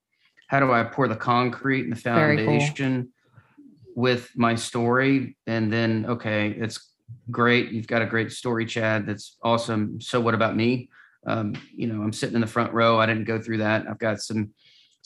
How 0.48 0.58
do 0.58 0.72
I 0.72 0.84
pour 0.84 1.06
the 1.06 1.16
concrete 1.16 1.82
and 1.82 1.92
the 1.92 2.00
foundation 2.00 3.02
cool. 3.02 3.62
with 3.94 4.30
my 4.36 4.54
story, 4.54 5.36
and 5.46 5.70
then 5.70 6.06
okay, 6.08 6.48
it's 6.48 6.95
great. 7.30 7.70
You've 7.72 7.86
got 7.86 8.02
a 8.02 8.06
great 8.06 8.32
story, 8.32 8.66
Chad. 8.66 9.06
That's 9.06 9.36
awesome. 9.42 10.00
So, 10.00 10.20
what 10.20 10.34
about 10.34 10.56
me? 10.56 10.88
Um, 11.26 11.54
you 11.74 11.86
know, 11.88 12.02
I'm 12.02 12.12
sitting 12.12 12.34
in 12.34 12.40
the 12.40 12.46
front 12.46 12.72
row. 12.72 12.98
I 12.98 13.06
didn't 13.06 13.24
go 13.24 13.40
through 13.40 13.58
that. 13.58 13.86
I've 13.88 13.98
got 13.98 14.20
some 14.20 14.52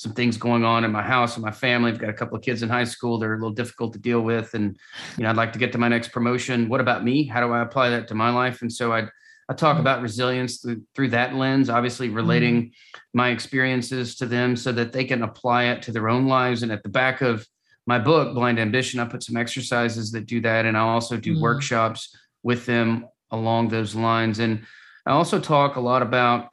some 0.00 0.12
things 0.14 0.38
going 0.38 0.64
on 0.64 0.82
in 0.82 0.90
my 0.90 1.02
house 1.02 1.36
and 1.36 1.44
my 1.44 1.50
family. 1.50 1.90
I've 1.90 1.98
got 1.98 2.08
a 2.08 2.14
couple 2.14 2.34
of 2.34 2.42
kids 2.42 2.62
in 2.62 2.70
high 2.70 2.84
school. 2.84 3.18
They're 3.18 3.34
a 3.34 3.36
little 3.36 3.50
difficult 3.50 3.92
to 3.92 3.98
deal 3.98 4.22
with. 4.22 4.54
And, 4.54 4.74
you 5.18 5.24
know, 5.24 5.28
I'd 5.28 5.36
like 5.36 5.52
to 5.52 5.58
get 5.58 5.72
to 5.72 5.78
my 5.78 5.88
next 5.88 6.08
promotion. 6.08 6.70
What 6.70 6.80
about 6.80 7.04
me? 7.04 7.24
How 7.24 7.46
do 7.46 7.52
I 7.52 7.60
apply 7.60 7.90
that 7.90 8.08
to 8.08 8.14
my 8.14 8.30
life? 8.30 8.62
And 8.62 8.72
so 8.72 8.94
I, 8.94 9.08
I 9.50 9.52
talk 9.52 9.74
mm-hmm. 9.74 9.80
about 9.80 10.00
resilience 10.00 10.62
through, 10.62 10.84
through 10.94 11.10
that 11.10 11.34
lens, 11.34 11.68
obviously 11.68 12.08
relating 12.08 12.62
mm-hmm. 12.62 13.18
my 13.18 13.28
experiences 13.28 14.16
to 14.16 14.26
them 14.26 14.56
so 14.56 14.72
that 14.72 14.92
they 14.92 15.04
can 15.04 15.22
apply 15.22 15.64
it 15.64 15.82
to 15.82 15.92
their 15.92 16.08
own 16.08 16.26
lives. 16.26 16.62
And 16.62 16.72
at 16.72 16.82
the 16.82 16.88
back 16.88 17.20
of 17.20 17.46
my 17.90 17.98
book, 17.98 18.34
Blind 18.34 18.60
Ambition, 18.60 19.00
I 19.00 19.04
put 19.04 19.24
some 19.24 19.36
exercises 19.36 20.12
that 20.12 20.26
do 20.26 20.40
that. 20.42 20.64
And 20.64 20.76
I 20.76 20.80
also 20.80 21.16
do 21.16 21.32
mm-hmm. 21.32 21.42
workshops 21.42 22.16
with 22.44 22.64
them 22.64 23.08
along 23.32 23.66
those 23.66 23.96
lines. 23.96 24.38
And 24.38 24.64
I 25.06 25.10
also 25.10 25.40
talk 25.40 25.74
a 25.74 25.80
lot 25.80 26.00
about 26.00 26.50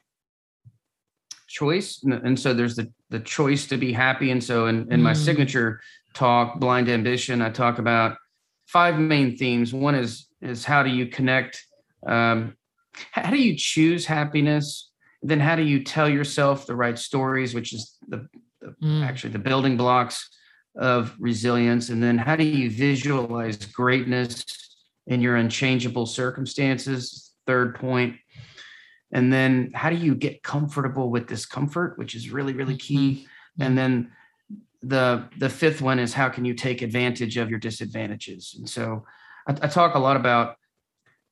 choice. 1.46 2.02
And 2.02 2.36
so 2.36 2.52
there's 2.52 2.74
the, 2.74 2.92
the 3.10 3.20
choice 3.20 3.68
to 3.68 3.76
be 3.76 3.92
happy. 3.92 4.32
And 4.32 4.42
so 4.42 4.66
in, 4.66 4.92
in 4.92 5.00
my 5.00 5.12
mm. 5.12 5.16
signature 5.16 5.80
talk, 6.12 6.58
Blind 6.58 6.88
Ambition, 6.88 7.40
I 7.40 7.50
talk 7.50 7.78
about 7.78 8.16
five 8.66 8.98
main 8.98 9.36
themes. 9.36 9.72
One 9.72 9.94
is 9.94 10.26
is 10.42 10.64
how 10.64 10.82
do 10.82 10.90
you 10.90 11.06
connect? 11.06 11.64
Um, 12.04 12.56
how 13.12 13.30
do 13.30 13.40
you 13.40 13.54
choose 13.56 14.06
happiness? 14.06 14.90
Then 15.22 15.38
how 15.38 15.54
do 15.54 15.62
you 15.62 15.84
tell 15.84 16.08
yourself 16.08 16.66
the 16.66 16.74
right 16.74 16.98
stories, 16.98 17.54
which 17.54 17.72
is 17.72 17.96
the, 18.08 18.28
the 18.60 18.74
mm. 18.82 19.06
actually 19.06 19.32
the 19.32 19.38
building 19.38 19.76
blocks 19.76 20.28
of 20.78 21.14
resilience. 21.18 21.90
And 21.90 22.02
then 22.02 22.16
how 22.16 22.36
do 22.36 22.44
you 22.44 22.70
visualize 22.70 23.56
greatness 23.66 24.44
in 25.06 25.20
your 25.20 25.36
unchangeable 25.36 26.06
circumstances? 26.06 27.32
Third 27.46 27.74
point 27.74 28.16
and 29.12 29.32
then 29.32 29.70
how 29.74 29.90
do 29.90 29.96
you 29.96 30.14
get 30.14 30.42
comfortable 30.42 31.10
with 31.10 31.26
discomfort 31.26 31.98
which 31.98 32.14
is 32.14 32.30
really 32.30 32.52
really 32.52 32.76
key 32.76 33.26
mm-hmm. 33.26 33.62
and 33.62 33.78
then 33.78 34.10
the 34.82 35.24
the 35.38 35.48
fifth 35.48 35.80
one 35.80 35.98
is 35.98 36.12
how 36.12 36.28
can 36.28 36.44
you 36.44 36.54
take 36.54 36.82
advantage 36.82 37.36
of 37.36 37.50
your 37.50 37.58
disadvantages 37.58 38.54
and 38.58 38.68
so 38.68 39.04
i, 39.48 39.52
I 39.52 39.68
talk 39.68 39.94
a 39.94 39.98
lot 39.98 40.16
about 40.16 40.56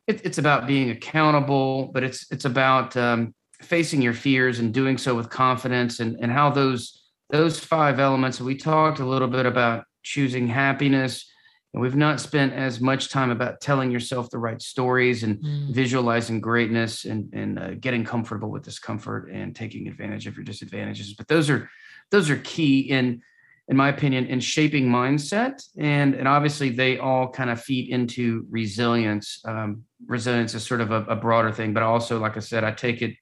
it, 0.07 0.25
it's 0.25 0.39
about 0.39 0.67
being 0.67 0.91
accountable 0.91 1.91
but 1.93 2.03
it's 2.03 2.31
it's 2.31 2.45
about 2.45 2.97
um, 2.97 3.35
facing 3.61 4.03
your 4.03 4.15
fears 4.15 4.59
and 4.59 4.73
doing 4.73 4.99
so 4.99 5.15
with 5.15 5.31
confidence 5.31 6.01
and 6.01 6.17
and 6.21 6.33
how 6.33 6.51
those 6.51 7.03
those 7.31 7.59
five 7.59 7.99
elements 7.99 8.41
we 8.41 8.57
talked 8.57 9.01
a 9.01 9.05
little 9.05 9.29
bit 9.29 9.47
about 9.47 9.85
choosing 10.03 10.47
happiness 10.47 11.31
and 11.77 11.83
we've 11.83 11.95
not 11.95 12.21
spent 12.21 12.55
as 12.55 12.81
much 12.81 13.11
time 13.11 13.31
about 13.31 13.61
telling 13.61 13.91
yourself 13.91 14.31
the 14.31 14.39
right 14.39 14.63
stories 14.63 15.25
and 15.25 15.37
mm. 15.43 15.75
visualizing 15.75 16.41
greatness 16.41 17.05
and, 17.05 17.33
and 17.35 17.59
uh, 17.59 17.75
getting 17.75 18.03
comfortable 18.03 18.51
with 18.51 18.63
discomfort 18.63 19.31
and 19.31 19.55
taking 19.55 19.87
advantage 19.87 20.27
of 20.27 20.37
your 20.37 20.45
disadvantages. 20.45 21.13
But 21.13 21.29
those 21.29 21.51
are 21.51 21.69
those 22.11 22.31
are 22.31 22.39
key 22.39 22.81
in 22.81 23.21
in 23.69 23.77
my 23.77 23.89
opinion 23.89 24.27
in 24.27 24.41
shaping 24.41 24.89
mindset 24.89 25.63
and 25.77 26.15
and 26.15 26.29
obviously 26.29 26.71
they 26.71 26.99
all 26.99 27.29
kind 27.29 27.51
of 27.51 27.61
feed 27.61 27.91
into 27.91 28.47
resilience 28.49 29.41
um, 29.45 29.83
resilience 30.07 30.55
is 30.55 30.65
sort 30.65 30.81
of 30.81 30.93
a, 30.93 31.03
a 31.05 31.17
broader 31.17 31.51
thing 31.51 31.75
but 31.75 31.83
also 31.83 32.21
like 32.21 32.37
i 32.37 32.41
said 32.41 32.63
i 32.63 32.71
take 32.71 33.03
it 33.03 33.17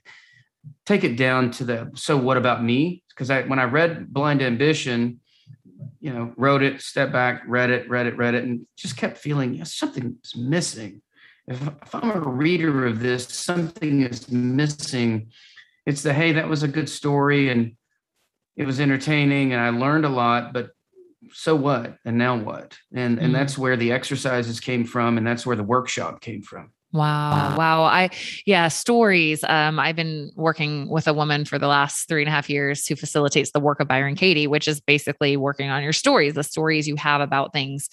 take 0.85 1.03
it 1.03 1.17
down 1.17 1.51
to 1.51 1.65
the 1.65 1.91
so 1.95 2.15
what 2.15 2.37
about 2.37 2.63
me 2.63 3.03
because 3.15 3.31
i 3.31 3.43
when 3.43 3.59
i 3.59 3.65
read 3.65 4.13
blind 4.13 4.43
ambition 4.43 5.21
you 6.05 6.13
know, 6.13 6.35
wrote 6.37 6.63
it, 6.63 6.83
stepped 6.83 7.13
back, 7.13 7.43
read 7.47 7.71
it, 7.71 7.89
read 7.89 8.07
it, 8.07 8.15
read 8.19 8.35
it, 8.35 8.45
and 8.45 8.67
just 8.77 8.95
kept 8.95 9.17
feeling 9.17 9.55
know, 9.57 9.65
something's 9.65 10.37
missing. 10.37 11.01
if, 11.49 11.67
if 11.67 11.95
I'm 11.95 12.11
a 12.11 12.21
reader 12.21 12.87
of 12.87 13.01
this, 13.01 13.27
something 13.27 14.03
is 14.03 14.31
missing. 14.31 15.31
It's 15.87 16.03
the 16.03 16.13
hey, 16.13 16.33
that 16.33 16.47
was 16.47 16.63
a 16.63 16.69
good 16.69 16.91
story 16.91 17.49
and 17.49 17.75
it 18.55 18.67
was 18.67 18.81
entertaining 18.81 19.55
and 19.55 19.63
I 19.63 19.71
learned 19.71 20.05
a 20.05 20.11
lot, 20.11 20.53
but 20.53 20.73
so 21.33 21.57
what? 21.57 21.97
And 22.05 22.19
now 22.19 22.37
what? 22.37 22.77
And 22.95 23.17
mm-hmm. 23.17 23.25
and 23.25 23.35
that's 23.35 23.57
where 23.57 23.79
the 23.79 23.93
exercises 23.93 24.61
came 24.61 24.85
from, 24.85 25.17
and 25.17 25.27
that's 25.27 25.47
where 25.47 25.57
the 25.57 25.63
workshop 25.63 26.21
came 26.21 26.43
from. 26.43 26.74
Wow. 26.95 27.57
Wow. 27.59 27.83
I, 27.83 28.09
yeah, 28.47 28.69
stories. 28.69 29.43
Um, 29.43 29.81
I've 29.81 29.97
been 29.97 30.31
working 30.37 30.89
with 30.89 31.09
a 31.09 31.13
woman 31.13 31.45
for 31.45 31.59
the 31.59 31.67
last 31.67 32.07
three 32.09 32.23
and 32.23 32.29
a 32.29 32.31
half 32.31 32.49
years 32.49 32.87
who 32.87 32.95
facilitates 32.95 33.51
the 33.51 33.59
work 33.59 33.81
of 33.81 33.89
Byron 33.89 34.15
Katie, 34.15 34.47
which 34.47 34.69
is 34.69 34.81
basically 34.81 35.37
working 35.37 35.71
on 35.71 35.83
your 35.83 35.93
stories, 35.93 36.35
the 36.35 36.45
stories 36.45 36.87
you 36.87 36.95
have 36.95 37.21
about 37.21 37.53
things. 37.53 37.89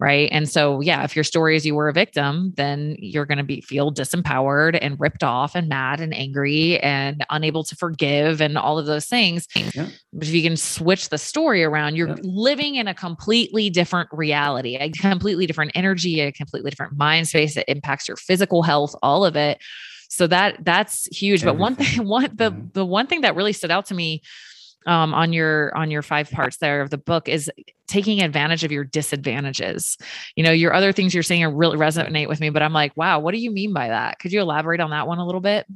Right. 0.00 0.30
And 0.32 0.48
so, 0.48 0.80
yeah, 0.80 1.04
if 1.04 1.14
your 1.14 1.22
story 1.22 1.54
is 1.54 1.66
you 1.66 1.74
were 1.74 1.90
a 1.90 1.92
victim, 1.92 2.54
then 2.56 2.96
you're 2.98 3.26
going 3.26 3.36
to 3.38 3.44
be 3.44 3.60
feel 3.60 3.92
disempowered 3.92 4.78
and 4.80 4.98
ripped 4.98 5.22
off 5.22 5.54
and 5.54 5.68
mad 5.68 6.00
and 6.00 6.14
angry 6.14 6.78
and 6.80 7.26
unable 7.28 7.62
to 7.64 7.76
forgive 7.76 8.40
and 8.40 8.56
all 8.56 8.78
of 8.78 8.86
those 8.86 9.04
things. 9.06 9.46
Yeah. 9.74 9.88
But 10.16 10.28
if 10.28 10.34
you 10.34 10.42
can 10.42 10.56
switch 10.56 11.10
the 11.10 11.18
story 11.18 11.62
around, 11.62 11.96
you're 11.96 12.08
yeah. 12.08 12.16
living 12.22 12.76
in 12.76 12.88
a 12.88 12.94
completely 12.94 13.68
different 13.68 14.08
reality, 14.12 14.76
a 14.76 14.90
completely 14.90 15.46
different 15.46 15.72
energy, 15.74 16.20
a 16.20 16.32
completely 16.32 16.70
different 16.70 16.96
mind 16.96 17.28
space 17.28 17.54
that 17.54 17.70
impacts 17.70 18.08
your 18.08 18.16
physical 18.16 18.62
health, 18.62 18.94
all 19.02 19.24
of 19.24 19.36
it. 19.36 19.58
So 20.08 20.26
that 20.28 20.64
that's 20.64 21.06
huge. 21.06 21.42
Everything. 21.42 21.58
But 21.58 21.60
one 21.60 21.74
thing, 21.76 22.08
one 22.08 22.22
the 22.34 22.50
mm-hmm. 22.50 22.68
the 22.72 22.86
one 22.86 23.06
thing 23.06 23.20
that 23.20 23.36
really 23.36 23.52
stood 23.52 23.70
out 23.70 23.86
to 23.86 23.94
me 23.94 24.22
um, 24.86 25.12
on 25.12 25.32
your 25.32 25.76
on 25.76 25.90
your 25.90 26.02
five 26.02 26.30
parts 26.30 26.56
there 26.58 26.80
of 26.80 26.90
the 26.90 26.98
book 26.98 27.28
is 27.28 27.50
taking 27.86 28.22
advantage 28.22 28.64
of 28.64 28.72
your 28.72 28.84
disadvantages. 28.84 29.98
You 30.34 30.44
know, 30.44 30.52
your 30.52 30.72
other 30.72 30.92
things 30.92 31.12
you're 31.12 31.22
saying 31.22 31.44
are 31.44 31.54
really 31.54 31.76
resonate 31.76 32.28
with 32.28 32.40
me, 32.40 32.50
but 32.50 32.62
I'm 32.62 32.72
like, 32.72 32.96
wow, 32.96 33.18
what 33.18 33.32
do 33.32 33.38
you 33.38 33.50
mean 33.50 33.72
by 33.72 33.88
that? 33.88 34.18
Could 34.18 34.32
you 34.32 34.40
elaborate 34.40 34.80
on 34.80 34.90
that 34.90 35.06
one 35.06 35.18
a 35.18 35.26
little 35.26 35.40
bit? 35.40 35.66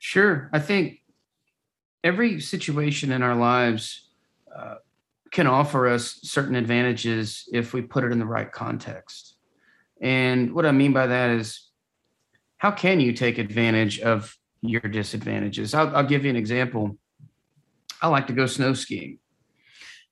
Sure. 0.00 0.50
I 0.52 0.58
think 0.58 1.00
every 2.04 2.38
situation 2.38 3.10
in 3.10 3.22
our 3.22 3.34
lives 3.34 4.08
uh, 4.54 4.76
can 5.32 5.46
offer 5.48 5.88
us 5.88 6.20
certain 6.22 6.54
advantages 6.54 7.48
if 7.52 7.72
we 7.72 7.82
put 7.82 8.04
it 8.04 8.12
in 8.12 8.18
the 8.18 8.26
right 8.26 8.52
context. 8.52 9.36
And 10.00 10.54
what 10.54 10.66
I 10.66 10.70
mean 10.70 10.92
by 10.92 11.06
that 11.06 11.30
is, 11.30 11.70
how 12.58 12.70
can 12.70 13.00
you 13.00 13.12
take 13.12 13.38
advantage 13.38 14.00
of 14.00 14.36
your 14.60 14.82
disadvantages? 14.82 15.74
I'll, 15.74 15.96
I'll 15.96 16.06
give 16.06 16.24
you 16.24 16.30
an 16.30 16.36
example. 16.36 16.96
I 18.00 18.08
like 18.08 18.26
to 18.28 18.32
go 18.32 18.46
snow 18.46 18.74
skiing. 18.74 19.18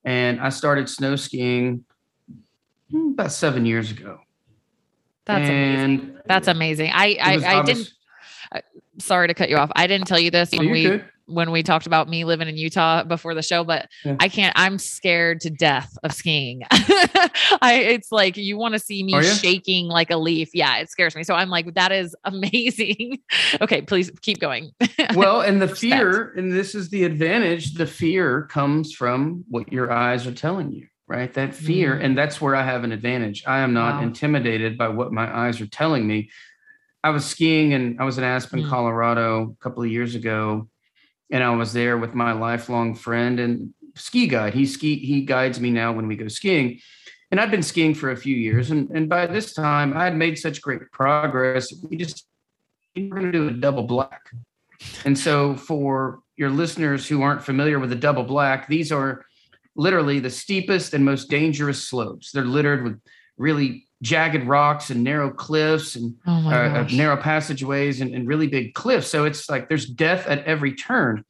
And 0.04 0.40
I 0.40 0.48
started 0.48 0.88
snow 0.88 1.14
skiing 1.14 1.84
hmm, 2.90 3.12
about 3.12 3.32
seven 3.32 3.64
years 3.66 3.90
ago. 3.90 4.18
That's 5.24 5.48
and 5.48 6.00
amazing. 6.00 6.18
That's 6.26 6.48
amazing. 6.48 6.90
I 6.92 7.16
I, 7.20 7.36
I, 7.36 7.60
I 7.60 7.62
didn't. 7.62 7.92
Sorry 9.02 9.28
to 9.28 9.34
cut 9.34 9.50
you 9.50 9.56
off. 9.56 9.70
I 9.76 9.86
didn't 9.86 10.06
tell 10.06 10.20
you 10.20 10.30
this 10.30 10.50
when 10.52 10.70
we 10.70 10.82
good 10.84 11.04
when 11.26 11.50
we 11.50 11.62
talked 11.62 11.86
about 11.86 12.08
me 12.08 12.24
living 12.24 12.48
in 12.48 12.56
Utah 12.56 13.04
before 13.04 13.34
the 13.34 13.42
show, 13.42 13.64
but 13.64 13.88
yeah. 14.04 14.16
I 14.20 14.28
can't, 14.28 14.52
I'm 14.56 14.78
scared 14.78 15.40
to 15.42 15.50
death 15.50 15.96
of 16.02 16.12
skiing. 16.12 16.62
I, 16.70 17.84
it's 17.86 18.12
like, 18.12 18.36
you 18.36 18.56
want 18.56 18.74
to 18.74 18.78
see 18.78 19.02
me 19.02 19.22
shaking 19.22 19.88
like 19.88 20.10
a 20.10 20.16
leaf. 20.16 20.50
Yeah, 20.54 20.78
it 20.78 20.90
scares 20.90 21.14
me. 21.14 21.24
So 21.24 21.34
I'm 21.34 21.48
like, 21.48 21.74
that 21.74 21.92
is 21.92 22.14
amazing. 22.24 23.18
okay, 23.60 23.82
please 23.82 24.10
keep 24.20 24.40
going. 24.40 24.72
well, 25.14 25.40
and 25.40 25.60
the 25.60 25.68
fear, 25.68 26.32
and 26.36 26.52
this 26.52 26.74
is 26.74 26.90
the 26.90 27.04
advantage, 27.04 27.74
the 27.74 27.86
fear 27.86 28.42
comes 28.42 28.92
from 28.92 29.44
what 29.48 29.72
your 29.72 29.90
eyes 29.90 30.26
are 30.26 30.34
telling 30.34 30.72
you, 30.72 30.86
right? 31.06 31.32
That 31.34 31.54
fear. 31.54 31.96
Mm. 31.96 32.04
And 32.04 32.18
that's 32.18 32.40
where 32.40 32.54
I 32.54 32.62
have 32.62 32.84
an 32.84 32.92
advantage. 32.92 33.44
I 33.46 33.60
am 33.60 33.72
not 33.72 33.96
wow. 33.96 34.02
intimidated 34.02 34.76
by 34.76 34.88
what 34.88 35.12
my 35.12 35.34
eyes 35.34 35.60
are 35.60 35.66
telling 35.66 36.06
me. 36.06 36.30
I 37.04 37.10
was 37.10 37.24
skiing 37.24 37.74
and 37.74 38.00
I 38.00 38.04
was 38.04 38.18
in 38.18 38.24
Aspen, 38.24 38.62
mm. 38.62 38.68
Colorado 38.68 39.56
a 39.58 39.62
couple 39.62 39.82
of 39.82 39.90
years 39.90 40.14
ago 40.14 40.68
and 41.32 41.42
I 41.42 41.50
was 41.56 41.72
there 41.72 41.96
with 41.96 42.14
my 42.14 42.32
lifelong 42.32 42.94
friend 42.94 43.40
and 43.40 43.72
ski 43.96 44.26
guide. 44.28 44.54
He 44.54 44.66
ski 44.66 44.96
he 44.98 45.22
guides 45.22 45.58
me 45.58 45.70
now 45.70 45.92
when 45.92 46.06
we 46.06 46.14
go 46.14 46.28
skiing. 46.28 46.78
And 47.30 47.40
I've 47.40 47.50
been 47.50 47.62
skiing 47.62 47.94
for 47.94 48.10
a 48.10 48.16
few 48.16 48.36
years, 48.36 48.70
and, 48.70 48.90
and 48.90 49.08
by 49.08 49.26
this 49.26 49.54
time 49.54 49.96
I 49.96 50.04
had 50.04 50.14
made 50.14 50.38
such 50.38 50.60
great 50.60 50.92
progress. 50.92 51.72
We 51.88 51.96
just 51.96 52.26
we 52.94 53.08
we're 53.08 53.20
going 53.20 53.32
to 53.32 53.38
do 53.38 53.48
a 53.48 53.52
double 53.52 53.84
black. 53.84 54.30
And 55.06 55.18
so, 55.18 55.56
for 55.56 56.20
your 56.36 56.50
listeners 56.50 57.08
who 57.08 57.22
aren't 57.22 57.42
familiar 57.42 57.78
with 57.78 57.88
the 57.88 57.96
double 57.96 58.24
black, 58.24 58.68
these 58.68 58.92
are 58.92 59.24
literally 59.74 60.20
the 60.20 60.28
steepest 60.28 60.92
and 60.92 61.02
most 61.02 61.30
dangerous 61.30 61.82
slopes. 61.82 62.32
They're 62.32 62.44
littered 62.44 62.84
with 62.84 63.00
really 63.42 63.86
jagged 64.00 64.46
rocks 64.48 64.90
and 64.90 65.04
narrow 65.04 65.30
cliffs 65.30 65.94
and 65.94 66.14
oh 66.26 66.48
uh, 66.48 66.50
uh 66.50 66.88
narrow 66.92 67.16
passageways 67.16 68.00
and, 68.00 68.14
and, 68.14 68.26
really 68.26 68.48
big 68.48 68.74
cliffs. 68.74 69.08
So 69.08 69.24
it's 69.24 69.48
like 69.48 69.68
there's 69.68 69.86
death 69.86 70.26
at 70.26 70.44
every 70.44 70.74
turn. 70.74 71.24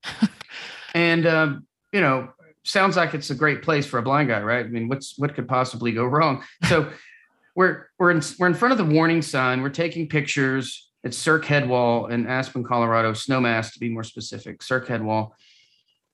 and 0.95 1.27
um, 1.27 1.67
you 1.93 2.01
know, 2.01 2.31
sounds 2.65 2.97
like 2.97 3.15
it's 3.15 3.31
a 3.31 3.35
great 3.35 3.63
place 3.63 3.87
for 3.87 3.99
a 3.99 4.03
blind 4.03 4.29
guy, 4.29 4.41
right? 4.41 4.65
I 4.65 4.69
mean, 4.69 4.89
what's 4.89 5.19
what 5.19 5.35
could 5.35 5.49
possibly 5.49 5.93
go 5.93 6.05
wrong? 6.05 6.45
So 6.69 6.91
we're 7.55 7.89
we're 7.99 8.11
in 8.11 8.23
we're 8.39 8.47
in 8.47 8.55
front 8.55 8.73
of 8.73 8.79
the 8.79 8.95
warning 8.95 9.23
sign. 9.23 9.63
We're 9.63 9.69
taking 9.71 10.09
pictures. 10.09 10.89
It's 11.05 11.19
Cirque 11.19 11.45
Headwall 11.45 12.07
in 12.07 12.27
Aspen, 12.27 12.63
Colorado, 12.63 13.13
Snowmass 13.13 13.73
to 13.73 13.81
be 13.81 13.89
more 13.89 14.05
specific, 14.05 14.63
Cirque 14.63 14.87
Headwall. 14.87 15.35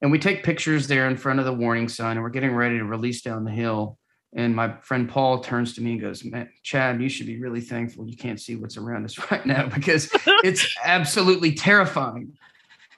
And 0.01 0.11
we 0.11 0.19
take 0.19 0.43
pictures 0.45 0.87
there 0.87 1.09
in 1.09 1.17
front 1.17 1.41
of 1.41 1.45
the 1.45 1.53
warning 1.53 1.89
sign, 1.89 2.13
and 2.13 2.23
we're 2.23 2.31
getting 2.31 2.55
ready 2.55 2.79
to 2.79 2.85
release 2.85 3.21
down 3.21 3.45
the 3.45 3.51
hill. 3.51 3.98
And 4.35 4.55
my 4.55 4.75
friend 4.83 5.09
Paul 5.09 5.41
turns 5.41 5.75
to 5.75 5.81
me 5.81 5.93
and 5.93 6.01
goes, 6.01 6.25
Man, 6.25 6.51
Chad, 6.63 7.01
you 7.01 7.09
should 7.09 7.27
be 7.27 7.41
really 7.41 7.61
thankful 7.61 8.09
you 8.09 8.17
can't 8.17 8.41
see 8.41 8.57
what's 8.57 8.77
around 8.77 9.05
us 9.05 9.19
right 9.31 9.45
now 9.45 9.69
because 9.69 10.11
it's 10.45 10.77
absolutely 10.85 11.53
terrifying. 11.53 12.37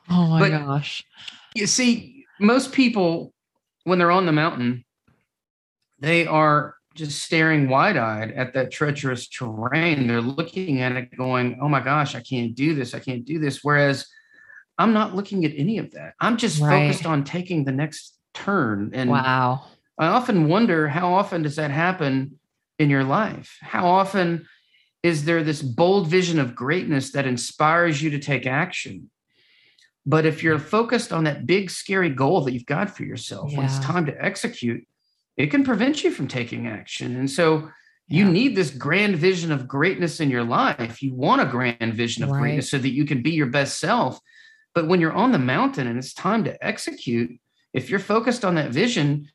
Oh 0.09 0.27
my 0.27 0.41
but 0.41 0.51
gosh. 0.51 1.05
You 1.55 1.67
see, 1.67 2.27
most 2.41 2.73
people, 2.73 3.33
when 3.85 3.99
they're 3.99 4.11
on 4.11 4.27
the 4.27 4.33
mountain, 4.33 4.85
they 6.01 6.27
are 6.27 6.75
just 6.97 7.23
staring 7.23 7.69
wide 7.69 7.97
eyed 7.97 8.33
at 8.33 8.55
that 8.55 8.73
treacherous 8.73 9.29
terrain. 9.29 10.09
They're 10.09 10.21
looking 10.21 10.81
at 10.81 10.93
it 10.93 11.17
going, 11.17 11.61
Oh 11.63 11.69
my 11.69 11.81
gosh, 11.81 12.17
I 12.17 12.23
can't 12.23 12.57
do 12.57 12.75
this. 12.75 12.93
I 12.93 12.99
can't 12.99 13.25
do 13.25 13.39
this. 13.39 13.63
Whereas 13.63 14.09
I'm 14.79 14.93
not 14.93 15.15
looking 15.15 15.45
at 15.45 15.53
any 15.57 15.79
of 15.79 15.93
that. 15.93 16.15
I'm 16.19 16.37
just 16.37 16.61
right. 16.61 16.89
focused 16.89 17.07
on 17.07 17.23
taking 17.23 17.65
the 17.65 17.73
next 17.73 18.17
turn. 18.35 18.91
And 18.95 19.11
wow 19.11 19.67
I 20.01 20.07
often 20.07 20.49
wonder 20.49 20.89
how 20.89 21.13
often 21.13 21.43
does 21.43 21.57
that 21.57 21.71
happen 21.71 22.41
in 22.79 22.89
your 22.89 23.05
life? 23.05 23.59
How 23.61 23.87
often 23.87 24.49
is 25.03 25.27
there 25.27 25.45
this 25.45 25.61
bold 25.61 26.09
vision 26.09 26.39
of 26.39 26.55
greatness 26.55 27.13
that 27.13 27.27
inspires 27.27 28.01
you 28.03 28.09
to 28.11 28.19
take 28.19 28.47
action? 28.47 29.11
But 30.07 30.25
if 30.25 30.43
you're 30.43 30.59
focused 30.59 31.13
on 31.13 31.25
that 31.25 31.47
big, 31.47 31.71
scary 31.71 32.09
goal 32.09 32.41
that 32.43 32.53
you've 32.53 32.65
got 32.65 32.97
for 32.97 33.05
yourself, 33.05 33.51
yeah. 33.51 33.59
when 33.59 33.67
it's 33.67 33.79
time 33.81 34.07
to 34.07 34.25
execute, 34.25 34.87
it 35.37 35.49
can 35.49 35.65
prevent 35.65 36.03
you 36.03 36.11
from 36.11 36.29
taking 36.29 36.67
action. 36.67 37.17
And 37.17 37.31
so 37.31 37.69
you 38.09 38.25
yeah. 38.25 38.31
need 38.31 38.57
this 38.57 38.71
grand 38.71 39.17
vision 39.17 39.53
of 39.53 39.69
greatness 39.69 40.19
in 40.19 40.31
your 40.31 40.45
life. 40.45 41.03
You 41.03 41.15
want 41.15 41.43
a 41.43 41.47
grand 41.47 41.93
vision 41.93 42.25
of 42.25 42.31
right. 42.31 42.41
greatness 42.41 42.71
so 42.71 42.79
that 42.79 42.89
you 42.89 43.05
can 43.05 43.21
be 43.21 43.33
your 43.33 43.49
best 43.49 43.79
self. 43.79 44.19
But 44.75 44.89
when 44.89 45.03
you're 45.03 45.13
on 45.13 45.33
the 45.33 45.39
mountain 45.39 45.87
and 45.87 45.99
it's 45.99 46.15
time 46.15 46.45
to 46.45 46.67
execute, 46.67 47.39
if 47.75 47.91
you're 47.91 48.01
focused 48.01 48.47
on 48.47 48.55
that 48.55 48.71
vision, 48.71 49.29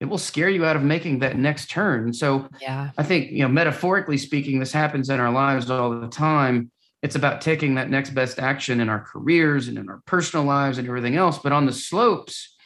it 0.00 0.06
will 0.06 0.18
scare 0.18 0.48
you 0.48 0.64
out 0.64 0.76
of 0.76 0.82
making 0.82 1.18
that 1.18 1.36
next 1.36 1.70
turn. 1.70 2.12
So 2.12 2.48
yeah, 2.60 2.90
I 2.96 3.02
think, 3.02 3.30
you 3.30 3.42
know, 3.42 3.48
metaphorically 3.48 4.16
speaking, 4.16 4.58
this 4.58 4.72
happens 4.72 5.10
in 5.10 5.20
our 5.20 5.30
lives 5.30 5.70
all 5.70 6.00
the 6.00 6.08
time. 6.08 6.70
It's 7.02 7.16
about 7.16 7.42
taking 7.42 7.74
that 7.74 7.90
next 7.90 8.10
best 8.10 8.38
action 8.38 8.80
in 8.80 8.88
our 8.88 9.00
careers 9.00 9.68
and 9.68 9.78
in 9.78 9.88
our 9.88 10.00
personal 10.06 10.44
lives 10.44 10.78
and 10.78 10.88
everything 10.88 11.16
else. 11.16 11.38
But 11.38 11.52
on 11.52 11.66
the 11.66 11.72
slopes, 11.72 12.56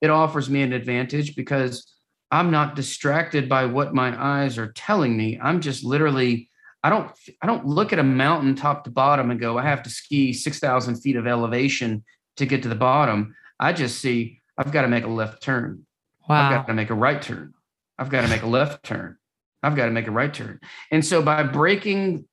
it 0.00 0.10
offers 0.10 0.50
me 0.50 0.62
an 0.62 0.72
advantage 0.72 1.36
because 1.36 1.94
I'm 2.30 2.50
not 2.50 2.74
distracted 2.74 3.48
by 3.48 3.66
what 3.66 3.94
my 3.94 4.20
eyes 4.20 4.58
are 4.58 4.72
telling 4.72 5.16
me. 5.16 5.38
I'm 5.40 5.60
just 5.60 5.84
literally, 5.84 6.50
I 6.82 6.90
don't, 6.90 7.10
I 7.40 7.46
don't 7.46 7.66
look 7.66 7.92
at 7.92 8.00
a 8.00 8.04
mountain 8.04 8.56
top 8.56 8.84
to 8.84 8.90
bottom 8.90 9.30
and 9.30 9.40
go, 9.40 9.58
I 9.58 9.62
have 9.62 9.84
to 9.84 9.90
ski 9.90 10.32
6,000 10.32 10.96
feet 10.96 11.16
of 11.16 11.28
elevation 11.28 12.04
to 12.36 12.46
get 12.46 12.64
to 12.64 12.68
the 12.68 12.74
bottom. 12.74 13.36
I 13.60 13.72
just 13.72 14.00
see, 14.00 14.42
I've 14.58 14.72
got 14.72 14.82
to 14.82 14.88
make 14.88 15.04
a 15.04 15.08
left 15.08 15.42
turn. 15.42 15.86
Wow. 16.28 16.48
I've 16.48 16.52
got 16.52 16.66
to 16.68 16.74
make 16.74 16.90
a 16.90 16.94
right 16.94 17.20
turn. 17.20 17.54
I've 17.98 18.10
got 18.10 18.22
to 18.22 18.28
make 18.28 18.42
a 18.42 18.46
left 18.46 18.84
turn. 18.84 19.16
I've 19.62 19.76
got 19.76 19.86
to 19.86 19.90
make 19.90 20.06
a 20.06 20.10
right 20.10 20.32
turn. 20.32 20.60
And 20.90 21.04
so 21.04 21.22
by 21.22 21.42
breaking 21.42 22.26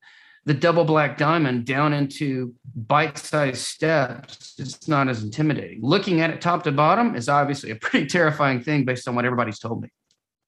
the 0.46 0.54
double 0.54 0.86
black 0.86 1.18
diamond 1.18 1.66
down 1.66 1.94
into 1.94 2.56
bite-sized 2.76 3.62
steps, 3.62 4.56
it's 4.58 4.88
not 4.88 5.08
as 5.08 5.24
intimidating. 5.24 5.80
Looking 5.82 6.22
at 6.22 6.32
it 6.32 6.42
top 6.42 6.64
to 6.64 6.72
bottom 6.72 7.16
is 7.16 7.30
obviously 7.30 7.72
a 7.72 7.76
pretty 7.76 8.08
terrifying 8.08 8.62
thing 8.62 8.86
based 8.86 9.08
on 9.08 9.16
what 9.16 9.26
everybody's 9.26 9.60
told 9.60 9.84
me. 9.84 9.90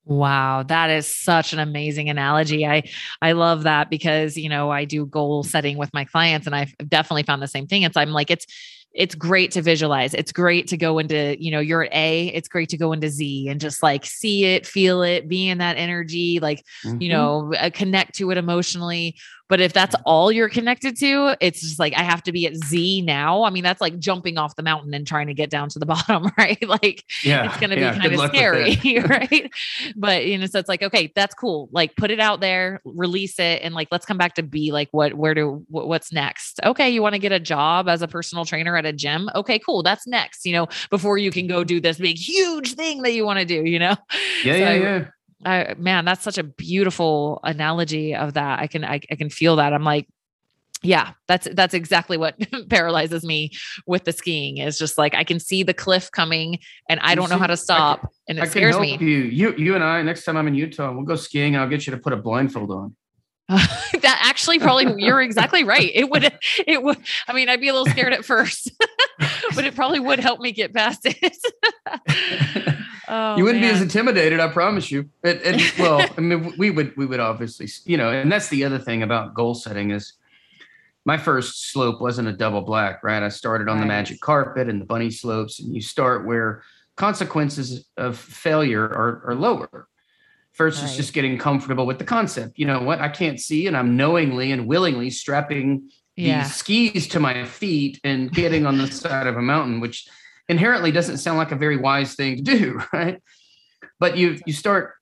Wow, 0.06 0.64
that 0.64 0.90
is 0.90 1.08
such 1.08 1.54
an 1.54 1.60
amazing 1.60 2.10
analogy. 2.10 2.66
I 2.66 2.84
I 3.22 3.32
love 3.32 3.64
that 3.64 3.90
because, 3.90 4.36
you 4.36 4.50
know, 4.50 4.70
I 4.70 4.84
do 4.84 5.06
goal 5.06 5.44
setting 5.44 5.78
with 5.78 5.94
my 5.94 6.04
clients 6.04 6.46
and 6.46 6.54
I've 6.54 6.76
definitely 6.90 7.24
found 7.24 7.42
the 7.42 7.48
same 7.48 7.68
thing. 7.68 7.84
It's 7.84 7.96
I'm 7.96 8.12
like 8.12 8.30
it's 8.30 8.46
it's 8.94 9.16
great 9.16 9.52
to 9.52 9.62
visualize. 9.62 10.14
It's 10.14 10.32
great 10.32 10.68
to 10.68 10.78
go 10.78 11.00
into, 11.00 11.36
you 11.40 11.50
know, 11.52 11.60
you're 11.60 11.84
at 11.84 11.94
A, 11.94 12.28
it's 12.28 12.48
great 12.48 12.70
to 12.70 12.78
go 12.78 12.94
into 12.94 13.10
Z 13.10 13.48
and 13.50 13.60
just 13.60 13.82
like 13.82 14.06
see 14.06 14.46
it, 14.46 14.68
feel 14.68 15.02
it, 15.02 15.28
be 15.28 15.50
in 15.50 15.58
that 15.58 15.78
energy, 15.78 16.40
like, 16.40 16.64
mm-hmm. 16.86 17.02
you 17.02 17.10
know, 17.10 17.54
uh, 17.56 17.72
connect 17.74 18.16
to 18.16 18.30
it 18.30 18.38
emotionally. 18.38 19.16
But 19.50 19.60
if 19.60 19.74
that's 19.74 19.96
all 20.06 20.32
you're 20.32 20.50
connected 20.50 20.98
to, 21.00 21.36
it's 21.40 21.62
just 21.62 21.80
like 21.80 21.94
I 21.96 22.04
have 22.04 22.24
to 22.24 22.32
be 22.32 22.48
at 22.48 22.56
Z 22.56 23.02
now. 23.02 23.44
I 23.44 23.50
mean, 23.50 23.64
that's 23.64 23.82
like 23.82 24.00
jumping 24.00 24.38
off 24.38 24.56
the 24.56 24.64
mountain 24.64 24.94
and 24.94 25.06
trying 25.06 25.28
to 25.28 25.34
get 25.34 25.50
down 25.50 25.70
to 25.70 25.80
the 25.80 25.86
bottom, 25.94 26.32
right? 26.38 26.62
Like 26.68 27.04
yeah, 27.24 27.46
it's 27.46 27.60
gonna 27.60 27.76
yeah, 27.76 27.94
be 27.94 28.00
kind 28.00 28.14
of 28.14 28.30
scary, 28.30 28.78
right? 29.08 29.52
But 29.96 30.26
you 30.26 30.38
know, 30.38 30.46
so 30.46 30.60
it's 30.60 30.70
like, 30.70 30.82
okay, 30.82 31.12
that's 31.16 31.36
cool. 31.36 31.70
Like 31.72 31.96
put 31.96 32.12
it 32.12 32.20
out 32.20 32.40
there, 32.40 32.82
release 32.86 33.38
it, 33.40 33.62
and 33.62 33.76
like 33.76 33.90
let's 33.92 34.06
come 34.06 34.18
back 34.18 34.36
to 34.36 34.44
B. 34.44 34.72
Like 34.72 34.90
what 34.92 35.14
where 35.14 35.34
do 35.34 35.66
what's 35.70 36.12
next? 36.12 36.60
Okay, 36.64 36.90
you 36.90 37.02
want 37.02 37.14
to 37.14 37.20
get 37.20 37.32
a 37.32 37.40
job 37.40 37.88
as 37.88 38.02
a 38.02 38.08
personal 38.08 38.46
trainer 38.46 38.78
at 38.78 38.86
a 38.86 38.94
gym? 38.94 39.30
Okay, 39.36 39.60
cool. 39.60 39.84
That's 39.84 40.08
next, 40.08 40.46
you 40.46 40.54
know, 40.54 40.68
before 40.90 41.18
you 41.18 41.32
can 41.32 41.48
go 41.48 41.64
do 41.64 41.80
this 41.80 41.98
big, 41.98 42.18
huge 42.18 42.76
thing 42.76 43.02
that 43.02 43.14
you 43.14 43.26
want 43.26 43.40
to 43.40 43.46
do, 43.46 43.64
you 43.64 43.80
know? 43.80 43.96
Yeah, 44.44 44.54
so 44.54 44.58
yeah, 44.58 44.74
yeah. 44.74 45.06
I, 45.46 45.76
man, 45.78 46.06
that's 46.06 46.24
such 46.24 46.38
a 46.38 46.44
beautiful 46.44 47.40
analogy 47.44 48.16
of 48.16 48.34
that. 48.34 48.60
I 48.60 48.68
can, 48.68 48.84
I, 48.84 49.00
I 49.10 49.16
can 49.16 49.30
feel 49.30 49.58
that. 49.58 49.74
I'm 49.74 49.84
like, 49.84 50.08
yeah, 50.84 51.12
that's 51.28 51.48
that's 51.54 51.74
exactly 51.74 52.18
what 52.18 52.36
paralyzes 52.70 53.24
me 53.24 53.52
with 53.88 54.04
the 54.04 54.12
skiing. 54.12 54.58
Is 54.58 54.78
just 54.78 54.98
like 54.98 55.16
I 55.16 55.24
can 55.24 55.40
see 55.40 55.64
the 55.64 55.74
cliff 55.74 56.12
coming, 56.12 56.60
and 56.90 57.00
I 57.00 57.16
don't 57.16 57.30
know 57.30 57.38
how 57.38 57.48
to 57.48 57.58
stop, 57.58 58.02
can, 58.02 58.10
and 58.28 58.40
it 58.40 58.42
I 58.44 58.48
scares 58.48 58.78
me. 58.78 58.98
You, 59.00 59.08
you, 59.08 59.56
you 59.56 59.76
and 59.76 59.84
I. 59.84 60.02
Next 60.02 60.26
time 60.26 60.36
I'm 60.36 60.48
in 60.48 60.56
Utah, 60.56 60.92
we'll 60.92 61.06
go 61.06 61.16
skiing, 61.16 61.56
and 61.56 61.64
I'll 61.64 61.70
get 61.70 61.88
you 61.88 61.92
to 61.92 61.98
put 61.98 62.12
a 62.12 62.18
blindfold 62.18 62.70
on. 62.70 62.96
that 63.50 64.20
actually 64.24 64.58
probably 64.60 65.04
you're 65.04 65.22
exactly 65.22 65.64
right. 65.64 65.92
It 65.94 66.10
would 66.10 66.24
it 66.68 66.84
would 66.84 66.98
I 67.28 67.34
mean 67.34 67.50
I'd 67.50 67.62
be 67.62 67.70
a 67.70 67.74
little 67.74 67.92
scared 67.92 68.14
at 68.14 68.26
first, 68.26 68.72
but 69.56 69.66
it 69.66 69.76
probably 69.76 70.00
would 70.00 70.20
help 70.20 70.40
me 70.40 70.52
get 70.52 70.74
past 70.74 71.02
it. 71.06 71.38
Oh, 73.08 73.36
you 73.36 73.44
wouldn't 73.44 73.62
man. 73.62 73.72
be 73.72 73.76
as 73.76 73.82
intimidated, 73.82 74.40
I 74.40 74.48
promise 74.48 74.90
you. 74.90 75.10
And, 75.24 75.40
and 75.42 75.74
well, 75.78 76.06
I 76.18 76.22
mean, 76.22 76.54
we 76.58 76.72
would 76.72 76.96
we 76.96 77.06
would 77.06 77.20
obviously, 77.20 77.68
you 77.86 77.98
know, 77.98 78.10
and 78.10 78.32
that's 78.32 78.50
the 78.50 78.64
other 78.64 78.80
thing 78.80 79.04
about 79.04 79.34
goal 79.34 79.56
setting 79.56 79.92
is 79.92 80.14
my 81.06 81.18
first 81.18 81.72
slope 81.72 82.00
wasn't 82.00 82.28
a 82.28 82.34
double 82.34 82.62
black, 82.62 83.04
right? 83.04 83.22
I 83.22 83.30
started 83.30 83.68
on 83.68 83.76
right. 83.76 83.82
the 83.82 83.88
magic 83.88 84.22
carpet 84.22 84.70
and 84.70 84.80
the 84.80 84.86
bunny 84.86 85.12
slopes, 85.12 85.60
and 85.60 85.76
you 85.76 85.82
start 85.82 86.26
where 86.26 86.64
consequences 86.96 87.86
of 87.98 88.18
failure 88.18 88.84
are, 88.84 89.24
are 89.28 89.36
lower 89.36 89.88
versus 90.56 90.84
right. 90.84 90.96
just 90.96 91.14
getting 91.14 91.38
comfortable 91.38 91.86
with 91.86 91.98
the 91.98 92.06
concept. 92.06 92.58
You 92.58 92.68
know 92.68 92.82
what? 92.82 93.02
I 93.02 93.10
can't 93.10 93.40
see, 93.40 93.68
and 93.68 93.76
I'm 93.76 93.98
knowingly 93.98 94.52
and 94.52 94.68
willingly 94.68 95.10
strapping 95.10 95.90
yeah. 96.16 96.44
these 96.44 96.56
skis 96.56 97.08
to 97.10 97.20
my 97.20 97.46
feet 97.46 98.00
and 98.04 98.32
getting 98.32 98.66
on 98.66 98.78
the 98.78 98.88
side 98.88 99.28
of 99.28 99.36
a 99.36 99.42
mountain, 99.42 99.80
which 99.80 100.08
inherently 100.50 100.92
doesn't 100.92 101.18
sound 101.18 101.38
like 101.38 101.52
a 101.52 101.58
very 101.58 101.78
wise 101.78 102.16
thing 102.16 102.38
to 102.38 102.42
do, 102.44 102.82
right? 102.94 103.22
But 104.00 104.18
you 104.18 104.40
you 104.46 104.54
start 104.54 104.94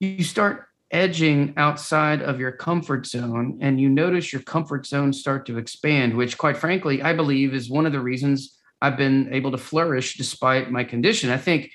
you 0.00 0.22
start 0.22 0.66
edging 0.90 1.52
outside 1.56 2.22
of 2.22 2.38
your 2.38 2.52
comfort 2.52 3.06
zone 3.06 3.58
and 3.60 3.80
you 3.80 3.88
notice 3.88 4.32
your 4.32 4.42
comfort 4.42 4.86
zone 4.86 5.12
start 5.12 5.46
to 5.46 5.58
expand, 5.58 6.16
which 6.16 6.38
quite 6.38 6.56
frankly, 6.56 7.02
I 7.02 7.12
believe 7.12 7.54
is 7.54 7.68
one 7.68 7.86
of 7.86 7.92
the 7.92 8.00
reasons 8.00 8.58
I've 8.80 8.96
been 8.96 9.32
able 9.32 9.50
to 9.50 9.58
flourish 9.58 10.16
despite 10.16 10.70
my 10.70 10.84
condition. 10.84 11.30
I 11.30 11.38
think 11.38 11.72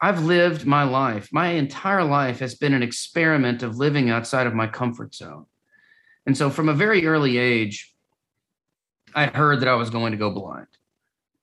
I've 0.00 0.22
lived 0.22 0.66
my 0.66 0.84
life. 0.84 1.28
My 1.32 1.48
entire 1.48 2.04
life 2.04 2.40
has 2.40 2.54
been 2.54 2.74
an 2.74 2.82
experiment 2.82 3.62
of 3.62 3.78
living 3.78 4.10
outside 4.10 4.46
of 4.46 4.54
my 4.54 4.66
comfort 4.66 5.14
zone. 5.14 5.46
And 6.26 6.36
so 6.36 6.50
from 6.50 6.68
a 6.68 6.74
very 6.74 7.06
early 7.06 7.38
age, 7.38 7.94
I 9.14 9.26
heard 9.26 9.60
that 9.60 9.68
I 9.68 9.74
was 9.74 9.88
going 9.90 10.12
to 10.12 10.18
go 10.18 10.30
blind 10.30 10.66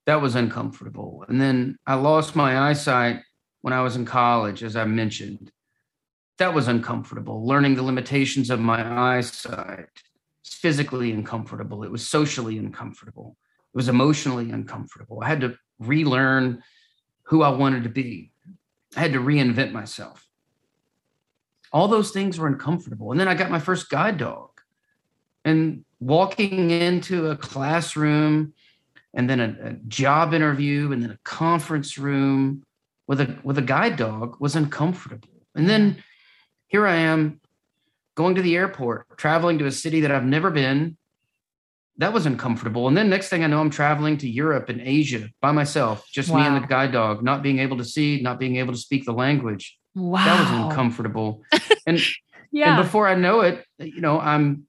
that 0.06 0.22
was 0.22 0.36
uncomfortable. 0.36 1.26
And 1.28 1.42
then 1.42 1.78
I 1.86 1.96
lost 1.96 2.36
my 2.36 2.70
eyesight 2.70 3.22
when 3.62 3.74
I 3.74 3.82
was 3.82 3.96
in 3.96 4.06
college, 4.06 4.64
as 4.64 4.76
I 4.76 4.86
mentioned. 4.86 5.52
That 6.38 6.54
was 6.54 6.68
uncomfortable. 6.68 7.46
Learning 7.46 7.76
the 7.76 7.84
limitations 7.84 8.50
of 8.50 8.60
my 8.60 9.16
eyesight. 9.18 9.90
It's 10.44 10.54
physically 10.54 11.12
uncomfortable. 11.12 11.84
It 11.84 11.92
was 11.92 12.08
socially 12.08 12.58
uncomfortable. 12.58 13.38
It 13.74 13.78
was 13.78 13.90
emotionally 13.90 14.52
uncomfortable. 14.52 15.22
I 15.24 15.30
had 15.30 15.42
to 15.42 15.58
relearn 15.80 16.62
who 17.24 17.42
I 17.42 17.50
wanted 17.50 17.84
to 17.84 17.90
be. 17.90 18.32
I 18.96 19.00
had 19.00 19.14
to 19.14 19.20
reinvent 19.20 19.72
myself. 19.72 20.28
All 21.74 21.88
those 21.88 22.12
things 22.12 22.38
were 22.38 22.48
uncomfortable. 22.48 23.12
And 23.12 23.20
then 23.20 23.28
I 23.28 23.34
got 23.34 23.50
my 23.50 23.60
first 23.60 23.90
guide 23.90 24.18
dog. 24.18 24.50
And 25.44 25.84
walking 26.00 26.72
into 26.72 27.28
a 27.28 27.36
classroom 27.36 28.54
and 29.16 29.30
then 29.30 29.40
a, 29.40 29.56
a 29.70 29.74
job 29.88 30.34
interview 30.34 30.92
and 30.92 31.02
then 31.02 31.12
a 31.12 31.20
conference 31.24 31.98
room 31.98 32.64
with 33.08 33.22
a 33.22 33.36
with 33.44 33.58
a 33.58 33.62
guide 33.62 33.96
dog 33.96 34.36
was 34.40 34.56
uncomfortable. 34.56 35.30
And 35.56 35.70
then 35.70 36.04
here 36.68 36.86
I 36.86 36.98
am 36.98 37.40
going 38.16 38.36
to 38.36 38.42
the 38.42 38.56
airport, 38.56 39.18
traveling 39.18 39.58
to 39.60 39.66
a 39.66 39.72
city 39.72 40.02
that 40.02 40.12
I've 40.12 40.26
never 40.26 40.52
been. 40.52 40.98
That 41.98 42.12
was 42.12 42.26
uncomfortable. 42.26 42.90
And 42.90 42.98
then 42.98 43.10
next 43.10 43.30
thing 43.30 43.44
I 43.44 43.48
know, 43.48 43.62
I'm 43.62 43.70
traveling 43.70 44.18
to 44.18 44.30
Europe 44.30 44.68
and 44.68 44.82
Asia 44.82 45.30
by 45.42 45.54
myself, 45.54 46.06
just 46.12 46.30
wow. 46.30 46.40
me 46.40 46.48
and 46.48 46.62
the 46.62 46.68
guide 46.68 46.92
dog, 46.92 47.24
not 47.24 47.42
being 47.42 47.60
able 47.60 47.78
to 47.78 47.86
see, 47.86 48.20
not 48.22 48.38
being 48.38 48.58
able 48.58 48.74
to 48.74 48.80
speak 48.80 49.06
the 49.06 49.14
language. 49.14 49.78
Wow. 49.96 50.26
That 50.26 50.40
was 50.42 50.62
uncomfortable. 50.62 51.44
And 51.88 52.02
yeah. 52.52 52.78
And 52.78 52.84
before 52.84 53.08
I 53.08 53.14
know 53.14 53.42
it, 53.42 53.64
you 53.78 54.02
know, 54.02 54.20
I'm 54.20 54.66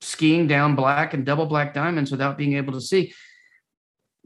skiing 0.00 0.46
down 0.46 0.76
black 0.76 1.12
and 1.12 1.26
double 1.26 1.44
black 1.44 1.74
diamonds 1.74 2.10
without 2.10 2.38
being 2.38 2.54
able 2.54 2.72
to 2.72 2.80
see 2.80 3.12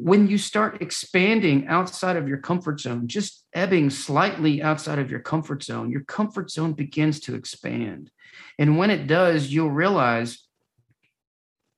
when 0.03 0.27
you 0.27 0.37
start 0.37 0.83
expanding 0.83 1.69
outside 1.69 2.17
of 2.17 2.27
your 2.27 2.39
comfort 2.39 2.81
zone, 2.81 3.07
just 3.07 3.45
ebbing 3.55 3.89
slightly 3.89 4.61
outside 4.61 4.99
of 4.99 5.13
your 5.13 5.21
comfort 5.21 5.63
zone, 5.63 5.93
your 5.93 6.03
comfort 6.03 6.51
zone 6.51 6.73
begins 6.73 7.21
to 7.21 7.37
expand. 7.37 8.11
And 8.59 8.77
when 8.79 8.91
it 8.91 9.07
does, 9.07 9.53
you'll 9.53 9.71
realize 9.71 10.39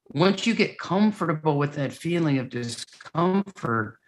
once 0.08 0.46
you 0.46 0.54
get 0.54 0.78
comfortable 0.78 1.58
with 1.58 1.74
that 1.74 1.92
feeling 1.92 2.38
of 2.38 2.48
discomfort, 2.48 3.98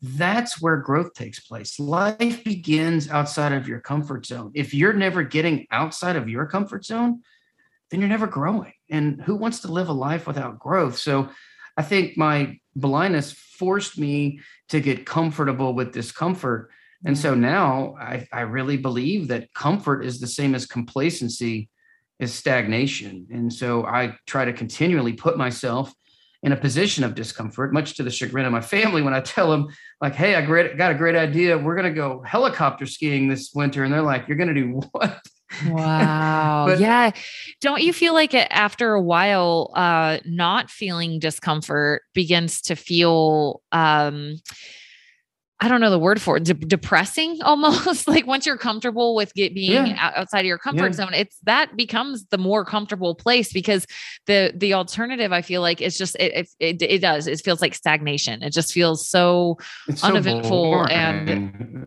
that's 0.00 0.62
where 0.62 0.78
growth 0.78 1.12
takes 1.12 1.40
place. 1.40 1.78
Life 1.78 2.42
begins 2.42 3.10
outside 3.10 3.52
of 3.52 3.68
your 3.68 3.80
comfort 3.80 4.24
zone. 4.24 4.50
If 4.54 4.72
you're 4.72 4.94
never 4.94 5.22
getting 5.22 5.66
outside 5.70 6.16
of 6.16 6.28
your 6.28 6.46
comfort 6.46 6.86
zone, 6.86 7.20
then 7.90 8.00
you're 8.00 8.08
never 8.08 8.26
growing. 8.26 8.72
And 8.88 9.20
who 9.20 9.36
wants 9.36 9.60
to 9.60 9.72
live 9.72 9.90
a 9.90 9.92
life 9.92 10.26
without 10.26 10.58
growth? 10.58 10.96
So 10.96 11.28
I 11.76 11.82
think 11.82 12.16
my 12.16 12.58
blindness 12.74 13.32
forced 13.32 13.98
me 13.98 14.40
to 14.68 14.80
get 14.80 15.06
comfortable 15.06 15.74
with 15.74 15.92
discomfort. 15.92 16.70
And 17.04 17.16
so 17.16 17.34
mm. 17.34 17.38
now 17.38 17.94
I, 17.98 18.26
I 18.32 18.42
really 18.42 18.76
believe 18.76 19.28
that 19.28 19.52
comfort 19.54 20.04
is 20.04 20.20
the 20.20 20.26
same 20.26 20.54
as 20.54 20.66
complacency 20.66 21.68
is 22.18 22.32
stagnation. 22.32 23.26
And 23.30 23.52
so 23.52 23.84
I 23.86 24.16
try 24.26 24.44
to 24.44 24.52
continually 24.52 25.12
put 25.12 25.36
myself 25.36 25.92
in 26.42 26.52
a 26.52 26.56
position 26.56 27.02
of 27.02 27.14
discomfort, 27.14 27.72
much 27.72 27.96
to 27.96 28.02
the 28.02 28.10
chagrin 28.10 28.46
of 28.46 28.52
my 28.52 28.60
family 28.60 29.02
when 29.02 29.14
I 29.14 29.20
tell 29.20 29.50
them, 29.50 29.68
like, 30.00 30.14
hey, 30.14 30.34
I 30.34 30.42
got 30.76 30.92
a 30.92 30.94
great 30.94 31.16
idea. 31.16 31.58
We're 31.58 31.74
going 31.74 31.92
to 31.92 31.98
go 31.98 32.22
helicopter 32.22 32.86
skiing 32.86 33.28
this 33.28 33.52
winter. 33.54 33.84
And 33.84 33.92
they're 33.92 34.02
like, 34.02 34.28
you're 34.28 34.36
going 34.36 34.54
to 34.54 34.54
do 34.54 34.80
what? 34.92 35.20
Wow. 35.66 36.66
but, 36.68 36.80
yeah. 36.80 37.12
Don't 37.60 37.82
you 37.82 37.92
feel 37.92 38.14
like 38.14 38.34
it 38.34 38.48
after 38.50 38.92
a 38.92 39.00
while, 39.00 39.70
uh, 39.74 40.18
not 40.24 40.70
feeling 40.70 41.18
discomfort 41.18 42.02
begins 42.14 42.60
to 42.62 42.76
feel, 42.76 43.62
um, 43.72 44.36
I 45.58 45.68
don't 45.68 45.80
know 45.80 45.90
the 45.90 45.98
word 45.98 46.20
for 46.20 46.36
it, 46.36 46.44
de- 46.44 46.54
depressing 46.54 47.38
almost 47.42 48.06
like 48.06 48.26
once 48.26 48.44
you're 48.44 48.58
comfortable 48.58 49.14
with 49.14 49.32
get, 49.34 49.54
being 49.54 49.86
yeah. 49.86 50.12
outside 50.14 50.40
of 50.40 50.46
your 50.46 50.58
comfort 50.58 50.88
yeah. 50.88 50.92
zone, 50.92 51.14
it's 51.14 51.38
that 51.44 51.76
becomes 51.76 52.26
the 52.26 52.38
more 52.38 52.64
comfortable 52.64 53.14
place 53.14 53.52
because 53.52 53.86
the, 54.26 54.52
the 54.54 54.74
alternative 54.74 55.32
I 55.32 55.40
feel 55.42 55.62
like 55.62 55.80
is 55.80 55.96
just, 55.96 56.16
it, 56.20 56.48
it, 56.60 56.82
it 56.82 56.98
does, 56.98 57.26
it 57.26 57.40
feels 57.40 57.62
like 57.62 57.74
stagnation. 57.74 58.42
It 58.42 58.50
just 58.50 58.72
feels 58.72 59.08
so 59.08 59.56
it's 59.88 60.04
uneventful. 60.04 60.84
So 60.84 60.92
and 60.92 61.86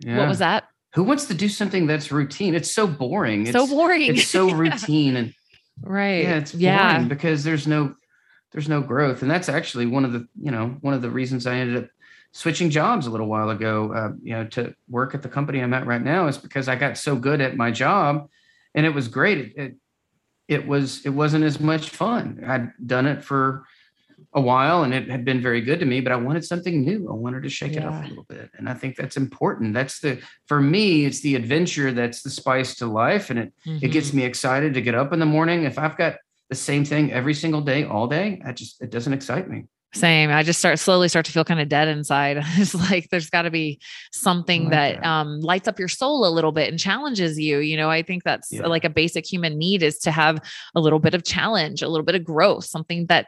yeah. 0.00 0.18
what 0.18 0.28
was 0.28 0.38
that? 0.38 0.64
Who 0.94 1.04
wants 1.04 1.26
to 1.26 1.34
do 1.34 1.48
something 1.48 1.86
that's 1.86 2.10
routine? 2.10 2.54
It's 2.54 2.70
so 2.70 2.86
boring. 2.86 3.46
It's 3.46 3.52
so 3.52 3.66
boring. 3.66 4.02
It's 4.02 4.26
so 4.26 4.50
routine 4.54 5.16
and 5.16 5.34
right. 5.82 6.24
Yeah, 6.24 6.36
it's 6.36 6.52
boring 6.52 6.64
yeah. 6.64 7.04
because 7.04 7.44
there's 7.44 7.66
no 7.66 7.94
there's 8.52 8.68
no 8.68 8.80
growth, 8.80 9.22
and 9.22 9.30
that's 9.30 9.48
actually 9.48 9.86
one 9.86 10.04
of 10.04 10.12
the 10.12 10.26
you 10.40 10.50
know 10.50 10.76
one 10.80 10.94
of 10.94 11.02
the 11.02 11.10
reasons 11.10 11.46
I 11.46 11.56
ended 11.56 11.84
up 11.84 11.90
switching 12.32 12.70
jobs 12.70 13.06
a 13.06 13.10
little 13.10 13.26
while 13.26 13.50
ago. 13.50 13.92
Uh, 13.92 14.12
you 14.22 14.34
know, 14.34 14.46
to 14.48 14.74
work 14.88 15.14
at 15.14 15.22
the 15.22 15.28
company 15.28 15.60
I'm 15.60 15.74
at 15.74 15.86
right 15.86 16.02
now 16.02 16.26
is 16.26 16.38
because 16.38 16.68
I 16.68 16.76
got 16.76 16.98
so 16.98 17.16
good 17.16 17.40
at 17.40 17.56
my 17.56 17.70
job, 17.70 18.28
and 18.74 18.84
it 18.84 18.94
was 18.94 19.08
great. 19.08 19.38
It, 19.38 19.52
it, 19.56 19.76
it 20.48 20.66
was 20.66 21.04
it 21.06 21.10
wasn't 21.10 21.44
as 21.44 21.60
much 21.60 21.90
fun. 21.90 22.42
I'd 22.46 22.72
done 22.84 23.06
it 23.06 23.22
for 23.22 23.64
a 24.32 24.40
while 24.40 24.84
and 24.84 24.94
it 24.94 25.08
had 25.08 25.24
been 25.24 25.40
very 25.40 25.60
good 25.60 25.80
to 25.80 25.86
me, 25.86 26.00
but 26.00 26.12
I 26.12 26.16
wanted 26.16 26.44
something 26.44 26.82
new. 26.82 27.08
I 27.10 27.14
wanted 27.14 27.42
to 27.42 27.48
shake 27.48 27.74
yeah. 27.74 27.80
it 27.80 27.86
up 27.86 28.04
a 28.04 28.08
little 28.08 28.26
bit. 28.28 28.50
And 28.56 28.68
I 28.68 28.74
think 28.74 28.96
that's 28.96 29.16
important. 29.16 29.74
That's 29.74 30.00
the, 30.00 30.20
for 30.46 30.60
me, 30.60 31.04
it's 31.04 31.20
the 31.20 31.34
adventure 31.34 31.92
that's 31.92 32.22
the 32.22 32.30
spice 32.30 32.74
to 32.76 32.86
life. 32.86 33.30
And 33.30 33.38
it, 33.38 33.52
mm-hmm. 33.66 33.84
it 33.84 33.88
gets 33.90 34.08
mm-hmm. 34.08 34.18
me 34.18 34.24
excited 34.24 34.74
to 34.74 34.80
get 34.80 34.94
up 34.94 35.12
in 35.12 35.18
the 35.18 35.26
morning. 35.26 35.64
If 35.64 35.78
I've 35.78 35.96
got 35.96 36.16
the 36.48 36.56
same 36.56 36.84
thing 36.84 37.12
every 37.12 37.34
single 37.34 37.60
day, 37.60 37.84
all 37.84 38.06
day, 38.06 38.42
I 38.44 38.52
just 38.52 38.82
it 38.82 38.90
doesn't 38.90 39.12
excite 39.12 39.48
me. 39.48 39.64
Same. 39.92 40.30
I 40.30 40.44
just 40.44 40.60
start 40.60 40.78
slowly 40.78 41.08
start 41.08 41.26
to 41.26 41.32
feel 41.32 41.44
kind 41.44 41.60
of 41.60 41.68
dead 41.68 41.88
inside. 41.88 42.38
it's 42.56 42.74
like 42.74 43.08
there's 43.10 43.28
got 43.28 43.42
to 43.42 43.50
be 43.50 43.80
something 44.12 44.64
like 44.64 44.70
that, 44.70 45.00
that, 45.02 45.06
um, 45.06 45.40
lights 45.40 45.66
up 45.66 45.80
your 45.80 45.88
soul 45.88 46.26
a 46.26 46.30
little 46.30 46.52
bit 46.52 46.68
and 46.68 46.78
challenges 46.78 47.40
you. 47.40 47.58
You 47.58 47.76
know, 47.76 47.90
I 47.90 48.02
think 48.02 48.22
that's 48.22 48.52
yeah. 48.52 48.66
like 48.66 48.84
a 48.84 48.90
basic 48.90 49.26
human 49.26 49.58
need 49.58 49.82
is 49.82 49.98
to 50.00 50.12
have 50.12 50.38
a 50.76 50.80
little 50.80 51.00
bit 51.00 51.14
of 51.14 51.24
challenge, 51.24 51.82
a 51.82 51.88
little 51.88 52.04
bit 52.04 52.14
of 52.14 52.22
growth, 52.22 52.66
something 52.66 53.06
that 53.06 53.26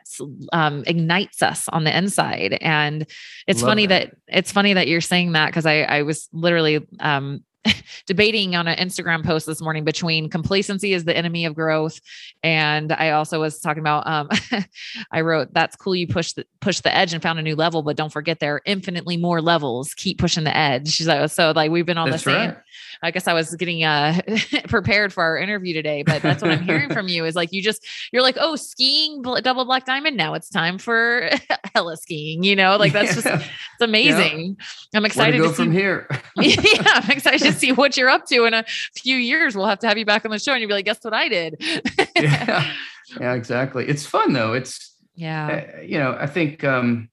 um, 0.52 0.84
ignites 0.86 1.42
us 1.42 1.68
on 1.70 1.82
the 1.82 1.96
inside. 1.96 2.58
And 2.60 3.06
it's 3.48 3.62
Love 3.62 3.70
funny 3.70 3.86
that. 3.86 4.10
that. 4.10 4.16
it's 4.28 4.52
funny 4.52 4.74
that 4.74 4.86
you're 4.86 5.00
saying 5.00 5.32
that 5.32 5.46
because 5.46 5.66
I 5.66 5.82
I 5.82 6.02
was 6.02 6.28
literally 6.32 6.86
um, 7.00 7.42
debating 8.06 8.56
on 8.56 8.66
an 8.66 8.76
Instagram 8.76 9.24
post 9.24 9.46
this 9.46 9.60
morning 9.60 9.84
between 9.84 10.28
complacency 10.28 10.92
is 10.92 11.04
the 11.04 11.16
enemy 11.16 11.44
of 11.44 11.54
growth. 11.54 12.00
And 12.42 12.92
I 12.92 13.10
also 13.10 13.40
was 13.40 13.60
talking 13.60 13.80
about, 13.80 14.06
um, 14.06 14.28
I 15.12 15.20
wrote, 15.20 15.52
that's 15.52 15.76
cool. 15.76 15.94
You 15.94 16.06
push 16.06 16.32
the, 16.32 16.44
push 16.60 16.80
the 16.80 16.94
edge 16.94 17.12
and 17.12 17.22
found 17.22 17.38
a 17.38 17.42
new 17.42 17.54
level, 17.54 17.82
but 17.82 17.96
don't 17.96 18.12
forget 18.12 18.40
there 18.40 18.56
are 18.56 18.62
infinitely 18.64 19.16
more 19.16 19.40
levels. 19.40 19.94
Keep 19.94 20.18
pushing 20.18 20.44
the 20.44 20.56
edge. 20.56 20.88
She's 20.88 21.06
like, 21.06 21.30
so 21.30 21.52
like 21.54 21.70
we've 21.70 21.86
been 21.86 21.98
on 21.98 22.10
that's 22.10 22.24
the 22.24 22.30
same, 22.30 22.50
right. 22.50 22.58
I 23.02 23.10
guess 23.10 23.26
I 23.26 23.34
was 23.34 23.54
getting 23.54 23.84
uh, 23.84 24.20
prepared 24.68 25.12
for 25.12 25.22
our 25.22 25.38
interview 25.38 25.74
today, 25.74 26.02
but 26.02 26.22
that's 26.22 26.42
what 26.42 26.50
I'm 26.50 26.62
hearing 26.62 26.92
from 26.92 27.08
you 27.08 27.24
is 27.24 27.34
like, 27.34 27.52
you 27.52 27.62
just, 27.62 27.86
you're 28.12 28.22
like, 28.22 28.36
oh, 28.40 28.56
skiing 28.56 29.22
double 29.22 29.64
black 29.64 29.86
diamond. 29.86 30.16
Now 30.16 30.34
it's 30.34 30.48
time 30.48 30.78
for 30.78 31.30
heli 31.74 31.96
skiing, 31.96 32.42
you 32.42 32.56
know, 32.56 32.76
like 32.76 32.92
that's 32.92 33.16
yeah. 33.16 33.36
just, 33.36 33.50
it's 33.74 33.80
amazing. 33.80 34.56
Yeah. 34.58 34.98
I'm 34.98 35.04
excited 35.04 35.38
to, 35.38 35.44
go 35.44 35.52
from 35.52 35.72
here. 35.72 36.08
yeah. 36.36 36.82
I'm 36.86 37.10
excited 37.10 37.51
to 37.52 37.58
see 37.58 37.72
what 37.72 37.96
you're 37.96 38.08
up 38.08 38.26
to 38.26 38.44
in 38.44 38.54
a 38.54 38.64
few 38.94 39.16
years. 39.16 39.56
We'll 39.56 39.66
have 39.66 39.78
to 39.80 39.88
have 39.88 39.98
you 39.98 40.04
back 40.04 40.24
on 40.24 40.30
the 40.30 40.38
show 40.38 40.52
and 40.52 40.60
you'll 40.60 40.68
be 40.68 40.74
like, 40.74 40.84
guess 40.84 41.02
what 41.02 41.14
I 41.14 41.28
did? 41.28 41.56
yeah. 42.16 42.72
yeah, 43.20 43.34
exactly. 43.34 43.88
It's 43.88 44.06
fun 44.06 44.32
though. 44.32 44.52
It's, 44.52 44.96
yeah, 45.14 45.76
uh, 45.78 45.80
you 45.82 45.98
know, 45.98 46.16
I 46.18 46.26
think, 46.26 46.64
um, 46.64 47.10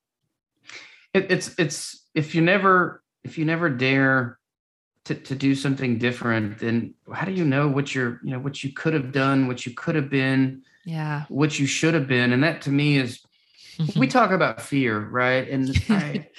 it, 1.13 1.31
it's, 1.31 1.53
it's, 1.59 2.05
if 2.15 2.33
you 2.33 2.41
never, 2.41 3.03
if 3.23 3.37
you 3.37 3.45
never 3.45 3.69
dare 3.69 4.39
to, 5.05 5.15
to 5.15 5.35
do 5.35 5.55
something 5.55 5.97
different, 5.97 6.59
then 6.59 6.93
how 7.11 7.25
do 7.25 7.31
you 7.31 7.43
know 7.43 7.67
what 7.67 7.93
you're, 7.93 8.19
you 8.23 8.31
know, 8.31 8.39
what 8.39 8.63
you 8.63 8.71
could 8.71 8.93
have 8.93 9.11
done, 9.11 9.47
what 9.47 9.65
you 9.65 9.73
could 9.73 9.95
have 9.95 10.09
been, 10.09 10.61
yeah, 10.85 11.25
what 11.29 11.59
you 11.59 11.65
should 11.65 11.93
have 11.93 12.07
been. 12.07 12.31
And 12.31 12.43
that 12.43 12.61
to 12.63 12.69
me 12.69 12.97
is, 12.97 13.19
we 13.95 14.07
talk 14.19 14.31
about 14.31 14.61
fear, 14.61 14.99
right? 14.99 15.47
And 15.49 15.69
I, 15.89 16.29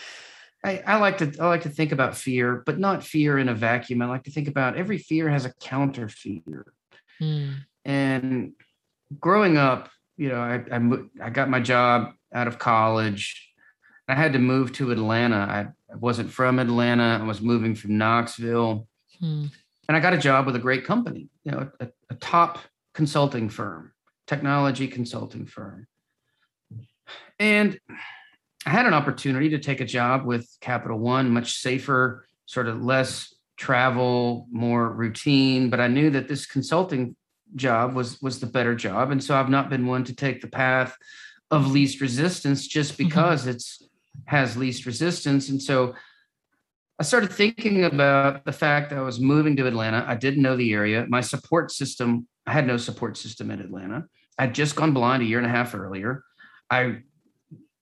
I, 0.62 0.82
I, 0.86 0.96
like 0.98 1.18
to 1.18 1.32
I 1.40 1.46
like 1.46 1.62
to 1.62 1.70
think 1.70 1.92
about 1.92 2.16
fear, 2.16 2.62
but 2.66 2.78
not 2.78 3.02
fear 3.02 3.38
in 3.38 3.48
a 3.48 3.54
vacuum. 3.54 4.02
I 4.02 4.06
like 4.06 4.24
to 4.24 4.30
think 4.30 4.48
about 4.48 4.76
every 4.76 4.98
fear 4.98 5.28
has 5.28 5.46
a 5.46 5.54
counter 5.54 6.08
fear. 6.08 6.72
Mm. 7.20 7.64
And 7.84 8.52
growing 9.18 9.56
up, 9.56 9.90
you 10.16 10.28
know, 10.28 10.40
I, 10.40 10.62
I 10.70 11.26
I 11.26 11.30
got 11.30 11.48
my 11.48 11.60
job 11.60 12.12
out 12.34 12.46
of 12.46 12.58
college. 12.58 13.48
I 14.06 14.14
had 14.14 14.34
to 14.34 14.38
move 14.38 14.72
to 14.74 14.90
Atlanta. 14.90 15.36
I 15.36 15.68
I 15.92 15.96
wasn't 15.96 16.30
from 16.30 16.58
Atlanta. 16.58 17.18
I 17.22 17.26
was 17.26 17.40
moving 17.40 17.74
from 17.74 17.96
Knoxville. 17.96 18.86
Hmm. 19.18 19.46
And 19.88 19.96
I 19.96 20.00
got 20.00 20.12
a 20.12 20.18
job 20.18 20.46
with 20.46 20.54
a 20.54 20.60
great 20.60 20.84
company, 20.84 21.30
you 21.42 21.52
know, 21.52 21.70
a, 21.80 21.88
a 22.10 22.14
top 22.14 22.60
consulting 22.94 23.48
firm, 23.48 23.92
technology 24.26 24.86
consulting 24.86 25.46
firm. 25.46 25.88
And 27.38 27.80
I 28.66 28.70
had 28.70 28.86
an 28.86 28.94
opportunity 28.94 29.48
to 29.50 29.58
take 29.58 29.80
a 29.80 29.86
job 29.86 30.24
with 30.26 30.48
Capital 30.60 30.98
One, 30.98 31.30
much 31.30 31.54
safer, 31.54 32.26
sort 32.46 32.68
of 32.68 32.82
less 32.82 33.34
travel, 33.56 34.46
more 34.50 34.90
routine. 34.90 35.70
But 35.70 35.80
I 35.80 35.86
knew 35.86 36.10
that 36.10 36.28
this 36.28 36.46
consulting 36.46 37.16
job 37.56 37.94
was 37.94 38.20
was 38.20 38.40
the 38.40 38.46
better 38.46 38.74
job, 38.74 39.10
and 39.10 39.22
so 39.22 39.34
I've 39.34 39.48
not 39.48 39.70
been 39.70 39.86
one 39.86 40.04
to 40.04 40.14
take 40.14 40.40
the 40.40 40.48
path 40.48 40.96
of 41.50 41.70
least 41.70 42.00
resistance 42.00 42.66
just 42.66 42.92
mm-hmm. 42.92 43.04
because 43.04 43.42
mm-hmm. 43.42 43.50
it's 43.50 43.82
has 44.26 44.56
least 44.56 44.86
resistance. 44.86 45.48
And 45.48 45.62
so 45.62 45.94
I 46.98 47.02
started 47.02 47.32
thinking 47.32 47.84
about 47.84 48.44
the 48.44 48.52
fact 48.52 48.90
that 48.90 48.98
I 48.98 49.02
was 49.02 49.20
moving 49.20 49.56
to 49.56 49.66
Atlanta. 49.66 50.04
I 50.06 50.16
didn't 50.16 50.42
know 50.42 50.56
the 50.56 50.72
area. 50.72 51.06
My 51.08 51.22
support 51.22 51.72
system, 51.72 52.28
I 52.46 52.52
had 52.52 52.66
no 52.66 52.76
support 52.76 53.16
system 53.16 53.50
in 53.50 53.60
Atlanta. 53.60 54.04
I'd 54.38 54.54
just 54.54 54.76
gone 54.76 54.92
blind 54.92 55.22
a 55.22 55.26
year 55.26 55.38
and 55.38 55.46
a 55.46 55.50
half 55.50 55.74
earlier. 55.74 56.22
I 56.70 56.98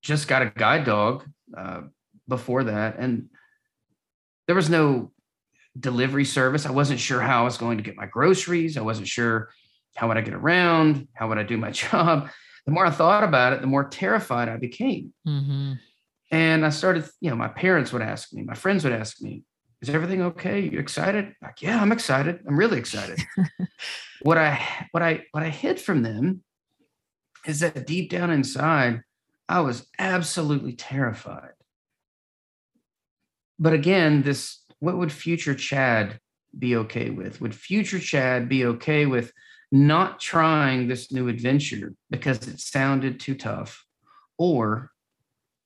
just 0.03 0.29
got 0.29 0.43
a 0.43 0.53
guide 0.55 0.85
dog 0.85 1.25
uh, 1.57 1.83
before 2.27 2.65
that. 2.65 2.99
And 2.99 3.29
there 4.47 4.57
was 4.57 4.71
no 4.71 5.13
delivery 5.79 6.25
service. 6.25 6.67
I 6.67 6.71
wasn't 6.71 7.01
sure 7.01 7.21
how 7.21 7.43
I 7.43 7.45
was 7.45 7.59
going 7.59 7.79
to 7.79 7.85
get 7.85 7.97
my 7.97 8.07
groceries. 8.07 8.77
I 8.77 8.83
wasn't 8.83 9.09
sure 9.09 9.51
how 9.97 10.09
would 10.09 10.17
I 10.17 10.23
get 10.23 10.35
around? 10.35 11.09
How 11.15 11.29
would 11.29 11.39
I 11.39 11.43
do 11.43 11.57
my 11.57 11.71
job? 11.73 12.31
The 12.67 12.73
more 12.73 12.87
I 12.87 12.91
thought 12.91 13.25
about 13.25 13.53
it, 13.53 13.61
the 13.61 13.67
more 13.67 13.89
terrified 13.89 14.49
I 14.49 14.57
became. 14.57 15.13
Mm-hmm. 15.27 15.75
And 16.31 16.67
I 16.67 16.69
started, 16.69 17.09
you 17.21 17.31
know, 17.31 17.37
my 17.37 17.49
parents 17.49 17.93
would 17.93 18.03
ask 18.03 18.33
me, 18.33 18.43
my 18.43 18.55
friends 18.55 18.85
would 18.85 18.93
ask 18.93 19.23
me, 19.23 19.45
is 19.81 19.89
everything 19.89 20.23
okay? 20.23 20.61
You 20.61 20.79
excited? 20.79 21.35
Like, 21.41 21.63
yeah, 21.63 21.81
I'm 21.81 21.93
excited. 21.93 22.41
I'm 22.47 22.59
really 22.59 22.79
excited. 22.79 23.21
what 24.23 24.37
I 24.37 24.61
what 24.91 25.03
I 25.03 25.25
what 25.31 25.43
I 25.43 25.49
hid 25.49 25.81
from 25.81 26.03
them 26.03 26.43
is 27.47 27.61
that 27.61 27.87
deep 27.87 28.11
down 28.11 28.31
inside, 28.31 29.03
I 29.49 29.61
was 29.61 29.87
absolutely 29.99 30.75
terrified. 30.75 31.53
But 33.59 33.73
again, 33.73 34.23
this 34.23 34.63
what 34.81 34.97
would 34.97 35.13
future 35.13 35.55
Chad 35.55 36.21
be 36.57 36.77
okay 36.77 37.11
with? 37.11 37.41
Would 37.41 37.55
future 37.55 37.99
Chad 37.99 38.49
be 38.49 38.65
okay 38.65 39.07
with 39.07 39.33
not 39.73 40.21
trying 40.21 40.89
this 40.89 41.13
new 41.13 41.29
adventure 41.29 41.95
because 42.11 42.47
it 42.47 42.61
sounded 42.61 43.21
too 43.21 43.35
tough? 43.35 43.85
Or 44.39 44.93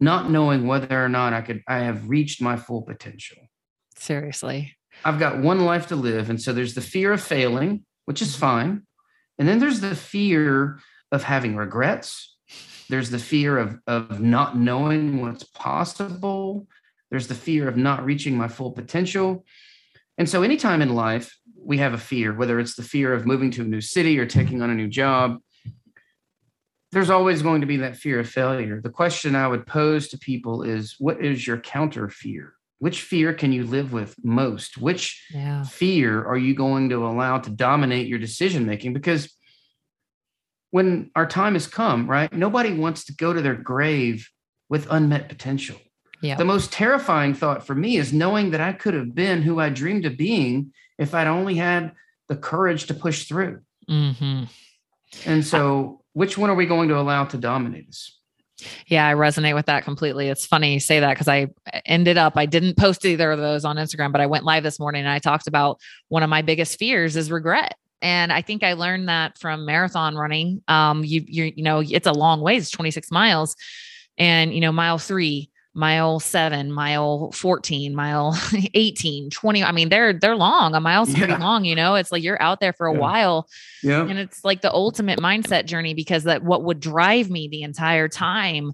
not 0.01 0.31
knowing 0.31 0.67
whether 0.67 1.05
or 1.05 1.09
not 1.09 1.33
I 1.33 1.43
could 1.43 1.63
I 1.69 1.81
have 1.81 2.09
reached 2.09 2.41
my 2.41 2.57
full 2.57 2.83
potential. 2.83 3.39
Seriously. 3.97 4.77
I've 5.05 5.19
got 5.19 5.39
one 5.39 5.65
life 5.65 5.89
to 5.89 5.97
live. 5.97 6.31
And 6.31 6.41
so 6.41 6.53
there's 6.53 6.75
the 6.75 6.81
fear 6.81 7.13
of 7.13 7.23
failing, 7.23 7.85
which 8.05 8.23
is 8.23 8.33
mm-hmm. 8.33 8.41
fine. 8.41 8.83
And 9.39 9.49
then 9.49 9.59
there's 9.59 9.81
the 9.81 9.95
fear 9.95 10.81
of 11.11 11.23
having 11.25 11.57
regrets. 11.57 12.32
There's 12.93 13.09
the 13.09 13.19
fear 13.19 13.57
of, 13.57 13.79
of 13.87 14.21
not 14.21 14.59
knowing 14.59 15.23
what's 15.23 15.45
possible. 15.45 16.67
There's 17.11 17.27
the 17.27 17.35
fear 17.35 17.67
of 17.67 17.75
not 17.75 18.05
reaching 18.05 18.37
my 18.37 18.49
full 18.49 18.71
potential. 18.71 19.47
And 20.19 20.29
so 20.29 20.43
anytime 20.43 20.83
in 20.83 20.95
life 20.95 21.35
we 21.57 21.79
have 21.79 21.95
a 21.95 21.99
fear, 21.99 22.35
whether 22.35 22.61
it's 22.61 22.75
the 22.75 22.83
fear 22.83 23.15
of 23.15 23.25
moving 23.25 23.51
to 23.53 23.63
a 23.63 23.65
new 23.65 23.81
city 23.81 24.19
or 24.19 24.27
taking 24.27 24.61
on 24.61 24.69
a 24.69 24.75
new 24.75 24.89
job, 24.89 25.39
there's 26.91 27.09
always 27.09 27.41
going 27.41 27.63
to 27.63 27.67
be 27.67 27.79
that 27.79 27.97
fear 27.97 28.21
of 28.21 28.29
failure. 28.29 28.83
The 28.83 28.91
question 28.91 29.35
I 29.35 29.49
would 29.49 29.67
pose 29.67 30.09
to 30.09 30.19
people 30.19 30.63
is 30.63 30.97
what 30.99 31.25
is 31.25 31.47
your 31.47 31.61
counter 31.61 32.11
fear? 32.11 32.53
Which 32.79 33.01
fear 33.01 33.33
can 33.33 33.53
you 33.53 33.65
live 33.65 33.95
with 33.95 34.15
most? 34.23 34.77
Which 34.77 35.25
yeah. 35.33 35.65
fear 35.65 36.23
are 36.27 36.37
you 36.37 36.55
going 36.55 36.91
to 36.91 37.07
allow 37.07 37.39
to 37.39 37.49
dominate 37.49 38.07
your 38.07 38.19
decision 38.19 38.67
making? 38.67 38.93
Because 38.93 39.35
when 40.73 41.11
our 41.15 41.27
time 41.27 41.53
has 41.53 41.69
come, 41.69 42.11
right? 42.11 42.33
Nobody 42.33 42.73
wants 42.73 43.05
to 43.05 43.15
go 43.15 43.33
to 43.33 43.41
their 43.41 43.55
grave 43.55 44.29
with 44.69 44.89
unmet 44.91 45.29
potential. 45.29 45.77
Yeah. 46.23 46.37
The 46.37 46.47
most 46.47 46.73
terrifying 46.73 47.35
thought 47.35 47.67
for 47.67 47.75
me 47.75 47.99
is 47.99 48.13
knowing 48.13 48.51
that 48.51 48.61
I 48.61 48.73
could 48.73 48.95
have 48.95 49.15
been 49.15 49.43
who 49.43 49.61
I 49.61 49.69
dreamed 49.69 50.07
of 50.07 50.17
being 50.17 50.73
if 50.99 51.15
I'd 51.15 51.27
only 51.27 51.57
had 51.57 51.93
the 52.29 52.37
courage 52.37 52.87
to 52.87 52.95
push 52.95 53.25
through. 53.25 53.61
Mm-hmm. 53.89 54.45
And 55.27 55.45
so 55.45 56.03
which 56.15 56.39
one 56.39 56.49
are 56.49 56.55
we 56.55 56.65
going 56.65 56.89
to 56.89 56.99
allow 56.99 57.27
to 57.27 57.37
dominate 57.37 57.89
us? 57.89 58.19
Yeah, 58.87 59.07
I 59.07 59.15
resonate 59.15 59.55
with 59.55 59.67
that 59.67 59.85
completely. 59.85 60.29
It's 60.29 60.47
funny 60.47 60.73
you 60.73 60.81
say 60.81 61.01
that 61.01 61.11
because 61.11 61.29
I 61.29 61.49
ended 61.85 62.17
up, 62.17 62.37
I 62.37 62.47
didn't 62.47 62.79
post 62.79 63.05
either 63.05 63.31
of 63.31 63.41
those 63.41 63.65
on 63.65 63.77
Instagram, 63.77 64.13
but 64.13 64.21
I 64.21 64.27
went 64.27 64.45
live 64.45 64.63
this 64.63 64.79
morning 64.79 65.01
and 65.01 65.11
I 65.11 65.19
talked 65.19 65.49
about 65.49 65.81
one 66.09 66.23
of 66.23 66.31
my 66.31 66.41
biggest 66.41 66.79
fears 66.79 67.17
is 67.17 67.31
regret. 67.31 67.75
And 68.03 68.33
I 68.33 68.43
think 68.43 68.65
I 68.65 68.73
learned 68.75 69.09
that 69.09 69.39
from 69.39 69.65
marathon 69.65 70.17
running. 70.17 70.63
Um, 70.69 71.05
you, 71.05 71.25
you, 71.27 71.53
you 71.57 71.63
know, 71.63 71.81
it's 71.81 72.07
a 72.07 72.13
long 72.13 72.41
ways, 72.41 72.69
26 72.71 73.11
miles. 73.11 73.57
And, 74.19 74.53
you 74.53 74.61
know, 74.61 74.73
mile 74.73 74.99
three, 74.99 75.51
mile 75.75 76.21
seven, 76.21 76.73
mile 76.73 77.31
14, 77.33 77.95
mile 77.95 78.39
18, 78.75 79.31
20. 79.31 79.65
I 79.65 79.73
mean, 79.73 79.89
they're 79.89 80.13
they're 80.13 80.37
long. 80.37 80.75
A 80.75 80.81
mile's 80.81 81.15
pretty 81.15 81.33
yeah. 81.33 81.39
long, 81.39 81.65
you 81.65 81.75
know. 81.75 81.95
It's 81.95 82.13
like 82.13 82.23
you're 82.23 82.43
out 82.43 82.61
there 82.61 82.73
for 82.73 82.89
a 82.89 82.93
yeah. 82.93 82.99
while. 82.99 83.49
Yeah. 83.83 84.07
And 84.07 84.19
it's 84.19 84.45
like 84.45 84.61
the 84.61 84.73
ultimate 84.73 85.19
mindset 85.19 85.67
journey 85.67 85.95
because 85.95 86.25
that 86.25 86.43
what 86.43 86.65
would 86.65 86.81
drive 86.81 87.31
me 87.31 87.49
the 87.49 87.63
entire 87.63 88.09
time 88.09 88.73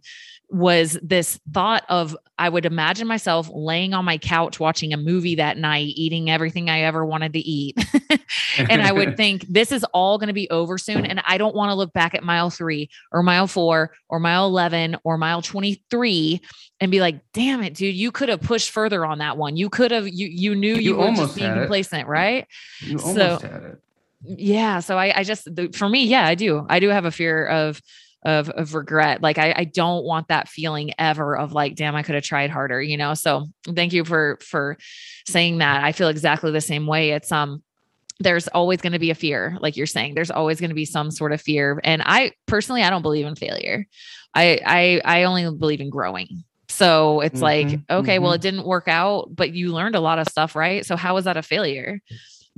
was 0.50 0.98
this 1.02 1.38
thought 1.52 1.84
of 1.88 2.16
I 2.38 2.48
would 2.48 2.64
imagine 2.64 3.06
myself 3.06 3.50
laying 3.52 3.92
on 3.92 4.04
my 4.04 4.16
couch 4.16 4.60
watching 4.60 4.92
a 4.92 4.96
movie 4.96 5.34
that 5.34 5.58
night, 5.58 5.88
eating 5.88 6.30
everything 6.30 6.70
I 6.70 6.82
ever 6.82 7.04
wanted 7.04 7.32
to 7.32 7.40
eat. 7.40 7.76
and 8.58 8.80
I 8.80 8.92
would 8.92 9.16
think, 9.16 9.44
this 9.48 9.72
is 9.72 9.84
all 9.92 10.18
going 10.18 10.28
to 10.28 10.34
be 10.34 10.48
over 10.48 10.78
soon. 10.78 11.04
And 11.04 11.20
I 11.26 11.36
don't 11.36 11.54
want 11.54 11.70
to 11.70 11.74
look 11.74 11.92
back 11.92 12.14
at 12.14 12.22
mile 12.22 12.48
three 12.48 12.88
or 13.10 13.22
mile 13.22 13.48
four 13.48 13.90
or 14.08 14.20
mile 14.20 14.46
11 14.46 14.96
or 15.02 15.18
mile 15.18 15.42
23 15.42 16.40
and 16.80 16.90
be 16.90 17.00
like, 17.00 17.20
damn 17.32 17.62
it, 17.62 17.74
dude, 17.74 17.94
you 17.94 18.12
could 18.12 18.28
have 18.28 18.40
pushed 18.40 18.70
further 18.70 19.04
on 19.04 19.18
that 19.18 19.36
one. 19.36 19.56
You 19.56 19.68
could 19.68 19.90
have, 19.90 20.08
you, 20.08 20.28
you 20.28 20.54
knew 20.54 20.76
you, 20.76 20.92
you 20.92 20.96
were 20.96 21.10
just 21.10 21.36
being 21.36 21.52
complacent, 21.52 22.06
right? 22.06 22.46
You 22.80 22.98
almost 22.98 23.16
so, 23.16 23.48
had 23.48 23.62
it. 23.64 23.80
yeah. 24.22 24.78
So 24.78 24.96
I, 24.96 25.18
I 25.18 25.24
just, 25.24 25.52
the, 25.54 25.72
for 25.74 25.88
me, 25.88 26.04
yeah, 26.04 26.24
I 26.24 26.36
do. 26.36 26.64
I 26.68 26.78
do 26.78 26.88
have 26.88 27.04
a 27.04 27.10
fear 27.10 27.44
of, 27.46 27.82
of, 28.22 28.50
of 28.50 28.74
regret. 28.74 29.22
Like 29.22 29.38
I, 29.38 29.54
I 29.56 29.64
don't 29.64 30.04
want 30.04 30.28
that 30.28 30.48
feeling 30.48 30.92
ever 30.98 31.36
of 31.36 31.52
like, 31.52 31.76
damn, 31.76 31.94
I 31.94 32.02
could 32.02 32.14
have 32.14 32.24
tried 32.24 32.50
harder, 32.50 32.82
you 32.82 32.96
know? 32.96 33.14
So 33.14 33.46
thank 33.64 33.92
you 33.92 34.04
for, 34.04 34.38
for 34.42 34.76
saying 35.26 35.58
that. 35.58 35.84
I 35.84 35.92
feel 35.92 36.08
exactly 36.08 36.50
the 36.50 36.60
same 36.60 36.86
way. 36.86 37.10
It's, 37.10 37.30
um, 37.30 37.62
there's 38.20 38.48
always 38.48 38.80
going 38.80 38.92
to 38.92 38.98
be 38.98 39.10
a 39.10 39.14
fear 39.14 39.56
like 39.60 39.76
you're 39.76 39.86
saying 39.86 40.14
there's 40.14 40.30
always 40.30 40.58
going 40.60 40.70
to 40.70 40.74
be 40.74 40.84
some 40.84 41.10
sort 41.10 41.32
of 41.32 41.40
fear 41.40 41.80
and 41.84 42.02
i 42.04 42.32
personally 42.46 42.82
i 42.82 42.90
don't 42.90 43.02
believe 43.02 43.26
in 43.26 43.36
failure 43.36 43.86
i 44.34 44.58
i 44.66 45.00
i 45.04 45.22
only 45.22 45.48
believe 45.56 45.80
in 45.80 45.88
growing 45.90 46.42
so 46.68 47.20
it's 47.20 47.36
mm-hmm, 47.36 47.44
like 47.44 47.66
okay 47.88 48.16
mm-hmm. 48.16 48.24
well 48.24 48.32
it 48.32 48.40
didn't 48.40 48.66
work 48.66 48.88
out 48.88 49.28
but 49.34 49.52
you 49.52 49.72
learned 49.72 49.94
a 49.94 50.00
lot 50.00 50.18
of 50.18 50.26
stuff 50.26 50.56
right 50.56 50.84
so 50.84 50.96
how 50.96 51.16
is 51.16 51.26
that 51.26 51.36
a 51.36 51.42
failure 51.42 52.00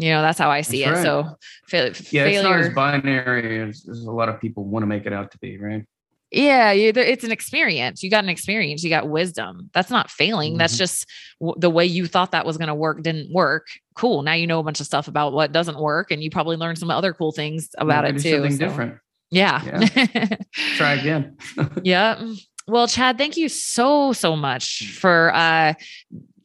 you 0.01 0.11
know 0.11 0.23
that's 0.23 0.39
how 0.39 0.51
i 0.51 0.61
see 0.61 0.85
that's 0.85 1.05
it 1.05 1.09
right. 1.09 1.25
so 1.25 1.37
fa- 1.69 2.05
yeah 2.11 2.25
failure, 2.25 2.39
it's 2.39 2.43
not 2.43 2.61
as 2.61 2.69
binary 2.71 3.61
as, 3.69 3.87
as 3.89 4.05
a 4.05 4.11
lot 4.11 4.29
of 4.29 4.41
people 4.41 4.65
want 4.65 4.83
to 4.83 4.87
make 4.87 5.07
it 5.07 5.13
out 5.13 5.31
to 5.31 5.39
be 5.39 5.59
right 5.59 5.85
yeah, 6.33 6.71
you, 6.71 6.93
it's 6.95 7.25
an 7.25 7.33
experience. 7.33 8.05
You 8.05 8.11
got 8.11 8.23
an 8.23 8.31
experience. 8.31 8.85
You 8.85 8.91
got 8.91 9.09
wisdom. 9.09 9.69
That's 9.75 9.91
not 9.91 10.11
failing. 10.11 10.53
Mm-hmm. 10.53 10.59
That's 10.59 10.79
just 10.79 11.07
w- 11.41 11.59
the 11.59 11.71
way 11.71 11.85
you 11.85 12.07
thought 12.07 12.31
that 12.31 12.47
was 12.47 12.57
going 12.57 12.69
to 12.69 12.75
work 12.75 13.03
didn't 13.03 13.33
work. 13.33 13.67
Cool. 13.97 14.23
Now 14.23 14.35
you 14.35 14.47
know 14.47 14.61
a 14.61 14.63
bunch 14.63 14.79
of 14.79 14.87
stuff 14.87 15.09
about 15.09 15.33
what 15.33 15.51
doesn't 15.51 15.81
work, 15.81 16.13
and 16.13 16.23
you 16.23 16.31
probably 16.31 16.57
learned 16.57 16.79
some 16.79 16.91
other 16.91 17.13
cool 17.13 17.33
things 17.33 17.71
about 17.79 18.05
Maybe 18.05 18.19
it 18.19 18.23
too. 18.23 18.31
Something 18.31 18.53
so. 18.53 18.59
different. 18.59 18.99
Yeah. 19.33 19.89
yeah. 19.95 20.37
Try 20.77 20.93
again. 20.95 21.37
yeah. 21.83 22.25
Well, 22.69 22.87
Chad, 22.87 23.19
thank 23.19 23.37
you 23.37 23.49
so 23.49 24.13
so 24.13 24.37
much 24.37 24.89
for 24.99 25.35
uh 25.35 25.75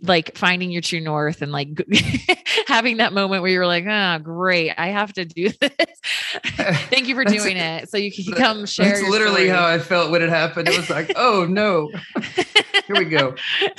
like 0.08 0.38
finding 0.38 0.72
your 0.72 0.82
true 0.82 1.00
north 1.00 1.42
and 1.42 1.52
like 1.52 1.70
having 2.68 2.98
that 2.98 3.14
moment 3.14 3.42
where 3.42 3.52
you're 3.52 3.68
like, 3.68 3.86
oh, 3.88 4.20
great, 4.20 4.74
I 4.78 4.88
have 4.88 5.14
to 5.14 5.26
do 5.26 5.50
this. 5.62 6.00
Thank 6.90 7.08
you 7.08 7.16
for 7.16 7.24
doing 7.24 7.58
it. 7.58 7.90
So 7.90 7.98
you 7.98 8.12
can 8.12 8.34
come 8.34 8.66
share. 8.66 8.90
That's 8.90 9.10
literally 9.10 9.46
story. 9.46 9.50
how 9.50 9.66
I 9.66 9.80
felt 9.80 10.12
when 10.12 10.22
it 10.22 10.30
happened. 10.30 10.68
It 10.68 10.78
was 10.78 10.90
like, 10.90 11.12
oh 11.16 11.46
no, 11.50 11.92
here 12.88 12.96
we 12.98 13.06
go. 13.06 13.36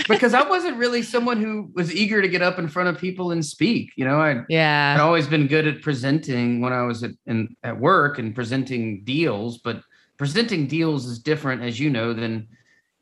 Because 0.09 0.35
I 0.35 0.49
wasn't 0.49 0.77
really 0.77 1.03
someone 1.03 1.41
who 1.41 1.71
was 1.75 1.95
eager 1.95 2.23
to 2.23 2.29
get 2.29 2.43
up 2.43 2.59
in 2.59 2.69
front 2.69 2.89
of 2.89 2.99
people 2.99 3.31
and 3.33 3.45
speak. 3.45 3.91
You 3.97 4.05
know, 4.05 4.21
I 4.21 4.43
yeah, 4.49 4.95
I'd 4.97 5.03
always 5.03 5.27
been 5.27 5.47
good 5.47 5.67
at 5.67 5.83
presenting 5.83 6.61
when 6.61 6.73
I 6.73 6.83
was 6.83 7.03
at 7.03 7.13
in, 7.27 7.57
at 7.63 7.79
work 7.79 8.19
and 8.19 8.35
presenting 8.35 9.05
deals, 9.05 9.59
but 9.59 9.83
presenting 10.17 10.67
deals 10.67 11.07
is 11.07 11.19
different, 11.19 11.63
as 11.63 11.79
you 11.79 11.91
know, 11.91 12.13
than 12.13 12.49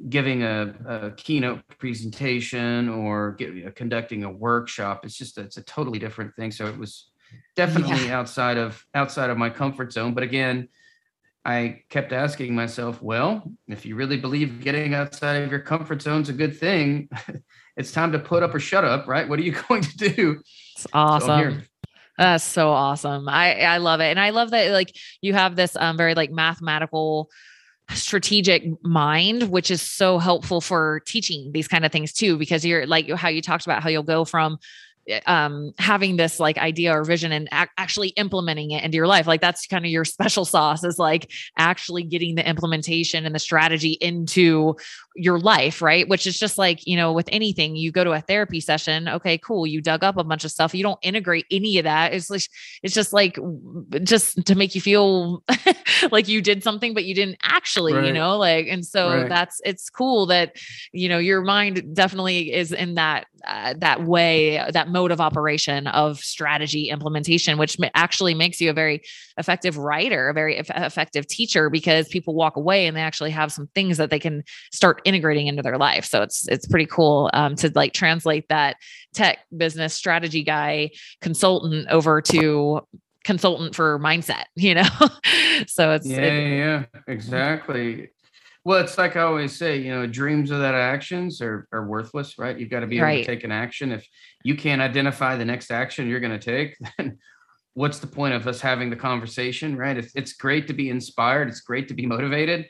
giving 0.09 0.43
a, 0.43 0.75
a 0.87 1.11
keynote 1.13 1.63
presentation 1.79 2.89
or 2.89 3.33
get, 3.33 3.67
uh, 3.67 3.71
conducting 3.71 4.25
a 4.25 4.31
workshop 4.31 5.05
it's 5.05 5.17
just 5.17 5.39
it's 5.39 5.57
a 5.57 5.63
totally 5.63 5.99
different 5.99 6.35
thing. 6.35 6.51
So 6.51 6.67
it 6.67 6.77
was 6.77 7.11
definitely 7.57 8.07
yeah. 8.07 8.19
outside 8.19 8.57
of 8.57 8.85
outside 8.95 9.31
of 9.31 9.39
my 9.39 9.51
comfort 9.51 9.93
zone. 9.93 10.15
But 10.15 10.25
again 10.25 10.69
i 11.47 11.83
kept 11.91 12.11
asking 12.11 12.55
myself 12.55 13.03
well 13.03 13.43
if 13.69 13.85
you 13.85 13.97
really 13.97 14.17
believe 14.17 14.63
getting 14.63 14.95
outside 14.95 15.43
of 15.43 15.51
your 15.51 15.61
comfort 15.61 16.01
zone 16.01 16.23
is 16.23 16.31
a 16.31 16.33
good 16.33 16.59
thing 16.59 17.07
it's 17.77 17.93
time 17.93 18.13
to 18.13 18.19
put 18.19 18.43
up 18.43 18.55
or 18.55 18.61
shut 18.61 18.85
up 18.85 19.07
right? 19.07 19.29
What 19.29 19.39
are 19.39 19.43
you 19.43 19.53
going 19.69 19.83
to 19.83 19.97
do? 19.97 20.41
It's 20.77 20.87
awesome. 20.93 21.61
So 21.61 21.67
that's 22.17 22.45
so 22.45 22.71
awesome. 22.71 23.29
I 23.29 23.61
i 23.61 23.79
love 23.79 24.01
it. 24.01 24.07
And 24.07 24.21
i 24.21 24.31
love 24.31 24.51
that 24.51 24.71
like 24.71 24.95
you 25.21 25.33
have 25.35 25.57
this 25.57 25.77
um 25.77 25.97
very 25.97 26.15
like 26.15 26.31
mathematical 26.31 27.31
strategic 27.91 28.65
mind 28.83 29.51
which 29.51 29.71
is 29.71 29.83
so 29.83 30.19
helpful 30.19 30.61
for 30.61 31.03
teaching 31.07 31.51
these 31.53 31.69
kind 31.69 31.85
of 31.85 31.93
things 31.93 32.13
too 32.13 32.39
because 32.39 32.65
you're 32.65 32.87
like 32.87 33.11
how 33.11 33.29
you 33.29 33.43
talked 33.43 33.67
about 33.67 33.83
how 33.83 33.91
you'll 33.91 34.03
go 34.03 34.25
from 34.25 34.59
um, 35.27 35.73
having 35.79 36.17
this 36.17 36.41
like 36.41 36.59
idea 36.59 36.93
or 36.93 37.05
vision 37.05 37.33
and 37.33 37.49
ac- 37.53 37.71
actually 37.77 38.09
implementing 38.11 38.71
it 38.71 38.85
into 38.85 38.97
your 38.97 39.07
life. 39.07 39.27
Like 39.27 39.41
that's 39.41 39.67
kind 39.67 39.85
of 39.85 39.91
your 39.91 40.05
special 40.05 40.45
sauce 40.45 40.85
is 40.85 40.99
like 40.99 41.31
actually 41.59 42.03
getting 42.03 42.35
the 42.35 42.49
implementation 42.49 43.27
and 43.27 43.35
the 43.35 43.39
strategy 43.39 43.93
into 44.01 44.77
your 45.17 45.39
life, 45.39 45.81
right? 45.81 46.09
Which 46.09 46.27
is 46.27 46.39
just 46.39 46.59
like, 46.59 46.87
you 46.87 46.97
know, 46.97 47.13
with 47.13 47.29
anything, 47.31 47.77
you 47.77 47.93
go 47.93 48.05
to 48.05 48.13
a 48.13 48.21
therapy 48.21 48.61
session. 48.61 49.09
Okay, 49.09 49.39
cool. 49.39 49.67
You 49.67 49.81
dug 49.81 50.03
up 50.03 50.17
a 50.17 50.25
bunch 50.25 50.45
of 50.45 50.51
stuff. 50.51 50.75
You 50.75 50.83
don't 50.83 50.99
integrate 51.03 51.47
any 51.51 51.79
of 51.79 51.85
that. 51.85 52.13
It's 52.13 52.31
like, 52.31 52.43
it's 52.83 52.95
just 52.95 53.13
like, 53.13 53.39
just 54.03 54.45
to 54.47 54.55
make 54.55 54.75
you 54.75 54.81
feel 54.81 55.45
like 56.11 56.29
you 56.29 56.43
did 56.43 56.63
something, 56.63 56.95
but 56.95 57.05
you 57.05 57.15
didn't 57.15 57.39
actually, 57.43 57.95
right. 57.95 58.07
you 58.07 58.13
know, 58.13 58.37
like, 58.39 58.67
and 58.69 58.85
so 58.85 59.09
right. 59.09 59.29
that's, 59.29 59.61
it's 59.65 59.89
cool 59.91 60.27
that, 60.27 60.57
you 60.93 61.09
know, 61.09 61.19
your 61.19 61.43
mind 61.43 61.95
definitely 61.95 62.53
is 62.53 62.73
in 62.73 62.95
that, 62.95 63.27
uh, 63.47 63.75
that 63.79 64.05
way, 64.05 64.65
that 64.73 64.89
mode 64.89 65.11
of 65.11 65.21
operation 65.21 65.87
of 65.89 66.19
strategy 66.19 66.89
implementation, 66.89 67.59
which 67.59 67.77
actually 67.95 68.35
makes 68.35 68.61
you 68.61 68.71
a 68.71 68.73
very 68.73 69.03
effective 69.39 69.77
writer, 69.77 70.29
a 70.29 70.35
very 70.35 70.59
effective 70.59 71.27
teacher, 71.27 71.71
because 71.71 72.09
people 72.09 72.35
walk 72.35 72.57
away 72.57 72.87
and 72.87 72.97
they 72.97 73.01
actually 73.01 73.31
have 73.31 73.53
some 73.53 73.69
things 73.75 73.97
that 73.97 74.11
they 74.11 74.19
can 74.19 74.43
start 74.73 75.01
integrating 75.05 75.47
into 75.47 75.63
their 75.63 75.79
life. 75.79 76.05
So 76.05 76.23
it's 76.23 76.49
it's 76.49 76.67
pretty 76.67 76.87
cool 76.87 77.31
um, 77.33 77.55
to 77.57 77.71
like 77.75 77.93
translate 77.93 78.49
that 78.49 78.77
tech 79.13 79.39
business 79.57 79.95
strategy 79.95 80.43
guy 80.43 80.91
consultant 81.21 81.89
over 81.89 82.21
to 82.21 82.81
consultant 83.25 83.75
for 83.75 83.99
mindset 83.99 84.45
you 84.55 84.75
know? 84.75 84.89
So 85.67 85.93
it's 85.93 86.07
yeah 86.07 86.19
it, 86.19 86.59
yeah. 86.59 86.85
Exactly 87.07 88.11
well, 88.65 88.81
it's 88.81 88.97
like 88.97 89.17
I 89.17 89.23
always 89.23 89.55
say, 89.55 89.79
you 89.79 89.91
know, 89.91 90.07
dreams 90.07 90.51
without 90.51 90.75
actions 90.75 91.43
are, 91.43 91.69
are 91.71 91.87
worthless, 91.87 92.39
right? 92.39 92.59
You've 92.59 92.71
got 92.71 92.81
to 92.81 92.87
be 92.87 92.97
able 92.97 93.07
right. 93.07 93.25
to 93.25 93.31
take 93.31 93.45
an 93.45 93.53
action. 93.53 93.93
If 93.93 94.09
you 94.43 94.57
can't 94.57 94.81
identify 94.81 95.37
the 95.37 95.45
next 95.45 95.71
action 95.71 96.09
you're 96.09 96.21
going 96.21 96.39
to 96.39 96.39
take, 96.39 96.77
then 96.99 97.19
what's 97.75 97.99
the 97.99 98.07
point 98.07 98.33
of 98.33 98.47
us 98.47 98.63
having 98.63 98.89
the 98.89 98.97
conversation, 98.97 99.77
right? 99.77 99.97
It's, 99.97 100.15
it's 100.15 100.33
great 100.33 100.67
to 100.69 100.73
be 100.73 100.89
inspired. 100.89 101.49
It's 101.49 101.61
great 101.61 101.89
to 101.89 101.95
be 101.95 102.07
motivated. 102.07 102.67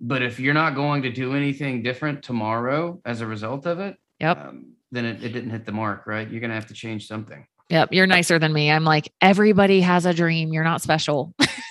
But 0.00 0.22
if 0.22 0.40
you're 0.40 0.54
not 0.54 0.74
going 0.74 1.02
to 1.02 1.10
do 1.10 1.34
anything 1.34 1.84
different 1.84 2.24
tomorrow 2.24 3.00
as 3.04 3.20
a 3.20 3.26
result 3.26 3.64
of 3.66 3.78
it, 3.78 3.96
yep. 4.18 4.38
Um, 4.38 4.72
then 4.90 5.04
it, 5.04 5.22
it 5.22 5.28
didn't 5.28 5.50
hit 5.50 5.66
the 5.66 5.72
mark, 5.72 6.06
right? 6.06 6.28
You're 6.28 6.40
going 6.40 6.50
to 6.50 6.54
have 6.54 6.66
to 6.66 6.74
change 6.74 7.06
something. 7.06 7.46
Yep. 7.68 7.90
You're 7.92 8.06
nicer 8.06 8.38
than 8.38 8.52
me. 8.52 8.70
I'm 8.70 8.84
like, 8.84 9.12
everybody 9.20 9.82
has 9.82 10.06
a 10.06 10.14
dream. 10.14 10.52
You're 10.52 10.64
not 10.64 10.80
special. 10.80 11.34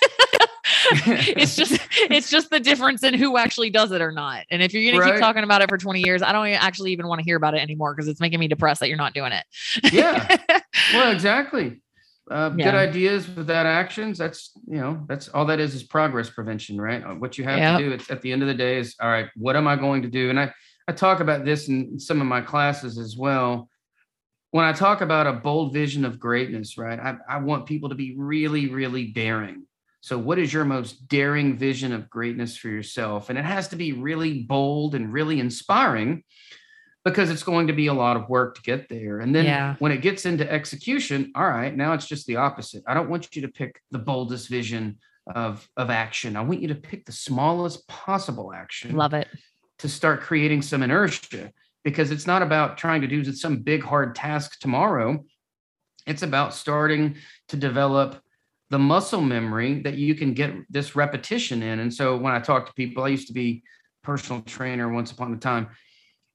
it's 1.36 1.56
just 1.56 1.80
it's 2.10 2.30
just 2.30 2.50
the 2.50 2.60
difference 2.60 3.02
in 3.02 3.14
who 3.14 3.36
actually 3.36 3.70
does 3.70 3.92
it 3.92 4.00
or 4.00 4.12
not. 4.12 4.44
And 4.50 4.62
if 4.62 4.72
you're 4.72 4.98
right. 4.98 5.06
to 5.06 5.12
keep 5.12 5.20
talking 5.20 5.44
about 5.44 5.62
it 5.62 5.68
for 5.68 5.78
20 5.78 6.00
years, 6.00 6.22
I 6.22 6.32
don't 6.32 6.48
actually 6.48 6.92
even 6.92 7.06
want 7.06 7.20
to 7.20 7.24
hear 7.24 7.36
about 7.36 7.54
it 7.54 7.58
anymore 7.58 7.94
because 7.94 8.08
it's 8.08 8.20
making 8.20 8.40
me 8.40 8.48
depressed 8.48 8.80
that 8.80 8.88
you're 8.88 8.98
not 8.98 9.14
doing 9.14 9.32
it. 9.32 9.44
yeah. 9.92 10.36
Well, 10.94 11.10
exactly. 11.10 11.82
Uh, 12.30 12.50
yeah. 12.56 12.66
Good 12.66 12.74
ideas 12.74 13.28
without 13.28 13.66
actions. 13.66 14.16
That's 14.16 14.52
you 14.66 14.78
know 14.78 15.04
that's 15.08 15.28
all 15.28 15.44
that 15.46 15.60
is 15.60 15.74
is 15.74 15.82
progress 15.82 16.30
prevention, 16.30 16.80
right? 16.80 17.02
Uh, 17.04 17.14
what 17.14 17.36
you 17.36 17.44
have 17.44 17.58
yep. 17.58 17.78
to 17.78 17.98
do 17.98 18.04
at 18.10 18.22
the 18.22 18.32
end 18.32 18.42
of 18.42 18.48
the 18.48 18.54
day 18.54 18.78
is 18.78 18.94
all 19.00 19.08
right. 19.08 19.28
What 19.34 19.56
am 19.56 19.66
I 19.66 19.76
going 19.76 20.02
to 20.02 20.08
do? 20.08 20.30
And 20.30 20.38
I 20.38 20.52
I 20.86 20.92
talk 20.92 21.20
about 21.20 21.44
this 21.44 21.68
in 21.68 21.98
some 21.98 22.20
of 22.20 22.26
my 22.26 22.40
classes 22.40 22.96
as 22.96 23.16
well 23.16 23.68
when 24.50 24.64
I 24.64 24.72
talk 24.72 25.00
about 25.00 25.26
a 25.26 25.32
bold 25.32 25.72
vision 25.72 26.04
of 26.04 26.18
greatness, 26.18 26.78
right? 26.78 26.98
I, 26.98 27.16
I 27.28 27.38
want 27.38 27.66
people 27.66 27.90
to 27.90 27.94
be 27.94 28.14
really, 28.16 28.68
really 28.68 29.06
daring. 29.06 29.64
So, 30.00 30.18
what 30.18 30.38
is 30.38 30.52
your 30.52 30.64
most 30.64 31.08
daring 31.08 31.56
vision 31.56 31.92
of 31.92 32.08
greatness 32.08 32.56
for 32.56 32.68
yourself? 32.68 33.30
And 33.30 33.38
it 33.38 33.44
has 33.44 33.68
to 33.68 33.76
be 33.76 33.92
really 33.92 34.42
bold 34.42 34.94
and 34.94 35.12
really 35.12 35.40
inspiring 35.40 36.22
because 37.04 37.30
it's 37.30 37.42
going 37.42 37.68
to 37.68 37.72
be 37.72 37.86
a 37.86 37.94
lot 37.94 38.16
of 38.16 38.28
work 38.28 38.56
to 38.56 38.62
get 38.62 38.88
there. 38.88 39.20
And 39.20 39.34
then 39.34 39.46
yeah. 39.46 39.76
when 39.78 39.92
it 39.92 40.02
gets 40.02 40.26
into 40.26 40.50
execution, 40.50 41.32
all 41.34 41.48
right, 41.48 41.74
now 41.74 41.94
it's 41.94 42.06
just 42.06 42.26
the 42.26 42.36
opposite. 42.36 42.82
I 42.86 42.94
don't 42.94 43.08
want 43.08 43.34
you 43.34 43.42
to 43.42 43.48
pick 43.48 43.80
the 43.90 43.98
boldest 43.98 44.48
vision 44.48 44.98
of, 45.26 45.68
of 45.76 45.90
action. 45.90 46.36
I 46.36 46.42
want 46.42 46.60
you 46.60 46.68
to 46.68 46.74
pick 46.74 47.06
the 47.06 47.12
smallest 47.12 47.86
possible 47.88 48.52
action. 48.52 48.96
Love 48.96 49.14
it. 49.14 49.28
To 49.78 49.88
start 49.88 50.20
creating 50.20 50.62
some 50.62 50.82
inertia 50.82 51.52
because 51.84 52.10
it's 52.10 52.26
not 52.26 52.42
about 52.42 52.76
trying 52.76 53.00
to 53.00 53.06
do 53.06 53.24
some 53.32 53.58
big 53.58 53.82
hard 53.82 54.14
task 54.14 54.58
tomorrow. 54.60 55.24
It's 56.06 56.22
about 56.22 56.54
starting 56.54 57.16
to 57.48 57.56
develop 57.56 58.20
the 58.70 58.78
muscle 58.78 59.20
memory 59.20 59.80
that 59.82 59.94
you 59.94 60.14
can 60.14 60.34
get 60.34 60.52
this 60.70 60.94
repetition 60.94 61.62
in. 61.62 61.80
And 61.80 61.92
so 61.92 62.16
when 62.16 62.34
I 62.34 62.40
talk 62.40 62.66
to 62.66 62.72
people, 62.74 63.04
I 63.04 63.08
used 63.08 63.28
to 63.28 63.32
be 63.32 63.62
personal 64.02 64.42
trainer 64.42 64.88
once 64.88 65.10
upon 65.10 65.32
a 65.32 65.36
time. 65.36 65.68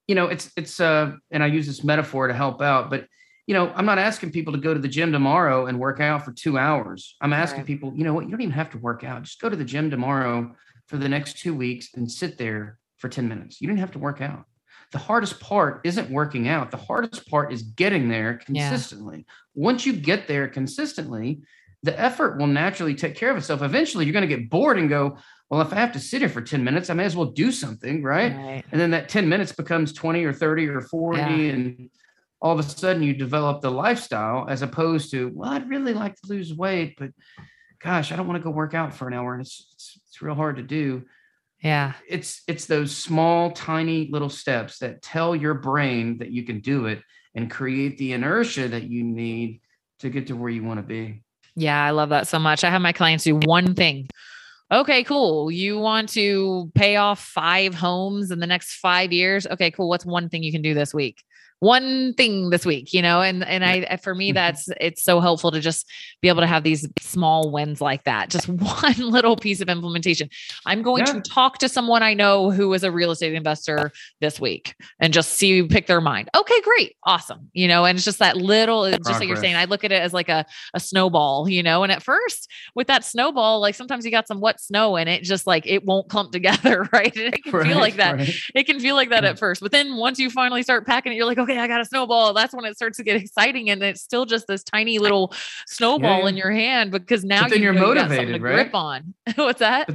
You 0.07 0.15
know, 0.15 0.27
it's 0.27 0.51
it's 0.57 0.79
uh 0.79 1.13
and 1.31 1.43
I 1.43 1.47
use 1.47 1.67
this 1.67 1.83
metaphor 1.83 2.27
to 2.27 2.33
help 2.33 2.61
out, 2.61 2.89
but 2.89 3.07
you 3.47 3.53
know, 3.53 3.71
I'm 3.75 3.85
not 3.85 3.97
asking 3.97 4.31
people 4.31 4.53
to 4.53 4.59
go 4.59 4.73
to 4.73 4.79
the 4.79 4.87
gym 4.87 5.11
tomorrow 5.11 5.65
and 5.67 5.77
work 5.79 5.99
out 5.99 6.23
for 6.23 6.31
2 6.31 6.57
hours. 6.57 7.15
I'm 7.19 7.33
asking 7.33 7.59
right. 7.59 7.67
people, 7.67 7.93
you 7.93 8.05
know 8.05 8.13
what, 8.13 8.25
you 8.25 8.31
don't 8.31 8.41
even 8.41 8.53
have 8.53 8.69
to 8.71 8.77
work 8.77 9.03
out. 9.03 9.23
Just 9.23 9.41
go 9.41 9.49
to 9.49 9.55
the 9.55 9.65
gym 9.65 9.89
tomorrow 9.89 10.55
for 10.87 10.97
the 10.97 11.09
next 11.09 11.39
2 11.39 11.53
weeks 11.53 11.89
and 11.95 12.09
sit 12.09 12.37
there 12.37 12.79
for 12.97 13.09
10 13.09 13.27
minutes. 13.27 13.59
You 13.59 13.67
didn't 13.67 13.81
have 13.81 13.91
to 13.91 13.99
work 13.99 14.21
out. 14.21 14.45
The 14.93 14.97
hardest 14.99 15.39
part 15.39 15.81
isn't 15.83 16.09
working 16.09 16.47
out. 16.47 16.71
The 16.71 16.77
hardest 16.77 17.27
part 17.27 17.51
is 17.51 17.63
getting 17.63 18.07
there 18.07 18.35
consistently. 18.35 19.25
Yeah. 19.27 19.33
Once 19.55 19.85
you 19.85 19.93
get 19.93 20.27
there 20.27 20.47
consistently, 20.47 21.41
the 21.83 21.99
effort 21.99 22.37
will 22.37 22.47
naturally 22.47 22.95
take 22.95 23.15
care 23.15 23.29
of 23.29 23.37
itself. 23.37 23.61
Eventually, 23.61 24.05
you're 24.05 24.13
going 24.13 24.27
to 24.27 24.35
get 24.35 24.49
bored 24.49 24.79
and 24.79 24.89
go, 24.89 25.17
well, 25.49 25.61
if 25.61 25.71
I 25.71 25.75
have 25.75 25.91
to 25.91 25.99
sit 25.99 26.21
here 26.21 26.29
for 26.29 26.41
10 26.41 26.63
minutes, 26.63 26.89
I 26.89 26.93
may 26.93 27.03
as 27.05 27.15
well 27.15 27.27
do 27.27 27.51
something, 27.51 28.01
right? 28.01 28.35
right. 28.35 28.65
And 28.71 28.79
then 28.79 28.91
that 28.91 29.09
10 29.09 29.29
minutes 29.29 29.51
becomes 29.51 29.93
20 29.93 30.23
or 30.23 30.33
30 30.33 30.67
or 30.69 30.81
40. 30.81 31.19
Yeah. 31.19 31.27
And 31.27 31.89
all 32.41 32.57
of 32.57 32.59
a 32.59 32.63
sudden 32.63 33.03
you 33.03 33.13
develop 33.13 33.61
the 33.61 33.71
lifestyle 33.71 34.47
as 34.49 34.61
opposed 34.61 35.11
to, 35.11 35.31
well, 35.33 35.51
I'd 35.51 35.69
really 35.69 35.93
like 35.93 36.15
to 36.15 36.27
lose 36.27 36.53
weight, 36.53 36.95
but 36.97 37.11
gosh, 37.79 38.11
I 38.11 38.15
don't 38.15 38.27
want 38.27 38.39
to 38.39 38.43
go 38.43 38.49
work 38.49 38.73
out 38.73 38.93
for 38.93 39.07
an 39.07 39.13
hour 39.13 39.33
and 39.33 39.41
it's, 39.41 39.67
it's, 39.73 39.99
it's 40.07 40.21
real 40.21 40.35
hard 40.35 40.55
to 40.55 40.63
do. 40.63 41.03
Yeah. 41.61 41.93
It's 42.09 42.41
it's 42.47 42.65
those 42.65 42.95
small, 42.95 43.51
tiny 43.51 44.09
little 44.11 44.29
steps 44.29 44.79
that 44.79 45.01
tell 45.01 45.35
your 45.35 45.53
brain 45.53 46.17
that 46.17 46.31
you 46.31 46.43
can 46.43 46.59
do 46.59 46.87
it 46.87 47.01
and 47.35 47.49
create 47.49 47.97
the 47.97 48.11
inertia 48.11 48.67
that 48.67 48.83
you 48.83 49.03
need 49.03 49.61
to 49.99 50.09
get 50.09 50.27
to 50.27 50.35
where 50.35 50.49
you 50.49 50.63
want 50.63 50.79
to 50.79 50.85
be. 50.85 51.22
Yeah, 51.55 51.83
I 51.83 51.91
love 51.91 52.09
that 52.09 52.27
so 52.27 52.39
much. 52.39 52.63
I 52.63 52.69
have 52.69 52.81
my 52.81 52.93
clients 52.93 53.23
do 53.23 53.35
one 53.35 53.75
thing. 53.75 54.09
Okay, 54.71 55.03
cool. 55.03 55.51
You 55.51 55.77
want 55.77 56.09
to 56.09 56.71
pay 56.73 56.95
off 56.95 57.19
five 57.19 57.75
homes 57.75 58.31
in 58.31 58.39
the 58.39 58.47
next 58.47 58.75
five 58.75 59.11
years? 59.11 59.45
Okay, 59.45 59.69
cool. 59.69 59.87
What's 59.87 60.05
one 60.05 60.29
thing 60.29 60.41
you 60.41 60.51
can 60.51 60.63
do 60.63 60.73
this 60.73 60.93
week? 60.93 61.23
One 61.59 62.13
thing 62.15 62.49
this 62.49 62.65
week, 62.65 62.93
you 62.93 63.01
know, 63.01 63.21
and 63.21 63.43
and 63.45 63.63
I 63.63 63.97
for 63.97 64.13
me 64.13 64.29
mm-hmm. 64.29 64.35
that's 64.35 64.69
it's 64.79 65.03
so 65.03 65.19
helpful 65.19 65.51
to 65.51 65.59
just 65.59 65.89
be 66.21 66.27
able 66.27 66.41
to 66.41 66.47
have 66.47 66.63
these 66.63 66.87
small 66.99 67.51
wins 67.51 67.81
like 67.81 68.03
that. 68.03 68.29
Just 68.29 68.47
one 68.49 68.97
little 68.97 69.35
piece 69.35 69.61
of 69.61 69.69
implementation. 69.69 70.29
I'm 70.65 70.81
going 70.81 71.05
yeah. 71.05 71.13
to 71.13 71.21
talk 71.21 71.59
to 71.59 71.69
someone 71.69 72.03
I 72.03 72.13
know 72.13 72.51
who 72.51 72.73
is 72.73 72.83
a 72.83 72.91
real 72.91 73.11
estate 73.11 73.33
investor 73.33 73.91
this 74.21 74.39
week 74.39 74.75
and 74.99 75.13
just 75.13 75.33
see 75.33 75.63
pick 75.63 75.87
their 75.87 76.01
mind. 76.01 76.29
Okay, 76.35 76.61
great. 76.61 76.95
Awesome. 77.03 77.49
You 77.53 77.67
know, 77.67 77.85
and 77.85 77.97
it's 77.97 78.05
just 78.05 78.19
that 78.19 78.37
little 78.37 78.81
Progress. 78.83 79.07
just 79.07 79.19
like 79.19 79.27
you're 79.27 79.37
saying, 79.37 79.55
I 79.55 79.65
look 79.65 79.83
at 79.83 79.91
it 79.91 80.01
as 80.01 80.13
like 80.13 80.29
a 80.29 80.45
a 80.73 80.79
snowball, 80.79 81.47
you 81.47 81.63
know, 81.63 81.83
and 81.83 81.91
at 81.91 82.03
first 82.03 82.49
with 82.75 82.87
that 82.87 83.05
snowball, 83.05 83.59
like 83.59 83.75
sometimes 83.75 84.05
you 84.05 84.11
got 84.11 84.27
some 84.27 84.41
wet 84.41 84.59
snow 84.59 84.95
in 84.95 85.07
it 85.07 85.23
just 85.23 85.47
like 85.47 85.65
it 85.65 85.85
won't 85.85 86.09
clump 86.09 86.31
together, 86.31 86.87
right? 86.91 87.15
And 87.15 87.33
it 87.33 87.43
can 87.43 87.53
right, 87.53 87.67
feel 87.67 87.77
like 87.77 87.95
that. 87.95 88.17
Right. 88.17 88.35
It 88.55 88.63
can 88.65 88.79
feel 88.79 88.95
like 88.95 89.09
that 89.09 89.23
at 89.23 89.39
first. 89.39 89.61
But 89.61 89.71
then 89.71 89.95
once 89.95 90.19
you 90.19 90.29
finally 90.29 90.63
start 90.63 90.85
packing 90.85 91.13
it, 91.13 91.15
you're 91.15 91.25
like, 91.25 91.37
okay, 91.37 91.52
okay, 91.53 91.61
I 91.61 91.67
got 91.67 91.81
a 91.81 91.85
snowball. 91.85 92.33
That's 92.33 92.53
when 92.53 92.65
it 92.65 92.75
starts 92.75 92.97
to 92.97 93.03
get 93.03 93.15
exciting. 93.15 93.69
And 93.69 93.81
it's 93.83 94.01
still 94.01 94.25
just 94.25 94.47
this 94.47 94.63
tiny 94.63 94.99
little 94.99 95.33
snowball 95.67 96.23
yeah, 96.23 96.29
in 96.29 96.37
your 96.37 96.51
hand 96.51 96.91
because 96.91 97.23
now 97.23 97.47
you 97.47 97.69
are 97.69 97.73
motivated, 97.73 98.41
right? 98.41 98.55
grip 98.55 98.75
on. 98.75 99.13
What's 99.35 99.59
that? 99.59 99.89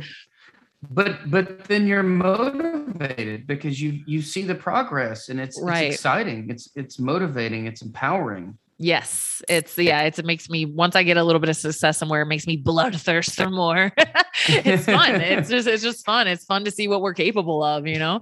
But, 0.90 1.18
but 1.26 1.30
but 1.30 1.64
then 1.64 1.86
you're 1.86 2.04
motivated 2.04 3.46
because 3.46 3.82
you 3.82 4.00
you 4.06 4.22
see 4.22 4.42
the 4.42 4.54
progress 4.54 5.28
and 5.28 5.40
it's, 5.40 5.60
right. 5.60 5.86
it's 5.86 5.96
exciting. 5.96 6.48
It's 6.50 6.70
it's 6.76 7.00
motivating, 7.00 7.66
it's 7.66 7.82
empowering. 7.82 8.56
Yes, 8.80 9.42
it's 9.48 9.76
yeah, 9.76 10.02
it's 10.02 10.20
it 10.20 10.24
makes 10.24 10.48
me 10.48 10.64
once 10.64 10.94
I 10.94 11.02
get 11.02 11.16
a 11.16 11.24
little 11.24 11.40
bit 11.40 11.48
of 11.48 11.56
success 11.56 11.98
somewhere, 11.98 12.22
it 12.22 12.26
makes 12.26 12.46
me 12.46 12.62
bloodthirst 12.62 13.34
for 13.34 13.50
more. 13.50 13.92
it's 14.48 14.84
fun. 14.84 15.16
it's 15.20 15.48
just 15.48 15.66
it's 15.66 15.82
just 15.82 16.04
fun. 16.06 16.28
It's 16.28 16.44
fun 16.44 16.64
to 16.64 16.70
see 16.70 16.86
what 16.86 17.02
we're 17.02 17.14
capable 17.14 17.64
of, 17.64 17.88
you 17.88 17.98
know. 17.98 18.20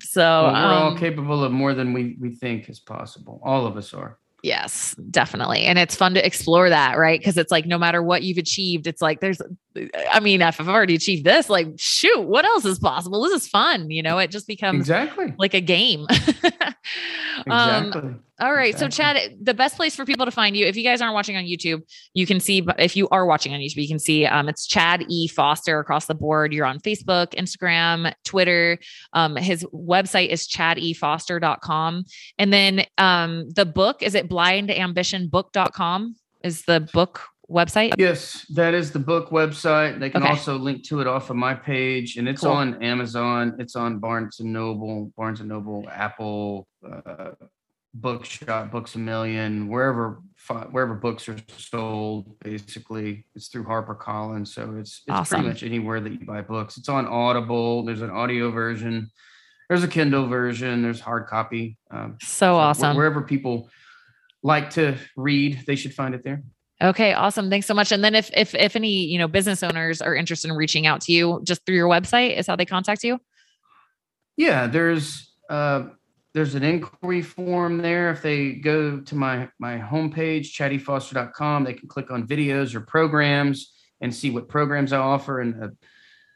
So 0.00 0.20
well, 0.20 0.52
we're 0.52 0.58
um, 0.58 0.82
all 0.82 0.96
capable 0.96 1.42
of 1.42 1.50
more 1.50 1.74
than 1.74 1.92
we 1.92 2.16
we 2.20 2.34
think 2.36 2.68
is 2.68 2.78
possible. 2.78 3.40
All 3.44 3.66
of 3.66 3.76
us 3.76 3.92
are. 3.92 4.18
Yes, 4.42 4.94
definitely. 5.10 5.62
And 5.62 5.78
it's 5.78 5.96
fun 5.96 6.14
to 6.14 6.24
explore 6.24 6.70
that, 6.70 6.96
right? 6.96 7.18
Because 7.18 7.36
it's 7.36 7.50
like 7.50 7.66
no 7.66 7.76
matter 7.76 8.02
what 8.02 8.22
you've 8.22 8.38
achieved, 8.38 8.86
it's 8.86 9.02
like 9.02 9.20
there's, 9.20 9.42
I 10.10 10.20
mean, 10.20 10.42
if 10.42 10.60
I've 10.60 10.68
already 10.68 10.94
achieved 10.94 11.24
this, 11.24 11.48
like, 11.48 11.68
shoot, 11.76 12.22
what 12.22 12.44
else 12.44 12.64
is 12.64 12.78
possible? 12.78 13.22
This 13.22 13.42
is 13.42 13.48
fun. 13.48 13.90
You 13.90 14.02
know, 14.02 14.18
it 14.18 14.30
just 14.30 14.46
becomes 14.46 14.80
exactly 14.80 15.34
like 15.38 15.54
a 15.54 15.60
game. 15.60 16.06
Um, 17.46 17.86
exactly. 17.86 18.10
Um, 18.10 18.24
all 18.40 18.52
right. 18.52 18.70
Exactly. 18.70 18.90
So, 18.90 19.02
Chad, 19.02 19.36
the 19.40 19.54
best 19.54 19.76
place 19.76 19.94
for 19.94 20.04
people 20.04 20.24
to 20.24 20.30
find 20.30 20.56
you, 20.56 20.66
if 20.66 20.76
you 20.76 20.82
guys 20.82 21.00
aren't 21.00 21.14
watching 21.14 21.36
on 21.36 21.44
YouTube, 21.44 21.82
you 22.14 22.26
can 22.26 22.40
see, 22.40 22.66
if 22.78 22.96
you 22.96 23.08
are 23.10 23.26
watching 23.26 23.54
on 23.54 23.60
YouTube, 23.60 23.76
you 23.76 23.88
can 23.88 23.98
see 23.98 24.26
um, 24.26 24.48
it's 24.48 24.66
Chad 24.66 25.04
E. 25.08 25.28
Foster 25.28 25.78
across 25.78 26.06
the 26.06 26.14
board. 26.14 26.52
You're 26.52 26.66
on 26.66 26.78
Facebook, 26.80 27.34
Instagram, 27.34 28.12
Twitter. 28.24 28.78
Um, 29.12 29.36
his 29.36 29.64
website 29.72 30.28
is 30.28 30.48
chadefoster.com. 30.48 32.04
And 32.38 32.52
then 32.52 32.86
um, 32.96 33.50
the 33.50 33.66
book, 33.66 34.02
is 34.02 34.14
it 34.14 34.28
blindambitionbook.com? 34.28 36.16
Is 36.44 36.62
the 36.62 36.88
book 36.92 37.22
website? 37.50 37.94
Yes, 37.98 38.46
that 38.50 38.74
is 38.74 38.90
the 38.90 38.98
book 38.98 39.30
website. 39.30 39.98
They 40.00 40.10
can 40.10 40.22
okay. 40.22 40.30
also 40.30 40.56
link 40.56 40.84
to 40.84 41.00
it 41.00 41.06
off 41.06 41.30
of 41.30 41.36
my 41.36 41.54
page, 41.54 42.16
and 42.16 42.28
it's 42.28 42.42
cool. 42.42 42.52
on 42.52 42.82
Amazon. 42.82 43.56
It's 43.58 43.76
on 43.76 43.98
Barnes 43.98 44.40
and 44.40 44.52
Noble, 44.52 45.12
Barnes 45.16 45.40
and 45.40 45.48
Noble, 45.48 45.88
Apple, 45.90 46.66
uh, 46.86 47.30
bookshop 47.94 48.70
books 48.70 48.94
a 48.94 48.98
million 48.98 49.66
wherever 49.66 50.20
wherever 50.70 50.94
books 50.94 51.28
are 51.28 51.36
sold 51.56 52.38
basically 52.40 53.24
it's 53.34 53.48
through 53.48 53.64
HarperCollins, 53.64 54.48
so 54.48 54.76
it's 54.78 55.02
it's 55.06 55.08
awesome. 55.08 55.40
pretty 55.40 55.48
much 55.48 55.62
anywhere 55.62 56.00
that 56.00 56.12
you 56.12 56.24
buy 56.26 56.42
books 56.42 56.76
it's 56.76 56.88
on 56.88 57.06
audible 57.06 57.84
there's 57.84 58.02
an 58.02 58.10
audio 58.10 58.50
version 58.50 59.10
there's 59.68 59.84
a 59.84 59.88
kindle 59.88 60.26
version 60.28 60.82
there's 60.82 61.00
hard 61.00 61.26
copy 61.26 61.78
um, 61.90 62.18
so, 62.20 62.26
so 62.26 62.54
awesome 62.56 62.96
wherever 62.96 63.22
people 63.22 63.70
like 64.42 64.70
to 64.70 64.94
read 65.16 65.64
they 65.66 65.76
should 65.76 65.94
find 65.94 66.14
it 66.14 66.22
there 66.22 66.42
okay 66.82 67.12
awesome 67.12 67.50
thanks 67.50 67.66
so 67.66 67.74
much 67.74 67.92
and 67.92 68.04
then 68.04 68.14
if 68.14 68.30
if 68.36 68.54
if 68.54 68.76
any 68.76 69.04
you 69.04 69.18
know 69.18 69.28
business 69.28 69.62
owners 69.62 70.00
are 70.00 70.14
interested 70.14 70.50
in 70.50 70.56
reaching 70.56 70.86
out 70.86 71.00
to 71.00 71.12
you 71.12 71.40
just 71.44 71.64
through 71.66 71.76
your 71.76 71.88
website 71.88 72.36
is 72.36 72.46
how 72.46 72.56
they 72.56 72.66
contact 72.66 73.02
you 73.02 73.18
yeah 74.36 74.66
there's 74.66 75.32
uh 75.50 75.84
there's 76.34 76.54
an 76.54 76.62
inquiry 76.62 77.22
form 77.22 77.78
there. 77.78 78.10
If 78.10 78.22
they 78.22 78.52
go 78.52 79.00
to 79.00 79.14
my 79.16 79.48
my 79.58 79.78
homepage, 79.78 80.52
chadefoster.com, 80.52 81.64
they 81.64 81.74
can 81.74 81.88
click 81.88 82.10
on 82.10 82.26
videos 82.26 82.74
or 82.74 82.80
programs 82.80 83.72
and 84.00 84.14
see 84.14 84.30
what 84.30 84.48
programs 84.48 84.92
I 84.92 84.98
offer 84.98 85.40
and 85.40 85.62
a 85.62 85.72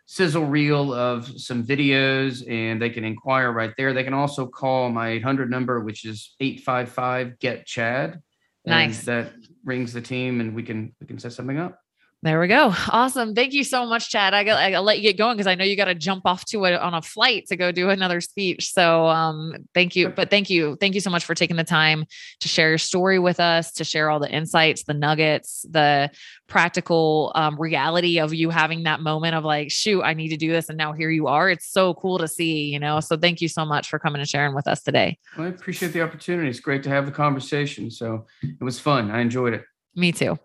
sizzle 0.07 0.47
reel 0.47 0.93
of 0.93 1.41
some 1.41 1.65
videos 1.65 2.43
and 2.51 2.83
they 2.83 2.91
can 2.91 3.05
inquire 3.05 3.53
right 3.53 3.73
there. 3.77 3.93
They 3.93 4.03
can 4.03 4.15
also 4.15 4.47
call 4.47 4.91
my 4.91 5.11
800 5.11 5.49
number, 5.49 5.81
which 5.81 6.05
is 6.05 6.35
855 6.41 7.39
get 7.39 7.67
Chad. 7.67 8.21
Nice. 8.65 9.05
that 9.05 9.33
rings 9.65 9.93
the 9.93 10.01
team 10.01 10.41
and 10.41 10.55
we 10.55 10.63
can 10.63 10.95
we 11.01 11.07
can 11.07 11.19
set 11.19 11.33
something 11.33 11.59
up. 11.59 11.79
There 12.25 12.39
we 12.39 12.47
go. 12.47 12.73
Awesome. 12.89 13.35
Thank 13.35 13.53
you 13.53 13.65
so 13.65 13.85
much, 13.85 14.09
Chad. 14.09 14.33
I 14.33 14.45
will 14.45 14.85
let 14.85 14.99
you 14.99 15.03
get 15.03 15.19
going 15.19 15.37
because 15.37 15.49
I 15.49 15.57
know 15.57 15.65
you 15.65 15.75
got 15.75 15.87
to 15.87 15.95
jump 15.97 16.23
off 16.25 16.45
to 16.47 16.65
it 16.67 16.75
on 16.75 16.95
a 16.95 17.03
flight 17.03 17.47
to 17.49 17.57
go 17.57 17.73
do 17.73 17.91
another 17.91 18.21
speech. 18.21 18.71
So 18.71 19.09
um, 19.09 19.55
thank 19.75 19.97
you. 19.97 20.09
But 20.09 20.31
thank 20.31 20.49
you. 20.49 20.77
Thank 20.77 20.95
you 20.95 21.01
so 21.01 21.11
much 21.11 21.25
for 21.25 21.35
taking 21.35 21.57
the 21.57 21.65
time 21.65 22.05
to 22.39 22.47
share 22.47 22.69
your 22.69 22.79
story 22.79 23.19
with 23.19 23.41
us, 23.41 23.73
to 23.73 23.83
share 23.83 24.09
all 24.09 24.21
the 24.21 24.31
insights, 24.31 24.85
the 24.85 24.95
nuggets, 24.95 25.67
the 25.69 26.11
practical 26.47 27.33
um, 27.35 27.61
reality 27.61 28.21
of 28.21 28.33
you 28.33 28.51
having 28.51 28.85
that 28.85 29.01
moment 29.01 29.35
of 29.35 29.43
like, 29.43 29.73
shoot, 29.73 30.03
I 30.03 30.15
need 30.15 30.29
to 30.29 30.37
do 30.37 30.53
this. 30.53 30.69
And 30.69 30.79
now 30.79 30.93
here 30.93 31.11
you 31.11 31.27
are. 31.27 31.51
It's 31.51 31.73
so 31.73 31.95
cool 31.95 32.19
to 32.19 32.29
see, 32.29 32.67
you 32.67 32.79
know? 32.79 33.01
So 33.01 33.17
thank 33.17 33.41
you 33.41 33.49
so 33.49 33.65
much 33.65 33.89
for 33.89 33.99
coming 33.99 34.21
and 34.21 34.29
sharing 34.29 34.55
with 34.55 34.69
us 34.69 34.81
today. 34.81 35.19
Well, 35.37 35.49
I 35.49 35.51
appreciate 35.51 35.93
the 35.93 36.03
opportunity. 36.03 36.49
It's 36.49 36.61
great 36.61 36.85
to 36.85 36.89
have 36.89 37.05
the 37.05 37.11
conversation. 37.13 37.91
So 37.91 38.27
it 38.45 38.63
was 38.63 38.79
fun. 38.79 39.11
I 39.11 39.23
enjoyed 39.23 39.55
it. 39.55 39.65
Me 39.97 40.13
too. 40.13 40.39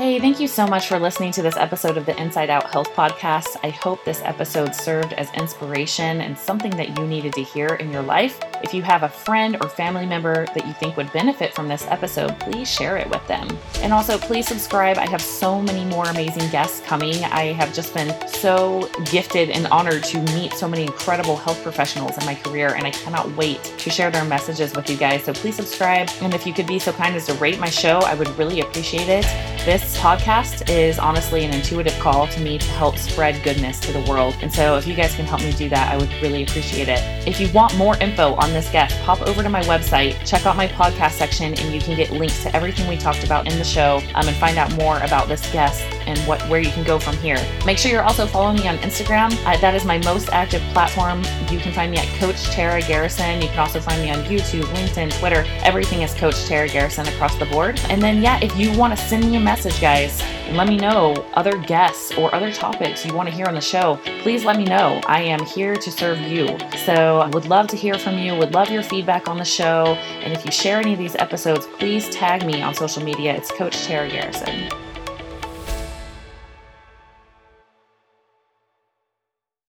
Hey, 0.00 0.18
thank 0.18 0.40
you 0.40 0.48
so 0.48 0.66
much 0.66 0.88
for 0.88 0.98
listening 0.98 1.30
to 1.32 1.42
this 1.42 1.58
episode 1.58 1.98
of 1.98 2.06
the 2.06 2.18
Inside 2.18 2.48
Out 2.48 2.72
Health 2.72 2.88
Podcast. 2.94 3.58
I 3.62 3.68
hope 3.68 4.02
this 4.02 4.22
episode 4.24 4.74
served 4.74 5.12
as 5.12 5.30
inspiration 5.34 6.22
and 6.22 6.38
something 6.38 6.70
that 6.78 6.96
you 6.96 7.06
needed 7.06 7.34
to 7.34 7.42
hear 7.42 7.74
in 7.74 7.92
your 7.92 8.00
life. 8.00 8.40
If 8.62 8.74
you 8.74 8.82
have 8.82 9.04
a 9.04 9.08
friend 9.08 9.56
or 9.60 9.68
family 9.68 10.04
member 10.04 10.44
that 10.46 10.66
you 10.66 10.72
think 10.74 10.96
would 10.96 11.10
benefit 11.12 11.54
from 11.54 11.66
this 11.66 11.86
episode, 11.86 12.38
please 12.40 12.70
share 12.70 12.98
it 12.98 13.08
with 13.08 13.26
them. 13.26 13.48
And 13.76 13.92
also, 13.92 14.18
please 14.18 14.46
subscribe. 14.46 14.98
I 14.98 15.08
have 15.08 15.22
so 15.22 15.62
many 15.62 15.84
more 15.86 16.04
amazing 16.04 16.50
guests 16.50 16.80
coming. 16.80 17.24
I 17.24 17.52
have 17.52 17.72
just 17.72 17.94
been 17.94 18.14
so 18.28 18.90
gifted 19.06 19.50
and 19.50 19.66
honored 19.68 20.04
to 20.04 20.20
meet 20.34 20.52
so 20.52 20.68
many 20.68 20.82
incredible 20.82 21.36
health 21.36 21.62
professionals 21.62 22.18
in 22.18 22.26
my 22.26 22.34
career, 22.34 22.74
and 22.74 22.86
I 22.86 22.90
cannot 22.90 23.34
wait 23.36 23.62
to 23.78 23.90
share 23.90 24.10
their 24.10 24.24
messages 24.24 24.74
with 24.74 24.90
you 24.90 24.96
guys. 24.96 25.24
So 25.24 25.32
please 25.32 25.56
subscribe. 25.56 26.10
And 26.20 26.34
if 26.34 26.46
you 26.46 26.52
could 26.52 26.66
be 26.66 26.78
so 26.78 26.92
kind 26.92 27.16
as 27.16 27.26
to 27.26 27.34
rate 27.34 27.58
my 27.58 27.70
show, 27.70 28.00
I 28.00 28.14
would 28.14 28.28
really 28.38 28.60
appreciate 28.60 29.08
it. 29.08 29.24
This 29.64 29.98
podcast 29.98 30.70
is 30.70 30.98
honestly 30.98 31.44
an 31.44 31.52
intuitive 31.52 31.98
call 31.98 32.26
to 32.28 32.40
me 32.40 32.58
to 32.58 32.66
help 32.72 32.96
spread 32.96 33.42
goodness 33.42 33.78
to 33.80 33.92
the 33.92 34.00
world. 34.10 34.34
And 34.42 34.52
so 34.52 34.76
if 34.76 34.86
you 34.86 34.94
guys 34.94 35.14
can 35.14 35.26
help 35.26 35.42
me 35.42 35.52
do 35.52 35.68
that, 35.70 35.92
I 35.92 35.96
would 35.96 36.12
really 36.22 36.42
appreciate 36.42 36.88
it. 36.88 37.00
If 37.26 37.40
you 37.40 37.50
want 37.52 37.76
more 37.76 37.96
info 37.98 38.34
on 38.34 38.49
this 38.52 38.70
guest, 38.70 38.98
pop 39.02 39.20
over 39.22 39.42
to 39.42 39.48
my 39.48 39.62
website, 39.62 40.14
check 40.26 40.46
out 40.46 40.56
my 40.56 40.66
podcast 40.68 41.12
section, 41.12 41.54
and 41.54 41.74
you 41.74 41.80
can 41.80 41.96
get 41.96 42.10
links 42.10 42.42
to 42.42 42.54
everything 42.54 42.88
we 42.88 42.96
talked 42.96 43.24
about 43.24 43.50
in 43.50 43.58
the 43.58 43.64
show 43.64 44.00
um, 44.14 44.26
and 44.26 44.36
find 44.36 44.58
out 44.58 44.72
more 44.74 44.98
about 45.00 45.28
this 45.28 45.50
guest 45.52 45.82
and 46.06 46.18
what 46.20 46.40
where 46.48 46.60
you 46.60 46.70
can 46.70 46.84
go 46.84 46.98
from 46.98 47.16
here. 47.18 47.38
Make 47.64 47.78
sure 47.78 47.90
you're 47.90 48.02
also 48.02 48.26
following 48.26 48.56
me 48.56 48.68
on 48.68 48.78
Instagram. 48.78 49.32
Uh, 49.46 49.56
that 49.58 49.74
is 49.74 49.84
my 49.84 49.98
most 49.98 50.30
active 50.30 50.62
platform. 50.72 51.22
You 51.50 51.58
can 51.58 51.72
find 51.72 51.90
me 51.90 51.98
at 51.98 52.06
Coach 52.18 52.42
Tara 52.44 52.80
Garrison. 52.80 53.40
You 53.40 53.48
can 53.48 53.58
also 53.58 53.80
find 53.80 54.02
me 54.02 54.10
on 54.10 54.24
YouTube, 54.24 54.64
LinkedIn, 54.64 55.18
Twitter. 55.18 55.44
Everything 55.62 56.02
is 56.02 56.14
Coach 56.14 56.44
Tara 56.46 56.68
Garrison 56.68 57.06
across 57.08 57.36
the 57.36 57.46
board. 57.46 57.80
And 57.88 58.02
then, 58.02 58.22
yeah, 58.22 58.38
if 58.42 58.56
you 58.56 58.76
want 58.76 58.96
to 58.96 59.04
send 59.04 59.24
me 59.24 59.36
a 59.36 59.40
message, 59.40 59.80
guys, 59.80 60.22
let 60.52 60.68
me 60.68 60.76
know 60.76 61.14
other 61.34 61.56
guests 61.58 62.12
or 62.16 62.34
other 62.34 62.52
topics 62.52 63.06
you 63.06 63.14
want 63.14 63.28
to 63.28 63.34
hear 63.34 63.46
on 63.46 63.54
the 63.54 63.60
show, 63.60 64.00
please 64.22 64.44
let 64.44 64.56
me 64.56 64.64
know. 64.64 65.00
I 65.06 65.22
am 65.22 65.44
here 65.44 65.76
to 65.76 65.90
serve 65.90 66.18
you. 66.20 66.58
So, 66.84 67.20
I 67.20 67.28
would 67.28 67.46
love 67.46 67.68
to 67.68 67.76
hear 67.76 67.94
from 67.98 68.18
you. 68.18 68.34
Would 68.40 68.54
love 68.54 68.70
your 68.70 68.82
feedback 68.82 69.28
on 69.28 69.36
the 69.36 69.44
show. 69.44 69.98
And 70.22 70.32
if 70.32 70.46
you 70.46 70.50
share 70.50 70.78
any 70.78 70.94
of 70.94 70.98
these 70.98 71.14
episodes, 71.14 71.66
please 71.78 72.08
tag 72.08 72.46
me 72.46 72.62
on 72.62 72.74
social 72.74 73.02
media. 73.02 73.36
It's 73.36 73.52
Coach 73.52 73.84
Tara 73.84 74.08
Garrison. 74.08 74.70